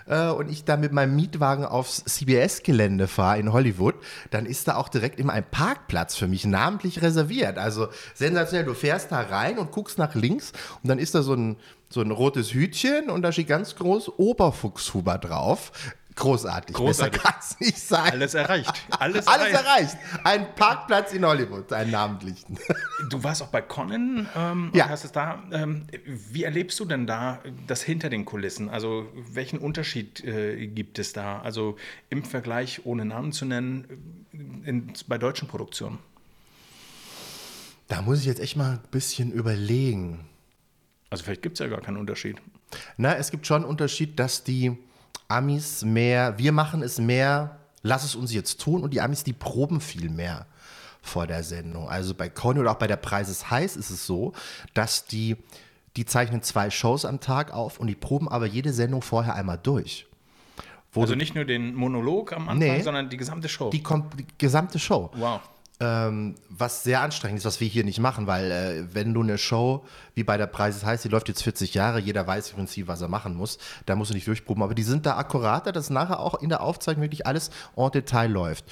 Äh, 0.07 0.29
und 0.29 0.49
ich 0.49 0.65
dann 0.65 0.79
mit 0.79 0.91
meinem 0.91 1.15
Mietwagen 1.15 1.65
aufs 1.65 2.03
CBS-Gelände 2.05 3.07
fahre 3.07 3.39
in 3.39 3.53
Hollywood, 3.53 3.95
dann 4.31 4.45
ist 4.45 4.67
da 4.67 4.75
auch 4.75 4.89
direkt 4.89 5.19
immer 5.19 5.33
ein 5.33 5.45
Parkplatz 5.49 6.15
für 6.15 6.27
mich 6.27 6.45
namentlich 6.45 7.01
reserviert. 7.01 7.57
Also 7.57 7.87
sensationell, 8.13 8.65
du 8.65 8.73
fährst 8.73 9.11
da 9.11 9.21
rein 9.21 9.57
und 9.57 9.71
guckst 9.71 9.97
nach 9.97 10.15
links 10.15 10.51
und 10.81 10.89
dann 10.89 10.99
ist 10.99 11.15
da 11.15 11.21
so 11.21 11.33
ein, 11.33 11.57
so 11.89 12.01
ein 12.01 12.11
rotes 12.11 12.53
Hütchen 12.53 13.09
und 13.09 13.21
da 13.21 13.31
steht 13.31 13.47
ganz 13.47 13.75
groß 13.75 14.17
Oberfuchshuber 14.17 15.17
drauf. 15.17 15.71
Großartig. 16.15 16.75
Großartig. 16.75 17.21
Besser 17.21 17.31
kann 17.31 17.39
es 17.39 17.59
nicht 17.59 17.77
sein. 17.79 18.11
Alles 18.11 18.33
erreicht. 18.33 18.71
Alles, 18.91 19.27
Alles 19.27 19.47
erreicht. 19.47 19.65
erreicht. 19.65 19.97
Ein 20.23 20.55
Parkplatz 20.55 21.11
in 21.13 21.25
Hollywood, 21.25 21.71
einen 21.73 21.91
namentlichen. 21.91 22.57
Du 23.09 23.21
warst 23.21 23.41
auch 23.41 23.47
bei 23.47 23.61
Conan 23.61 24.29
ähm, 24.35 24.71
Ja. 24.73 24.85
und 24.85 24.89
hast 24.91 25.03
es 25.03 25.11
da. 25.11 25.43
Ähm, 25.51 25.87
wie 26.05 26.43
erlebst 26.43 26.79
du 26.79 26.85
denn 26.85 27.05
da 27.05 27.39
das 27.67 27.81
hinter 27.83 28.09
den 28.09 28.23
Kulissen? 28.23 28.69
Also 28.69 29.07
welchen 29.13 29.59
Unterschied 29.59 30.23
äh, 30.23 30.67
gibt 30.67 30.99
es 30.99 31.11
da? 31.11 31.41
Also 31.41 31.75
im 32.09 32.23
Vergleich, 32.23 32.81
ohne 32.85 33.03
Namen 33.03 33.33
zu 33.33 33.43
nennen, 33.45 34.25
in, 34.31 34.93
bei 35.07 35.17
deutschen 35.17 35.47
Produktionen? 35.49 35.99
Da 37.89 38.01
muss 38.01 38.19
ich 38.19 38.25
jetzt 38.25 38.39
echt 38.39 38.55
mal 38.55 38.73
ein 38.73 38.79
bisschen 38.91 39.31
überlegen. 39.31 40.25
Also 41.09 41.25
vielleicht 41.25 41.41
gibt 41.41 41.55
es 41.55 41.59
ja 41.59 41.67
gar 41.67 41.81
keinen 41.81 41.97
Unterschied. 41.97 42.37
Na, 42.97 43.15
es 43.15 43.29
gibt 43.31 43.45
schon 43.45 43.57
einen 43.63 43.65
Unterschied, 43.65 44.17
dass 44.19 44.43
die 44.43 44.77
Amis 45.27 45.83
mehr, 45.83 46.37
wir 46.37 46.51
machen 46.51 46.81
es 46.83 46.99
mehr, 46.99 47.59
lass 47.81 48.03
es 48.03 48.15
uns 48.15 48.33
jetzt 48.33 48.61
tun 48.61 48.83
und 48.83 48.93
die 48.93 49.01
Amis, 49.01 49.23
die 49.23 49.33
proben 49.33 49.81
viel 49.81 50.09
mehr 50.09 50.45
vor 51.01 51.27
der 51.27 51.43
Sendung. 51.43 51.89
Also 51.89 52.13
bei 52.13 52.29
Conny 52.29 52.59
oder 52.59 52.71
auch 52.71 52.75
bei 52.79 52.87
der 52.87 52.95
Preis 52.97 53.29
ist 53.29 53.49
heiß 53.49 53.75
ist 53.75 53.89
es 53.89 54.05
so, 54.05 54.33
dass 54.73 55.05
die, 55.05 55.35
die 55.97 56.05
zeichnen 56.05 56.41
zwei 56.43 56.69
Shows 56.69 57.03
am 57.05 57.19
Tag 57.19 57.53
auf 57.53 57.79
und 57.79 57.87
die 57.87 57.95
proben 57.95 58.29
aber 58.29 58.45
jede 58.45 58.71
Sendung 58.73 59.01
vorher 59.01 59.35
einmal 59.35 59.59
durch. 59.61 60.07
Wo 60.93 61.01
Also 61.01 61.15
nicht 61.15 61.33
nur 61.35 61.43
den 61.45 61.73
Monolog 61.73 62.31
am 62.33 62.47
Anfang, 62.49 62.59
Nee. 62.59 62.81
sondern 62.81 63.09
die 63.09 63.17
gesamte 63.17 63.49
Show. 63.49 63.69
die, 63.71 63.81
die 64.17 64.25
gesamte 64.37 64.77
Show. 64.79 65.09
wow. 65.15 65.41
Ähm, 65.83 66.35
was 66.49 66.83
sehr 66.83 67.01
anstrengend 67.01 67.39
ist, 67.39 67.45
was 67.45 67.59
wir 67.59 67.67
hier 67.67 67.83
nicht 67.83 67.99
machen, 67.99 68.25
weil 68.25 68.51
äh, 68.51 68.95
wenn 68.95 69.13
du 69.13 69.21
eine 69.21 69.37
Show 69.37 69.83
wie 70.15 70.23
bei 70.23 70.37
der 70.37 70.47
Preis 70.47 70.85
heißt, 70.85 71.03
die 71.03 71.09
läuft 71.09 71.27
jetzt 71.27 71.43
40 71.43 71.73
Jahre, 71.73 71.99
jeder 71.99 72.25
weiß 72.25 72.51
im 72.51 72.55
Prinzip, 72.55 72.87
was 72.87 73.01
er 73.01 73.09
machen 73.09 73.35
muss, 73.35 73.57
da 73.85 73.97
musst 73.97 74.11
du 74.11 74.15
nicht 74.15 74.25
durchproben, 74.25 74.63
aber 74.63 74.75
die 74.75 74.83
sind 74.83 75.05
da 75.05 75.17
akkurater, 75.17 75.73
dass 75.73 75.89
nachher 75.89 76.21
auch 76.21 76.35
in 76.41 76.47
der 76.47 76.61
Aufzeichnung 76.61 77.03
wirklich 77.03 77.27
alles 77.27 77.51
en 77.75 77.91
Detail 77.91 78.31
läuft. 78.31 78.63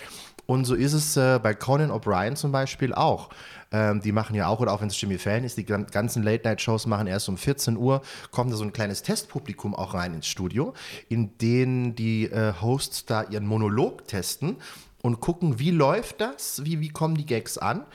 Und 0.46 0.64
so 0.64 0.74
ist 0.74 0.94
es 0.94 1.18
äh, 1.18 1.40
bei 1.42 1.54
Conan 1.54 1.92
O'Brien 1.92 2.36
zum 2.36 2.54
Beispiel 2.54 2.94
auch. 2.94 3.30
Ähm, 3.72 4.02
die 4.02 4.12
machen 4.12 4.36
ja 4.36 4.48
auch, 4.48 4.60
oder 4.60 4.74
auch 4.74 4.82
wenn 4.82 4.90
es 4.90 5.00
Jimmy 5.00 5.18
Fallon 5.18 5.46
ist, 5.46 5.58
die 5.58 5.66
gan- 5.66 5.88
ganzen 5.88 6.24
Late-Night-Shows 6.24 6.88
machen 6.88 7.08
erst 7.08 7.30
um 7.30 7.38
14 7.38 7.78
Uhr, 7.78 8.02
kommt 8.32 8.52
da 8.52 8.58
so 8.58 8.64
ein 8.64 8.74
kleines 8.74 9.02
Testpublikum 9.02 9.74
auch 9.74 9.94
rein 9.94 10.14
ins 10.14 10.28
Studio, 10.28 10.74
in 11.08 11.38
denen 11.38 11.96
die 11.96 12.26
äh, 12.26 12.54
Hosts 12.62 13.06
da 13.06 13.24
ihren 13.24 13.48
Monolog 13.48 14.08
testen 14.08 14.58
und 15.02 15.22
gucken, 15.22 15.58
wie 15.60 15.72
läuft 15.72 16.20
das, 16.20 16.66
wie, 16.66 16.80
wie 16.82 16.90
kommen 16.90 17.16
die 17.16 17.26
Gags 17.26 17.58
an. 17.58 17.86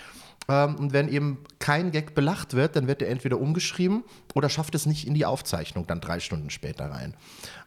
Ähm, 0.49 0.77
und 0.77 0.93
wenn 0.93 1.09
eben 1.09 1.39
kein 1.67 1.91
Gag 1.91 2.15
belacht 2.15 2.55
wird, 2.55 2.77
dann 2.77 2.87
wird 2.87 3.03
er 3.03 3.09
entweder 3.09 3.41
umgeschrieben 3.41 4.05
oder 4.35 4.49
schafft 4.49 4.77
es 4.77 4.87
nicht 4.87 5.05
in 5.05 5.15
die 5.15 5.27
Aufzeichnung 5.27 5.85
dann 5.89 6.01
drei 6.01 6.21
Stunden 6.21 6.49
später 6.49 6.93
rein. 6.93 7.15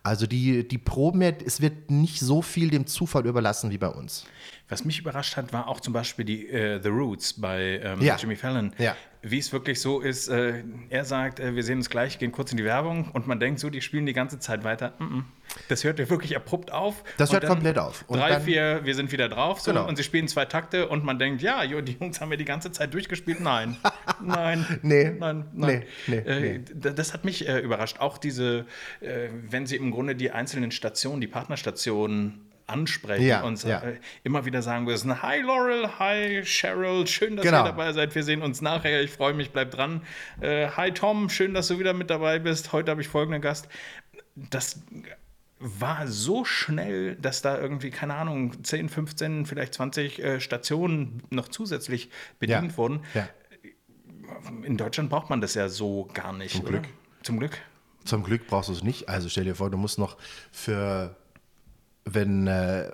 Also 0.04 0.26
die, 0.26 0.66
die 0.66 0.78
Proben, 0.78 1.22
es 1.22 1.60
wird 1.60 1.92
nicht 1.92 2.22
so 2.22 2.42
viel 2.42 2.70
dem 2.70 2.88
Zufall 2.88 3.28
überlassen 3.28 3.72
wie 3.72 3.78
bei 3.78 3.90
uns. 3.90 4.26
Was 4.70 4.86
mich 4.86 5.00
überrascht 5.00 5.36
hat, 5.36 5.52
war 5.52 5.68
auch 5.68 5.82
zum 5.82 5.92
Beispiel 5.92 6.24
die 6.24 6.48
äh, 6.48 6.82
The 6.82 6.88
Roots 6.88 7.42
bei 7.42 7.82
ähm, 7.84 8.02
Ja. 8.02 8.16
Jimmy 8.16 8.38
Fallon. 8.38 8.72
Ja. 8.78 8.96
Wie 9.22 9.38
es 9.38 9.52
wirklich 9.52 9.82
so 9.82 10.00
ist, 10.00 10.30
äh, 10.30 10.64
er 10.90 11.04
sagt, 11.04 11.42
äh, 11.42 11.54
wir 11.56 11.64
sehen 11.64 11.80
uns 11.80 11.90
gleich, 11.90 12.20
gehen 12.20 12.32
kurz 12.32 12.52
in 12.52 12.58
die 12.58 12.64
Werbung 12.64 13.12
und 13.12 13.28
man 13.28 13.42
denkt 13.42 13.60
so, 13.60 13.70
die 13.70 13.82
spielen 13.82 14.06
die 14.06 14.14
ganze 14.14 14.40
Zeit 14.40 14.64
weiter. 14.64 14.94
Mm 15.00 15.04
-mm. 15.04 15.24
Das 15.68 15.84
hört 15.84 16.00
ja 16.00 16.10
wirklich 16.10 16.36
abrupt 16.36 16.72
auf. 16.72 17.04
Das 17.18 17.32
hört 17.34 17.46
komplett 17.46 17.78
auf. 17.78 18.04
Und 18.08 18.20
drei, 18.20 18.30
dann- 18.30 18.42
vier, 18.44 18.82
wir 18.84 18.96
sind 18.96 19.12
wieder 19.12 19.30
drauf 19.30 19.60
so, 19.62 19.72
Genau. 19.72 19.88
und 19.88 19.96
sie 19.96 20.04
spielen 20.04 20.28
zwei 20.28 20.46
Takte 20.46 20.88
und 20.88 21.04
man 21.04 21.20
denkt, 21.20 21.42
ja, 21.42 21.64
jo, 21.64 21.82
die 21.82 21.94
Jungs 22.00 22.22
haben 22.22 22.32
ja 22.32 22.38
die 22.38 22.46
ganze 22.46 22.72
Zeit 22.72 22.94
durchgespielt. 22.94 23.40
Nein, 23.40 23.78
nein, 24.22 24.80
Nee. 24.82 25.12
nein, 25.18 25.46
nein. 25.54 25.84
Nee, 26.08 26.16
nee, 26.26 26.32
äh, 26.32 26.40
nee. 26.60 26.92
Das 26.94 27.14
hat 27.14 27.26
mich 27.26 27.48
äh, 27.48 27.60
überrascht. 27.60 28.00
Auch 28.00 28.18
diese, 28.18 28.66
äh, 29.02 29.30
wenn 29.50 29.66
sie 29.66 29.76
im 29.76 29.92
Grunde 29.92 30.16
die 30.16 30.32
einzelnen 30.32 30.72
Stationen, 30.72 31.22
die 31.22 31.28
Partnerstationen 31.28 32.46
ansprechen 32.68 33.26
Ja, 33.26 33.42
und 33.42 33.64
ja. 33.64 33.80
äh, 33.80 33.96
immer 34.24 34.46
wieder 34.46 34.62
sagen 34.62 34.86
müssen, 34.86 35.24
hi 35.24 35.42
Laurel, 35.42 35.90
hi 35.98 36.44
Cheryl, 36.44 37.08
schön, 37.08 37.36
dass 37.36 37.44
Genau. 37.44 37.62
ihr 37.62 37.64
dabei 37.66 37.92
seid. 37.94 38.14
Wir 38.14 38.22
sehen 38.24 38.44
uns 38.44 38.62
nachher, 38.62 39.02
ich 39.02 39.10
freue 39.10 39.34
mich, 39.34 39.50
bleib 39.50 39.72
dran. 39.72 40.02
Äh, 40.40 40.68
hi 40.78 40.92
Tom, 40.92 41.30
schön, 41.30 41.56
dass 41.56 41.68
du 41.68 41.80
wieder 41.80 41.94
mit 41.94 42.12
dabei 42.12 42.38
bist. 42.38 42.72
Heute 42.72 42.92
habe 42.92 43.02
ich 43.02 43.08
folgenden 43.08 43.42
Gast. 43.42 43.68
Das 44.36 44.80
war 45.60 46.08
so 46.08 46.45
schnell, 46.45 47.15
dass 47.15 47.41
da 47.41 47.58
irgendwie, 47.58 47.89
keine 47.89 48.15
Ahnung, 48.15 48.63
10, 48.63 48.88
15, 48.89 49.45
vielleicht 49.45 49.74
20 49.74 50.19
äh, 50.24 50.39
Stationen 50.39 51.22
noch 51.30 51.50
zusätzlich 51.50 52.10
bedient 52.39 52.72
Ja. 52.72 52.78
wurden. 52.78 53.02
Ja. 53.13 53.28
In 54.63 54.78
Deutschland 54.78 55.10
braucht 55.10 55.30
man 55.30 55.41
das 55.41 55.54
ja 55.56 55.67
so 55.67 56.08
gar 56.13 56.32
nicht. 56.34 56.54
Zum 56.56 56.62
oder? 56.62 56.72
Glück. 56.80 56.88
Zum 57.24 57.39
Glück. 57.39 57.58
Zum 58.06 58.24
Glück 58.24 58.48
brauchst 58.48 58.69
du 58.69 58.74
es 58.74 58.84
nicht. 58.84 59.10
Also 59.10 59.28
stell 59.28 59.43
dir 59.43 59.56
vor, 59.56 59.69
du 59.69 59.78
musst 59.78 60.00
noch 60.00 60.17
für, 60.52 61.17
wenn, 62.06 62.48
äh, 62.48 62.89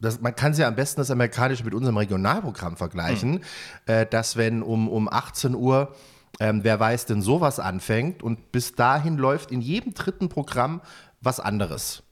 das, 0.00 0.20
man 0.20 0.36
kann 0.36 0.52
es 0.52 0.58
ja 0.58 0.68
am 0.68 0.74
besten 0.76 1.00
das 1.00 1.10
amerikanische 1.10 1.64
mit 1.64 1.72
unserem 1.72 1.96
Regionalprogramm 1.96 2.76
vergleichen, 2.76 3.42
äh, 3.86 4.04
dass 4.04 4.36
wenn 4.36 4.62
um, 4.62 4.88
um 4.88 5.08
18 5.10 5.54
Uhr 5.54 5.94
ähm, 6.40 6.64
wer 6.64 6.80
weiß 6.80 7.06
denn 7.06 7.22
sowas 7.22 7.60
anfängt 7.60 8.22
und 8.22 8.50
bis 8.52 8.74
dahin 8.74 9.16
läuft 9.16 9.52
in 9.52 9.60
jedem 9.60 9.94
dritten 9.94 10.28
Programm 10.28 10.80
was 11.24 11.40
anderes. 11.40 12.02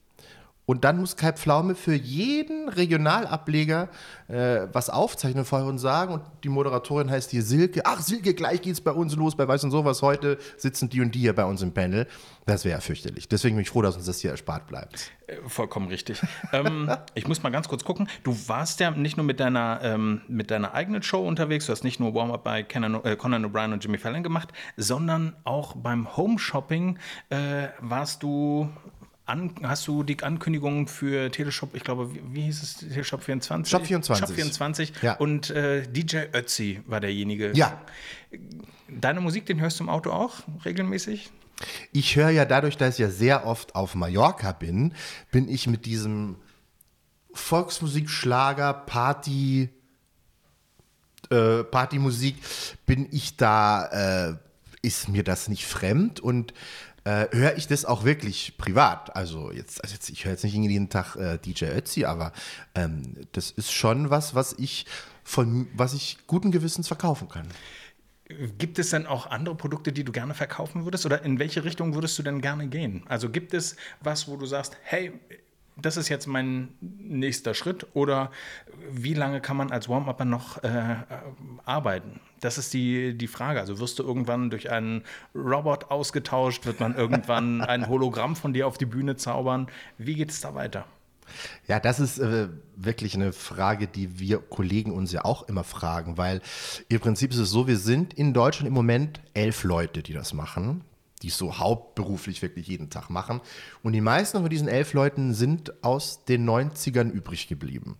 Und 0.65 0.85
dann 0.85 0.97
muss 0.97 1.17
Kai 1.17 1.33
Pflaume 1.33 1.75
für 1.75 1.93
jeden 1.93 2.69
Regionalableger 2.69 3.89
äh, 4.29 4.67
was 4.71 4.89
aufzeichnen 4.89 5.43
vorher 5.43 5.67
und 5.67 5.77
sagen. 5.77 6.13
Und 6.13 6.23
die 6.43 6.49
Moderatorin 6.49 7.11
heißt 7.11 7.31
hier 7.31 7.43
Silke. 7.43 7.81
Ach, 7.85 7.99
Silke, 7.99 8.33
gleich 8.33 8.61
geht's 8.61 8.79
bei 8.79 8.91
uns 8.91 9.13
los, 9.15 9.35
bei 9.35 9.45
Weiß 9.45 9.65
und 9.65 9.71
sowas. 9.71 10.01
Heute 10.01 10.37
sitzen 10.55 10.89
die 10.89 11.01
und 11.01 11.13
die 11.15 11.19
hier 11.19 11.35
bei 11.35 11.43
uns 11.43 11.61
im 11.61 11.73
Panel. 11.73 12.07
Das 12.45 12.63
wäre 12.63 12.77
ja 12.77 12.81
fürchterlich. 12.81 13.27
Deswegen 13.27 13.55
bin 13.55 13.63
ich 13.63 13.69
froh, 13.69 13.81
dass 13.81 13.97
uns 13.97 14.05
das 14.05 14.19
hier 14.19 14.31
erspart 14.31 14.67
bleibt. 14.67 15.11
Äh, 15.27 15.35
Vollkommen 15.47 15.87
richtig. 15.87 16.21
ähm, 16.53 16.89
ich 17.13 17.27
muss 17.27 17.43
mal 17.43 17.49
ganz 17.49 17.67
kurz 17.67 17.83
gucken. 17.83 18.07
Du 18.23 18.33
warst 18.47 18.79
ja 18.79 18.91
nicht 18.91 19.17
nur 19.17 19.25
mit 19.25 19.41
deiner, 19.41 19.81
ähm, 19.83 20.21
mit 20.29 20.49
deiner 20.49 20.73
eigenen 20.73 21.03
Show 21.03 21.27
unterwegs, 21.27 21.65
du 21.65 21.73
hast 21.73 21.83
nicht 21.83 21.99
nur 21.99 22.15
Warm-Up 22.15 22.43
bei 22.45 22.63
Conan, 22.63 23.03
äh, 23.03 23.17
Conan 23.17 23.45
O'Brien 23.45 23.73
und 23.73 23.83
Jimmy 23.83 23.97
Fallon 23.97 24.23
gemacht, 24.23 24.53
sondern 24.77 25.35
auch 25.43 25.75
beim 25.75 26.15
Home-Shopping 26.15 26.99
äh, 27.29 27.67
warst 27.81 28.23
du. 28.23 28.69
An, 29.25 29.53
hast 29.63 29.87
du 29.87 30.03
die 30.03 30.21
Ankündigung 30.21 30.87
für 30.87 31.31
Teleshop, 31.31 31.75
ich 31.75 31.83
glaube, 31.83 32.13
wie, 32.13 32.21
wie 32.31 32.41
hieß 32.43 32.61
es, 32.61 32.75
Teleshop 32.75 33.23
24? 33.23 33.71
Shop 33.71 33.85
24. 33.85 34.27
Shop 34.27 34.35
24. 34.35 34.93
Ja. 35.01 35.13
Und 35.13 35.49
äh, 35.49 35.87
DJ 35.87 36.25
Ötzi 36.33 36.81
war 36.87 36.99
derjenige. 36.99 37.51
Ja. 37.55 37.81
Deine 38.89 39.21
Musik, 39.21 39.45
den 39.45 39.61
hörst 39.61 39.79
du 39.79 39.85
im 39.85 39.89
Auto 39.89 40.11
auch 40.11 40.41
regelmäßig? 40.65 41.31
Ich 41.93 42.15
höre 42.17 42.31
ja 42.31 42.43
dadurch, 42.43 42.75
dass 42.75 42.95
ich 42.95 42.99
ja 42.99 43.09
sehr 43.09 43.45
oft 43.45 43.75
auf 43.75 43.95
Mallorca 43.95 44.51
bin, 44.51 44.93
bin 45.31 45.47
ich 45.47 45.67
mit 45.67 45.85
diesem 45.85 46.35
Volksmusik, 47.33 48.09
Schlager, 48.09 48.73
Party, 48.73 49.69
äh, 51.29 51.63
Partymusik, 51.63 52.35
bin 52.85 53.07
ich 53.11 53.37
da, 53.37 54.31
äh, 54.31 54.35
ist 54.81 55.07
mir 55.07 55.23
das 55.23 55.47
nicht 55.47 55.65
fremd 55.65 56.19
und 56.19 56.53
äh, 57.05 57.27
höre 57.31 57.57
ich 57.57 57.67
das 57.67 57.85
auch 57.85 58.03
wirklich 58.03 58.57
privat. 58.57 59.15
Also 59.15 59.51
jetzt, 59.51 59.83
also 59.83 59.93
jetzt 59.93 60.09
ich 60.09 60.25
höre 60.25 60.31
jetzt 60.31 60.43
nicht 60.43 60.53
jeden 60.53 60.89
Tag 60.89 61.15
äh, 61.15 61.37
DJ 61.37 61.65
Ötzi, 61.65 62.05
aber 62.05 62.31
ähm, 62.75 63.15
das 63.33 63.51
ist 63.51 63.71
schon 63.71 64.09
was, 64.09 64.35
was 64.35 64.53
ich 64.53 64.85
von, 65.23 65.67
was 65.75 65.93
ich 65.93 66.17
guten 66.27 66.51
Gewissens 66.51 66.87
verkaufen 66.87 67.29
kann. 67.29 67.47
Gibt 68.57 68.79
es 68.79 68.91
denn 68.91 69.05
auch 69.05 69.27
andere 69.27 69.55
Produkte, 69.55 69.91
die 69.91 70.03
du 70.03 70.11
gerne 70.11 70.33
verkaufen 70.33 70.85
würdest? 70.85 71.05
Oder 71.05 71.23
in 71.23 71.39
welche 71.39 71.63
Richtung 71.65 71.93
würdest 71.93 72.17
du 72.17 72.23
denn 72.23 72.41
gerne 72.41 72.67
gehen? 72.67 73.03
Also 73.07 73.29
gibt 73.29 73.53
es 73.53 73.75
was, 73.99 74.27
wo 74.27 74.37
du 74.37 74.45
sagst, 74.45 74.77
hey, 74.83 75.11
das 75.75 75.97
ist 75.97 76.09
jetzt 76.09 76.27
mein 76.27 76.69
nächster 76.81 77.53
Schritt? 77.53 77.87
Oder 77.93 78.31
wie 78.91 79.13
lange 79.13 79.41
kann 79.41 79.57
man 79.57 79.71
als 79.71 79.89
Warm-Upper 79.89 80.25
noch 80.25 80.63
äh, 80.63 80.95
arbeiten? 81.65 82.19
Das 82.41 82.57
ist 82.57 82.73
die, 82.73 83.17
die 83.17 83.27
Frage. 83.27 83.59
Also 83.59 83.79
wirst 83.79 83.99
du 83.99 84.03
irgendwann 84.03 84.49
durch 84.49 84.71
einen 84.71 85.03
Robot 85.33 85.89
ausgetauscht? 85.91 86.65
Wird 86.65 86.79
man 86.79 86.95
irgendwann 86.95 87.61
ein 87.61 87.87
Hologramm 87.87 88.35
von 88.35 88.53
dir 88.53 88.67
auf 88.67 88.77
die 88.77 88.85
Bühne 88.85 89.15
zaubern? 89.15 89.67
Wie 89.97 90.15
geht 90.15 90.29
es 90.29 90.41
da 90.41 90.53
weiter? 90.53 90.85
Ja, 91.67 91.79
das 91.79 91.99
ist 91.99 92.19
äh, 92.19 92.49
wirklich 92.75 93.15
eine 93.15 93.31
Frage, 93.31 93.87
die 93.87 94.19
wir 94.19 94.39
Kollegen 94.39 94.91
uns 94.91 95.11
ja 95.11 95.23
auch 95.23 95.47
immer 95.47 95.63
fragen, 95.63 96.17
weil 96.17 96.41
im 96.89 96.99
Prinzip 96.99 97.31
ist 97.31 97.37
es 97.37 97.49
so, 97.49 97.65
wir 97.65 97.77
sind 97.77 98.13
in 98.13 98.33
Deutschland 98.33 98.67
im 98.67 98.73
Moment 98.73 99.21
elf 99.33 99.63
Leute, 99.63 100.03
die 100.03 100.13
das 100.13 100.33
machen, 100.33 100.83
die 101.23 101.29
es 101.29 101.37
so 101.37 101.57
hauptberuflich 101.57 102.41
wirklich 102.41 102.67
jeden 102.67 102.89
Tag 102.89 103.09
machen. 103.09 103.41
Und 103.81 103.93
die 103.93 104.01
meisten 104.01 104.39
von 104.41 104.49
diesen 104.49 104.67
elf 104.67 104.93
Leuten 104.93 105.33
sind 105.33 105.83
aus 105.83 106.25
den 106.25 106.47
90ern 106.47 107.09
übrig 107.09 107.47
geblieben. 107.47 107.97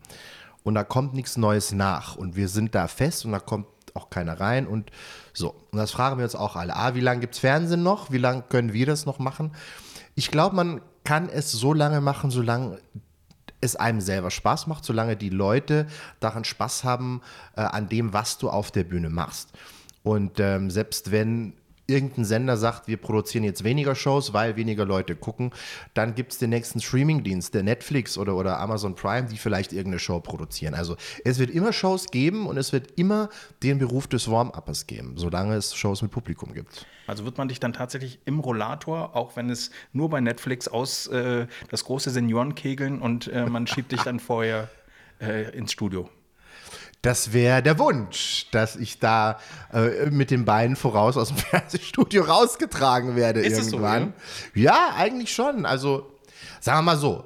Und 0.63 0.75
da 0.75 0.83
kommt 0.83 1.13
nichts 1.13 1.37
Neues 1.37 1.71
nach. 1.71 2.15
Und 2.15 2.35
wir 2.35 2.49
sind 2.49 2.75
da 2.75 2.87
fest 2.87 3.25
und 3.25 3.31
da 3.31 3.39
kommt 3.39 3.67
auch 3.93 4.09
keiner 4.09 4.39
rein 4.39 4.67
und 4.67 4.91
so. 5.33 5.55
Und 5.71 5.77
das 5.77 5.91
fragen 5.91 6.17
wir 6.17 6.25
uns 6.25 6.35
auch 6.35 6.55
alle. 6.55 6.75
Ah, 6.75 6.95
wie 6.95 6.99
lange 6.99 7.21
gibt 7.21 7.35
es 7.35 7.39
Fernsehen 7.39 7.83
noch? 7.83 8.11
Wie 8.11 8.17
lange 8.17 8.43
können 8.43 8.73
wir 8.73 8.85
das 8.85 9.05
noch 9.05 9.19
machen? 9.19 9.51
Ich 10.15 10.29
glaube, 10.29 10.55
man 10.55 10.81
kann 11.03 11.29
es 11.29 11.51
so 11.51 11.73
lange 11.73 12.01
machen, 12.01 12.29
solange 12.29 12.79
es 13.61 13.75
einem 13.77 14.01
selber 14.01 14.31
Spaß 14.31 14.67
macht, 14.67 14.83
solange 14.83 15.15
die 15.15 15.29
Leute 15.29 15.87
daran 16.19 16.43
Spaß 16.43 16.83
haben, 16.83 17.21
äh, 17.55 17.61
an 17.61 17.87
dem, 17.87 18.11
was 18.11 18.37
du 18.37 18.49
auf 18.49 18.71
der 18.71 18.83
Bühne 18.83 19.09
machst. 19.09 19.49
Und 20.03 20.39
ähm, 20.41 20.69
selbst 20.69 21.11
wenn 21.11 21.53
irgendein 21.93 22.25
Sender 22.25 22.57
sagt, 22.57 22.87
wir 22.87 22.97
produzieren 22.97 23.43
jetzt 23.43 23.63
weniger 23.63 23.95
Shows, 23.95 24.33
weil 24.33 24.55
weniger 24.55 24.85
Leute 24.85 25.15
gucken, 25.15 25.51
dann 25.93 26.15
gibt 26.15 26.33
es 26.33 26.39
den 26.39 26.49
nächsten 26.49 26.81
Streamingdienst, 26.81 27.53
der 27.53 27.63
Netflix 27.63 28.17
oder, 28.17 28.35
oder 28.35 28.59
Amazon 28.59 28.95
Prime, 28.95 29.27
die 29.27 29.37
vielleicht 29.37 29.71
irgendeine 29.71 29.99
Show 29.99 30.19
produzieren. 30.19 30.73
Also 30.73 30.97
es 31.23 31.39
wird 31.39 31.51
immer 31.51 31.71
Shows 31.71 32.07
geben 32.07 32.47
und 32.47 32.57
es 32.57 32.73
wird 32.73 32.97
immer 32.97 33.29
den 33.61 33.77
Beruf 33.77 34.07
des 34.07 34.29
Warm-Uppers 34.29 34.87
geben, 34.87 35.13
solange 35.15 35.55
es 35.55 35.75
Shows 35.75 36.01
mit 36.01 36.11
Publikum 36.11 36.53
gibt. 36.53 36.85
Also 37.05 37.25
wird 37.25 37.37
man 37.37 37.47
dich 37.47 37.59
dann 37.59 37.73
tatsächlich 37.73 38.19
im 38.25 38.39
Rollator, 38.39 39.15
auch 39.15 39.35
wenn 39.35 39.49
es 39.49 39.71
nur 39.91 40.09
bei 40.09 40.21
Netflix 40.21 40.67
aus 40.67 41.07
äh, 41.07 41.47
das 41.69 41.83
große 41.83 42.09
Seniorenkegeln 42.09 43.01
und 43.01 43.27
äh, 43.27 43.45
man 43.45 43.67
schiebt 43.67 43.91
dich 43.91 44.01
dann 44.01 44.19
vorher 44.19 44.69
äh, 45.21 45.55
ins 45.55 45.71
Studio. 45.71 46.09
Das 47.03 47.33
wäre 47.33 47.61
der 47.61 47.77
Wunsch, 47.79 48.47
dass 48.51 48.77
ich 48.77 48.97
da 48.97 49.37
äh, 49.73 50.09
mit 50.09 50.31
den 50.31 50.45
Beinen 50.45 50.77
voraus 50.77 51.17
aus 51.17 51.27
dem 51.27 51.37
Fernsehstudio 51.51 52.23
rausgetragen 52.23 53.17
werde 53.17 53.41
Ist 53.41 53.57
es 53.59 53.67
so, 53.67 53.75
irgendwann. 53.75 54.13
ja, 54.55 54.93
eigentlich 54.95 55.33
schon. 55.33 55.65
Also, 55.65 56.09
sagen 56.61 56.79
wir 56.79 56.83
mal 56.93 56.97
so. 56.97 57.25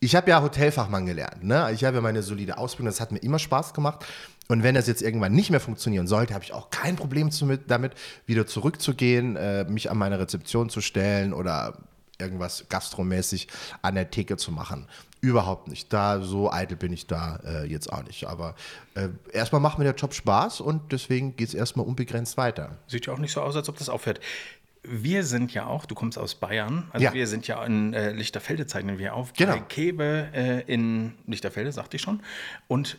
Ich 0.00 0.14
habe 0.14 0.30
ja 0.30 0.42
Hotelfachmann 0.42 1.06
gelernt. 1.06 1.42
Ne? 1.42 1.70
Ich 1.72 1.84
habe 1.84 1.96
ja 1.96 2.02
meine 2.02 2.22
solide 2.22 2.58
Ausbildung. 2.58 2.92
Das 2.92 3.00
hat 3.00 3.10
mir 3.10 3.18
immer 3.18 3.38
Spaß 3.38 3.72
gemacht. 3.72 4.04
Und 4.48 4.62
wenn 4.62 4.74
das 4.74 4.86
jetzt 4.86 5.00
irgendwann 5.00 5.32
nicht 5.32 5.50
mehr 5.50 5.60
funktionieren 5.60 6.06
sollte, 6.06 6.34
habe 6.34 6.44
ich 6.44 6.52
auch 6.52 6.68
kein 6.68 6.96
Problem 6.96 7.30
damit, 7.68 7.92
wieder 8.26 8.46
zurückzugehen, 8.46 9.36
äh, 9.36 9.64
mich 9.64 9.90
an 9.90 9.96
meine 9.96 10.18
Rezeption 10.18 10.68
zu 10.68 10.82
stellen 10.82 11.32
oder 11.32 11.78
irgendwas 12.18 12.66
gastromäßig 12.68 13.48
an 13.80 13.94
der 13.94 14.10
Theke 14.10 14.36
zu 14.36 14.52
machen. 14.52 14.88
Überhaupt 15.22 15.68
nicht. 15.68 15.92
Da 15.92 16.20
so 16.22 16.50
eitel 16.50 16.76
bin 16.76 16.92
ich 16.92 17.06
da 17.06 17.36
äh, 17.44 17.64
jetzt 17.66 17.92
auch 17.92 18.02
nicht. 18.04 18.24
Aber 18.26 18.54
äh, 18.94 19.08
erstmal 19.32 19.60
macht 19.60 19.78
mir 19.78 19.84
der 19.84 19.94
Job 19.94 20.14
Spaß 20.14 20.60
und 20.62 20.92
deswegen 20.92 21.36
geht 21.36 21.48
es 21.48 21.54
erstmal 21.54 21.84
unbegrenzt 21.86 22.36
weiter. 22.38 22.78
Sieht 22.86 23.06
ja 23.06 23.12
auch 23.12 23.18
nicht 23.18 23.32
so 23.32 23.42
aus, 23.42 23.54
als 23.54 23.68
ob 23.68 23.76
das 23.76 23.88
aufhört. 23.90 24.20
Wir 24.82 25.24
sind 25.24 25.52
ja 25.52 25.66
auch, 25.66 25.84
du 25.84 25.94
kommst 25.94 26.16
aus 26.16 26.34
Bayern, 26.36 26.88
also 26.92 27.04
Ja. 27.04 27.12
wir 27.12 27.26
sind 27.26 27.46
ja 27.46 27.62
in 27.66 27.92
äh, 27.92 28.12
Lichterfelde, 28.12 28.66
zeichnen 28.66 28.98
wir 28.98 29.14
auf. 29.14 29.34
Genau. 29.34 29.52
Bei 29.52 29.60
Kebe 29.60 30.28
äh, 30.32 30.60
in 30.72 31.12
Lichterfelde, 31.26 31.70
sagte 31.70 31.96
ich 31.96 32.02
schon. 32.02 32.22
Und 32.66 32.96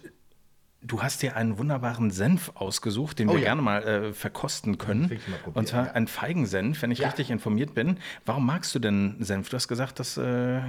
du 0.83 1.01
hast 1.03 1.21
dir 1.21 1.35
einen 1.35 1.57
wunderbaren 1.57 2.11
Senf 2.11 2.51
ausgesucht, 2.55 3.19
den 3.19 3.29
Oh 3.29 3.33
wir 3.33 3.39
ja. 3.39 3.45
gerne 3.45 3.61
mal 3.61 3.83
äh, 3.83 4.13
verkosten 4.13 4.77
können. 4.77 5.09
Will 5.09 5.17
ich 5.17 5.27
mal 5.27 5.37
probieren, 5.37 5.57
Und 5.59 5.67
zwar 5.67 5.85
ja. 5.87 5.91
ein 5.93 6.07
Feigensenf, 6.07 6.81
wenn 6.81 6.91
ich 6.91 6.99
Ja. 6.99 7.07
richtig 7.07 7.29
informiert 7.29 7.73
bin. 7.75 7.97
Warum 8.25 8.45
magst 8.45 8.73
du 8.75 8.79
denn 8.79 9.15
Senf? 9.19 9.49
Du 9.49 9.55
hast 9.55 9.67
gesagt, 9.67 9.99
dass 9.99 10.17
äh, 10.17 10.61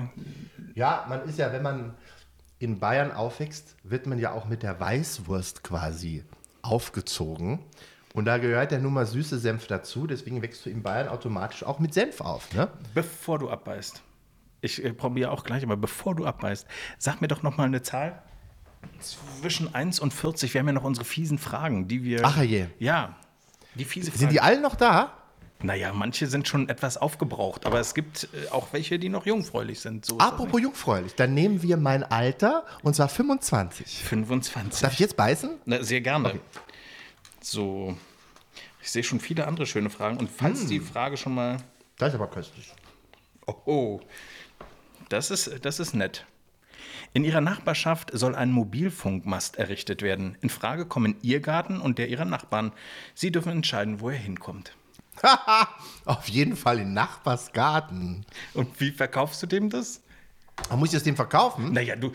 Ja, 0.75 1.07
man 1.09 1.25
ist 1.29 1.38
ja, 1.38 1.53
wenn 1.53 1.62
man 1.62 1.94
in 2.59 2.79
Bayern 2.79 3.11
aufwächst, 3.11 3.75
wird 3.83 4.07
man 4.07 4.18
ja 4.18 4.33
auch 4.33 4.44
mit 4.46 4.62
der 4.62 4.79
Weißwurst 4.79 5.64
quasi 5.64 6.25
aufgezogen. 6.62 7.61
Und 8.14 8.27
da 8.27 8.37
gehört 8.38 8.72
ja 8.72 8.79
nun 8.79 8.92
mal 8.92 9.07
süße 9.07 9.38
Senf 9.38 9.66
dazu, 9.66 10.07
deswegen 10.07 10.42
wächst 10.42 10.66
du 10.66 10.70
in 10.70 10.83
Bayern 10.83 11.09
automatisch 11.09 11.64
auch 11.64 11.79
mit 11.79 11.94
Senf 11.94 12.20
auf. 12.20 12.53
Ne? 12.53 12.68
bevor 12.94 13.38
du 13.38 13.51
abbeißt, 13.51 14.03
ich 14.61 14.85
äh, 14.85 14.92
probiere 14.92 15.31
auch 15.31 15.44
gleich, 15.44 15.62
aber 15.64 15.77
bevor 15.79 16.14
du 16.14 16.27
abbeißt, 16.27 16.66
sag 16.98 17.20
mir 17.22 17.29
doch 17.29 17.42
noch 17.42 17.57
mal 17.57 17.64
eine 17.64 17.81
Zahl 17.83 18.22
zwischen 19.00 19.74
1 19.74 20.00
und 20.00 20.12
40. 20.12 20.52
Wir 20.54 20.60
haben 20.60 20.68
ja 20.68 20.72
noch 20.72 20.84
unsere 20.84 21.04
fiesen 21.04 21.38
Fragen, 21.38 21.88
die 21.88 22.04
wir. 22.04 22.20
Ach 22.24 22.42
je. 22.42 22.66
Ja, 22.78 23.16
die 23.74 23.84
fiese 23.84 24.10
Fragen. 24.10 24.18
Sind 24.18 24.32
die 24.32 24.40
alle 24.40 24.60
noch 24.60 24.74
da? 24.74 25.12
naja, 25.64 25.92
manche 25.92 26.26
sind 26.26 26.48
schon 26.48 26.68
etwas 26.68 26.96
aufgebraucht, 26.96 27.66
aber 27.66 27.80
es 27.80 27.94
gibt 27.94 28.28
äh, 28.32 28.48
auch 28.48 28.72
welche, 28.72 28.98
die 28.98 29.08
noch 29.08 29.26
jungfräulich 29.26 29.80
sind. 29.80 30.04
So 30.04 30.18
Apropos 30.18 30.60
jungfräulich, 30.60 31.14
dann 31.14 31.34
nehmen 31.34 31.62
wir 31.62 31.76
mein 31.76 32.02
Alter 32.02 32.64
und 32.82 32.94
zwar 32.94 33.08
25. 33.08 33.86
nicht. 33.86 33.98
25. 33.98 34.80
Darf 34.80 34.92
ich 34.92 34.98
jetzt 34.98 35.16
beißen? 35.16 35.50
Na, 35.64 35.82
sehr 35.82 36.00
gerne. 36.00 36.40
So, 37.40 37.96
ich 38.80 38.90
sehe 38.90 39.04
schon 39.04 39.20
viele 39.20 39.46
andere 39.46 39.66
schöne 39.66 39.90
Fragen. 39.90 40.16
Und 40.18 40.30
falls 40.30 40.66
die 40.66 40.80
Frage 40.80 41.16
schon 41.16 41.34
mal. 41.34 41.58
Das 41.98 42.10
ist 42.10 42.14
aber 42.14 42.28
köstlich. 42.28 42.72
Oh, 43.46 43.54
oh. 43.66 44.00
Das 45.08 45.30
ist, 45.30 45.64
das 45.64 45.78
ist 45.78 45.94
nett. 45.94 46.24
In 47.12 47.24
ihrer 47.24 47.40
Nachbarschaft 47.40 48.10
soll 48.12 48.34
ein 48.34 48.50
Mobilfunkmast 48.50 49.56
errichtet 49.56 50.02
werden. 50.02 50.36
In 50.40 50.50
Frage 50.50 50.86
kommen 50.86 51.16
ihr 51.22 51.40
Garten 51.40 51.80
und 51.80 51.98
der 51.98 52.08
ihrer 52.08 52.24
Nachbarn. 52.24 52.72
Sie 53.14 53.32
dürfen 53.32 53.52
entscheiden, 53.52 54.00
wo 54.00 54.10
er 54.10 54.16
hinkommt. 54.16 54.74
Auf 56.04 56.28
jeden 56.28 56.56
Fall 56.56 56.80
in 56.80 56.94
Nachbarsgarten. 56.94 58.24
Und 58.54 58.80
wie 58.80 58.90
verkaufst 58.90 59.42
du 59.42 59.46
dem 59.46 59.70
das? 59.70 60.01
Aber 60.68 60.76
muss 60.76 60.88
ich 60.90 60.94
das 60.94 61.02
dem 61.02 61.16
verkaufen? 61.16 61.72
Naja, 61.72 61.96
du, 61.96 62.12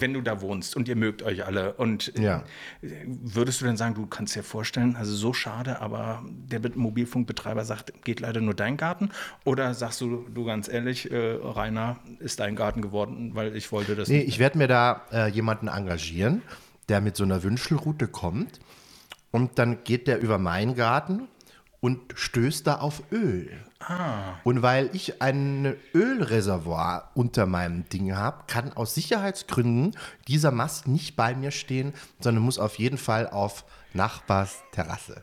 wenn 0.00 0.12
du 0.14 0.20
da 0.20 0.40
wohnst 0.40 0.74
und 0.74 0.88
ihr 0.88 0.96
mögt 0.96 1.22
euch 1.22 1.44
alle 1.46 1.74
und 1.74 2.12
Ja. 2.18 2.42
würdest 2.80 3.60
du 3.60 3.66
denn 3.66 3.76
sagen, 3.76 3.94
du 3.94 4.06
kannst 4.06 4.34
dir 4.34 4.42
vorstellen, 4.42 4.96
also 4.96 5.14
so 5.14 5.32
schade, 5.32 5.80
aber 5.80 6.22
der 6.26 6.58
Bet- 6.58 6.76
Mobilfunkbetreiber 6.76 7.64
sagt, 7.64 8.04
geht 8.04 8.20
leider 8.20 8.40
nur 8.40 8.54
dein 8.54 8.76
Garten? 8.76 9.10
Oder 9.44 9.74
sagst 9.74 10.00
du, 10.00 10.26
du 10.32 10.44
ganz 10.44 10.68
ehrlich, 10.68 11.10
äh, 11.12 11.38
Rainer, 11.42 11.98
ist 12.20 12.40
dein 12.40 12.56
Garten 12.56 12.80
geworden, 12.82 13.32
weil 13.34 13.54
ich 13.54 13.70
wollte 13.70 13.94
das 13.96 14.08
Nee, 14.08 14.20
ich 14.22 14.38
werde 14.38 14.58
mir 14.58 14.66
da 14.68 15.02
äh, 15.12 15.28
jemanden 15.28 15.68
engagieren, 15.68 16.42
der 16.88 17.00
mit 17.00 17.16
so 17.16 17.24
einer 17.24 17.42
Wünschelroute 17.42 18.08
kommt 18.08 18.60
und 19.30 19.58
dann 19.58 19.84
geht 19.84 20.08
der 20.08 20.20
über 20.20 20.38
meinen 20.38 20.74
Garten 20.74 21.28
und 21.80 22.00
stößt 22.14 22.66
da 22.66 22.76
auf 22.76 23.02
Öl. 23.12 23.50
Und 24.44 24.62
weil 24.62 24.90
ich 24.92 25.20
ein 25.22 25.76
Ölreservoir 25.94 27.10
unter 27.14 27.46
meinem 27.46 27.88
Ding 27.88 28.14
habe, 28.14 28.44
kann 28.46 28.72
aus 28.72 28.94
Sicherheitsgründen 28.94 29.96
dieser 30.28 30.50
Mast 30.50 30.88
nicht 30.88 31.16
bei 31.16 31.34
mir 31.34 31.50
stehen, 31.50 31.92
sondern 32.20 32.44
muss 32.44 32.58
auf 32.58 32.78
jeden 32.78 32.98
Fall 32.98 33.28
auf 33.28 33.64
Nachbars 33.92 34.62
Terrasse. 34.72 35.22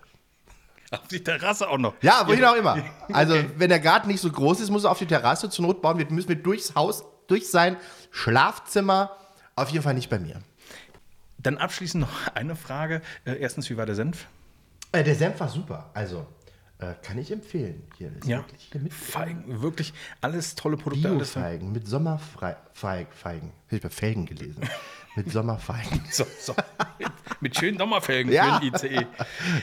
Auf 0.91 1.08
die 1.08 1.24
Terrasse 1.24 1.69
auch 1.69 1.78
noch. 1.78 1.93
Ja, 2.02 2.28
wohin 2.28 2.43
auch 2.43 2.56
immer. 2.56 2.78
Also, 3.13 3.36
wenn 3.58 3.69
der 3.69 3.80
Garten 3.80 4.10
nicht 4.10 4.21
so 4.21 4.32
groß 4.32 4.60
ist, 4.60 4.69
muss 4.69 4.84
er 4.84 4.91
auf 4.91 5.00
die 5.00 5.06
Terrasse 5.06 5.50
zur 5.50 5.65
Not 5.65 5.82
bauen. 5.82 5.97
Wir 5.97 6.10
müssen 6.10 6.30
wir 6.30 6.36
durchs 6.36 6.76
Haus, 6.76 7.04
durch 7.28 7.50
sein 7.50 7.78
Schlafzimmer. 8.12 9.12
Auf 9.56 9.69
jeden 9.69 9.84
Fall 9.84 9.93
nicht 9.93 10.10
bei 10.10 10.19
mir. 10.19 10.41
Dann 11.38 11.58
abschließend 11.58 12.02
noch 12.02 12.36
eine 12.36 12.56
Frage. 12.56 13.02
Äh, 13.26 13.36
erstens, 13.39 13.69
wie 13.69 13.78
war 13.78 13.86
der 13.86 13.95
Senf? 13.95 14.28
Äh, 14.91 15.04
der 15.04 15.15
Senf 15.15 15.39
war 15.39 15.50
super. 15.50 15.89
Also, 15.93 16.28
äh, 16.82 16.96
kann 17.02 17.17
ich 17.17 17.32
empfehlen. 17.32 17.84
Hier 17.98 18.12
ist 18.17 18.26
Ja. 18.28 18.39
wirklich 18.39 18.74
mit 18.84 18.94
Feigen, 18.94 19.62
wirklich 19.62 19.94
alles 20.20 20.56
tolle 20.56 20.76
Produkte. 20.78 21.10
Alles 21.10 21.32
Biofeigen, 21.34 21.72
mit 21.72 21.88
Sommerfeigen. 21.88 22.60
Feigen. 22.74 23.54
Ich 23.70 23.82
bei 23.82 23.89
Felgen 23.89 24.26
gelesen. 24.26 24.62
mit 25.15 25.32
Sommerfeigen. 25.32 26.04
so, 26.12 26.26
so. 26.39 26.56
Mit 27.39 27.56
schönen 27.58 27.78
Sommerfelgen 27.78 28.32
Ja. 28.32 28.60
für 28.60 28.72
den 28.72 28.74
ICE. 28.76 29.08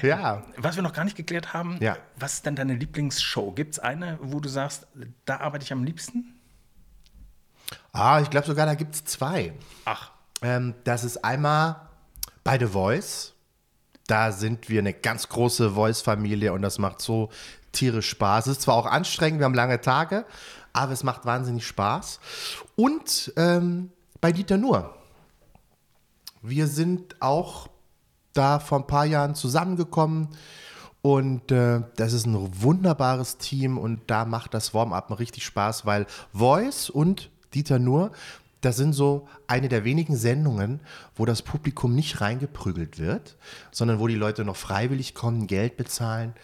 Ja. 0.06 0.44
Was 0.56 0.76
wir 0.76 0.82
noch 0.82 0.92
gar 0.92 1.04
nicht 1.04 1.16
geklärt 1.16 1.52
haben, 1.52 1.76
Ja. 1.80 1.96
was 2.16 2.34
ist 2.34 2.46
denn 2.46 2.56
deine 2.56 2.74
Lieblingsshow? 2.74 3.52
Gibt 3.52 3.74
es 3.74 3.78
eine, 3.78 4.18
wo 4.22 4.40
du 4.40 4.48
sagst, 4.48 4.86
da 5.24 5.38
arbeite 5.40 5.64
ich 5.64 5.72
am 5.72 5.84
liebsten? 5.84 6.34
Ah, 7.92 8.20
ich 8.20 8.30
glaube 8.30 8.46
sogar, 8.46 8.66
da 8.66 8.74
gibt 8.74 8.94
es 8.94 9.04
zwei. 9.04 9.52
Ach, 9.84 10.12
Ähm, 10.40 10.74
das 10.84 11.02
ist 11.02 11.24
einmal 11.24 11.88
bei 12.44 12.56
The 12.60 12.66
Voice. 12.66 13.34
Da 14.08 14.32
sind 14.32 14.68
wir 14.68 14.80
eine 14.80 14.92
ganz 14.92 15.28
große 15.28 15.70
Voice-Familie 15.70 16.52
und 16.52 16.62
das 16.62 16.78
macht 16.78 17.00
so 17.00 17.28
tierisch 17.70 18.08
Spaß. 18.08 18.46
Es 18.46 18.52
ist 18.52 18.62
zwar 18.62 18.74
auch 18.74 18.86
anstrengend, 18.86 19.38
wir 19.38 19.44
haben 19.44 19.54
lange 19.54 19.80
Tage, 19.80 20.24
aber 20.72 20.92
es 20.92 21.04
macht 21.04 21.24
wahnsinnig 21.24 21.66
Spaß. 21.66 22.18
Und 22.74 23.32
ähm, 23.36 23.92
bei 24.20 24.32
Dieter 24.32 24.56
Nuhr. 24.56 24.94
Wir 26.42 26.66
sind 26.66 27.16
auch 27.20 27.68
da 28.32 28.58
vor 28.60 28.78
ein 28.80 28.86
paar 28.86 29.04
Jahren 29.04 29.34
zusammengekommen 29.34 30.28
und 31.02 31.50
äh, 31.52 31.82
das 31.96 32.12
ist 32.12 32.26
ein 32.26 32.62
wunderbares 32.62 33.38
Team 33.38 33.78
und 33.78 34.02
da 34.08 34.24
macht 34.24 34.54
das 34.54 34.74
Warm-up 34.74 35.18
richtig 35.18 35.44
Spaß, 35.44 35.86
weil 35.86 36.06
Voice 36.32 36.90
und 36.90 37.30
Dieter 37.54 37.78
Nuhr, 37.78 38.12
das 38.60 38.76
sind 38.76 38.92
so 38.92 39.28
eine 39.46 39.68
der 39.68 39.84
wenigen 39.84 40.16
Sendungen, 40.16 40.80
wo 41.14 41.24
das 41.24 41.42
Publikum 41.42 41.94
nicht 41.94 42.20
reingeprügelt 42.20 42.98
wird, 42.98 43.36
sondern 43.70 44.00
wo 44.00 44.08
die 44.08 44.16
Leute 44.16 44.44
noch 44.44 44.56
freiwillig 44.56 45.14
kommen, 45.14 45.46
Geld 45.46 45.76
bezahlen 45.76 46.34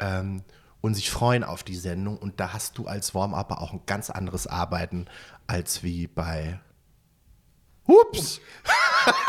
ähm, 0.00 0.42
und 0.80 0.94
sich 0.94 1.10
freuen 1.10 1.44
auf 1.44 1.62
die 1.62 1.76
Sendung. 1.76 2.18
Und 2.18 2.40
da 2.40 2.52
hast 2.52 2.78
du 2.78 2.86
als 2.86 3.14
Warm-Upper 3.14 3.60
auch 3.60 3.72
ein 3.72 3.82
ganz 3.86 4.10
anderes 4.10 4.46
Arbeiten 4.46 5.06
als 5.46 5.82
wie 5.82 6.06
bei 6.06 6.58
Ups! 7.86 8.40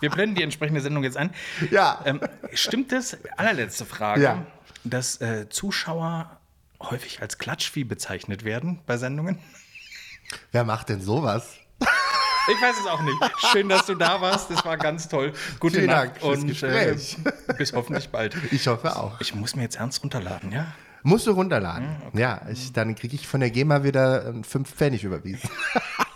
wir 0.00 0.10
blenden 0.10 0.36
die 0.36 0.42
entsprechende 0.42 0.80
Sendung 0.80 1.04
jetzt 1.04 1.16
ein. 1.16 1.30
Ja. 1.70 2.00
Ähm, 2.04 2.20
stimmt 2.52 2.92
es, 2.92 3.16
allerletzte 3.36 3.84
Frage, 3.84 4.22
Ja. 4.22 4.46
dass 4.84 5.20
äh, 5.20 5.48
Zuschauer 5.48 6.38
häufig 6.80 7.20
als 7.20 7.38
Klatschvieh 7.38 7.84
bezeichnet 7.84 8.44
werden 8.44 8.80
bei 8.86 8.96
Sendungen? 8.96 9.38
Wer 10.52 10.64
macht 10.64 10.88
denn 10.88 11.00
sowas? 11.00 11.54
Ich 12.50 12.62
weiß 12.62 12.76
es 12.80 12.86
auch 12.86 13.02
nicht. 13.02 13.16
Schön, 13.52 13.68
dass 13.68 13.84
du 13.84 13.94
da 13.94 14.20
warst. 14.22 14.50
Das 14.50 14.64
war 14.64 14.78
ganz 14.78 15.06
toll. 15.08 15.34
Gute 15.60 15.76
Vielen 15.76 15.88
Nacht 15.88 16.22
Dank 16.22 16.22
und 16.22 16.46
Gespräch. 16.46 17.18
Äh, 17.46 17.54
bis 17.54 17.74
hoffentlich 17.74 18.08
bald. 18.08 18.34
Ich 18.50 18.66
hoffe 18.66 18.96
auch. 18.96 19.20
Ich 19.20 19.34
muss 19.34 19.54
mir 19.54 19.62
jetzt 19.62 19.76
ernst 19.76 20.02
runterladen, 20.02 20.50
ja? 20.50 20.66
Musst 21.02 21.26
du 21.26 21.32
runterladen. 21.32 21.96
Ja, 22.14 22.40
ich, 22.50 22.72
dann 22.72 22.94
kriege 22.94 23.14
ich 23.14 23.28
von 23.28 23.40
der 23.40 23.50
GEMA 23.50 23.84
wieder 23.84 24.28
äh, 24.28 24.42
fünf 24.42 24.72
Pfennig 24.72 25.04
überwiesen. 25.04 25.50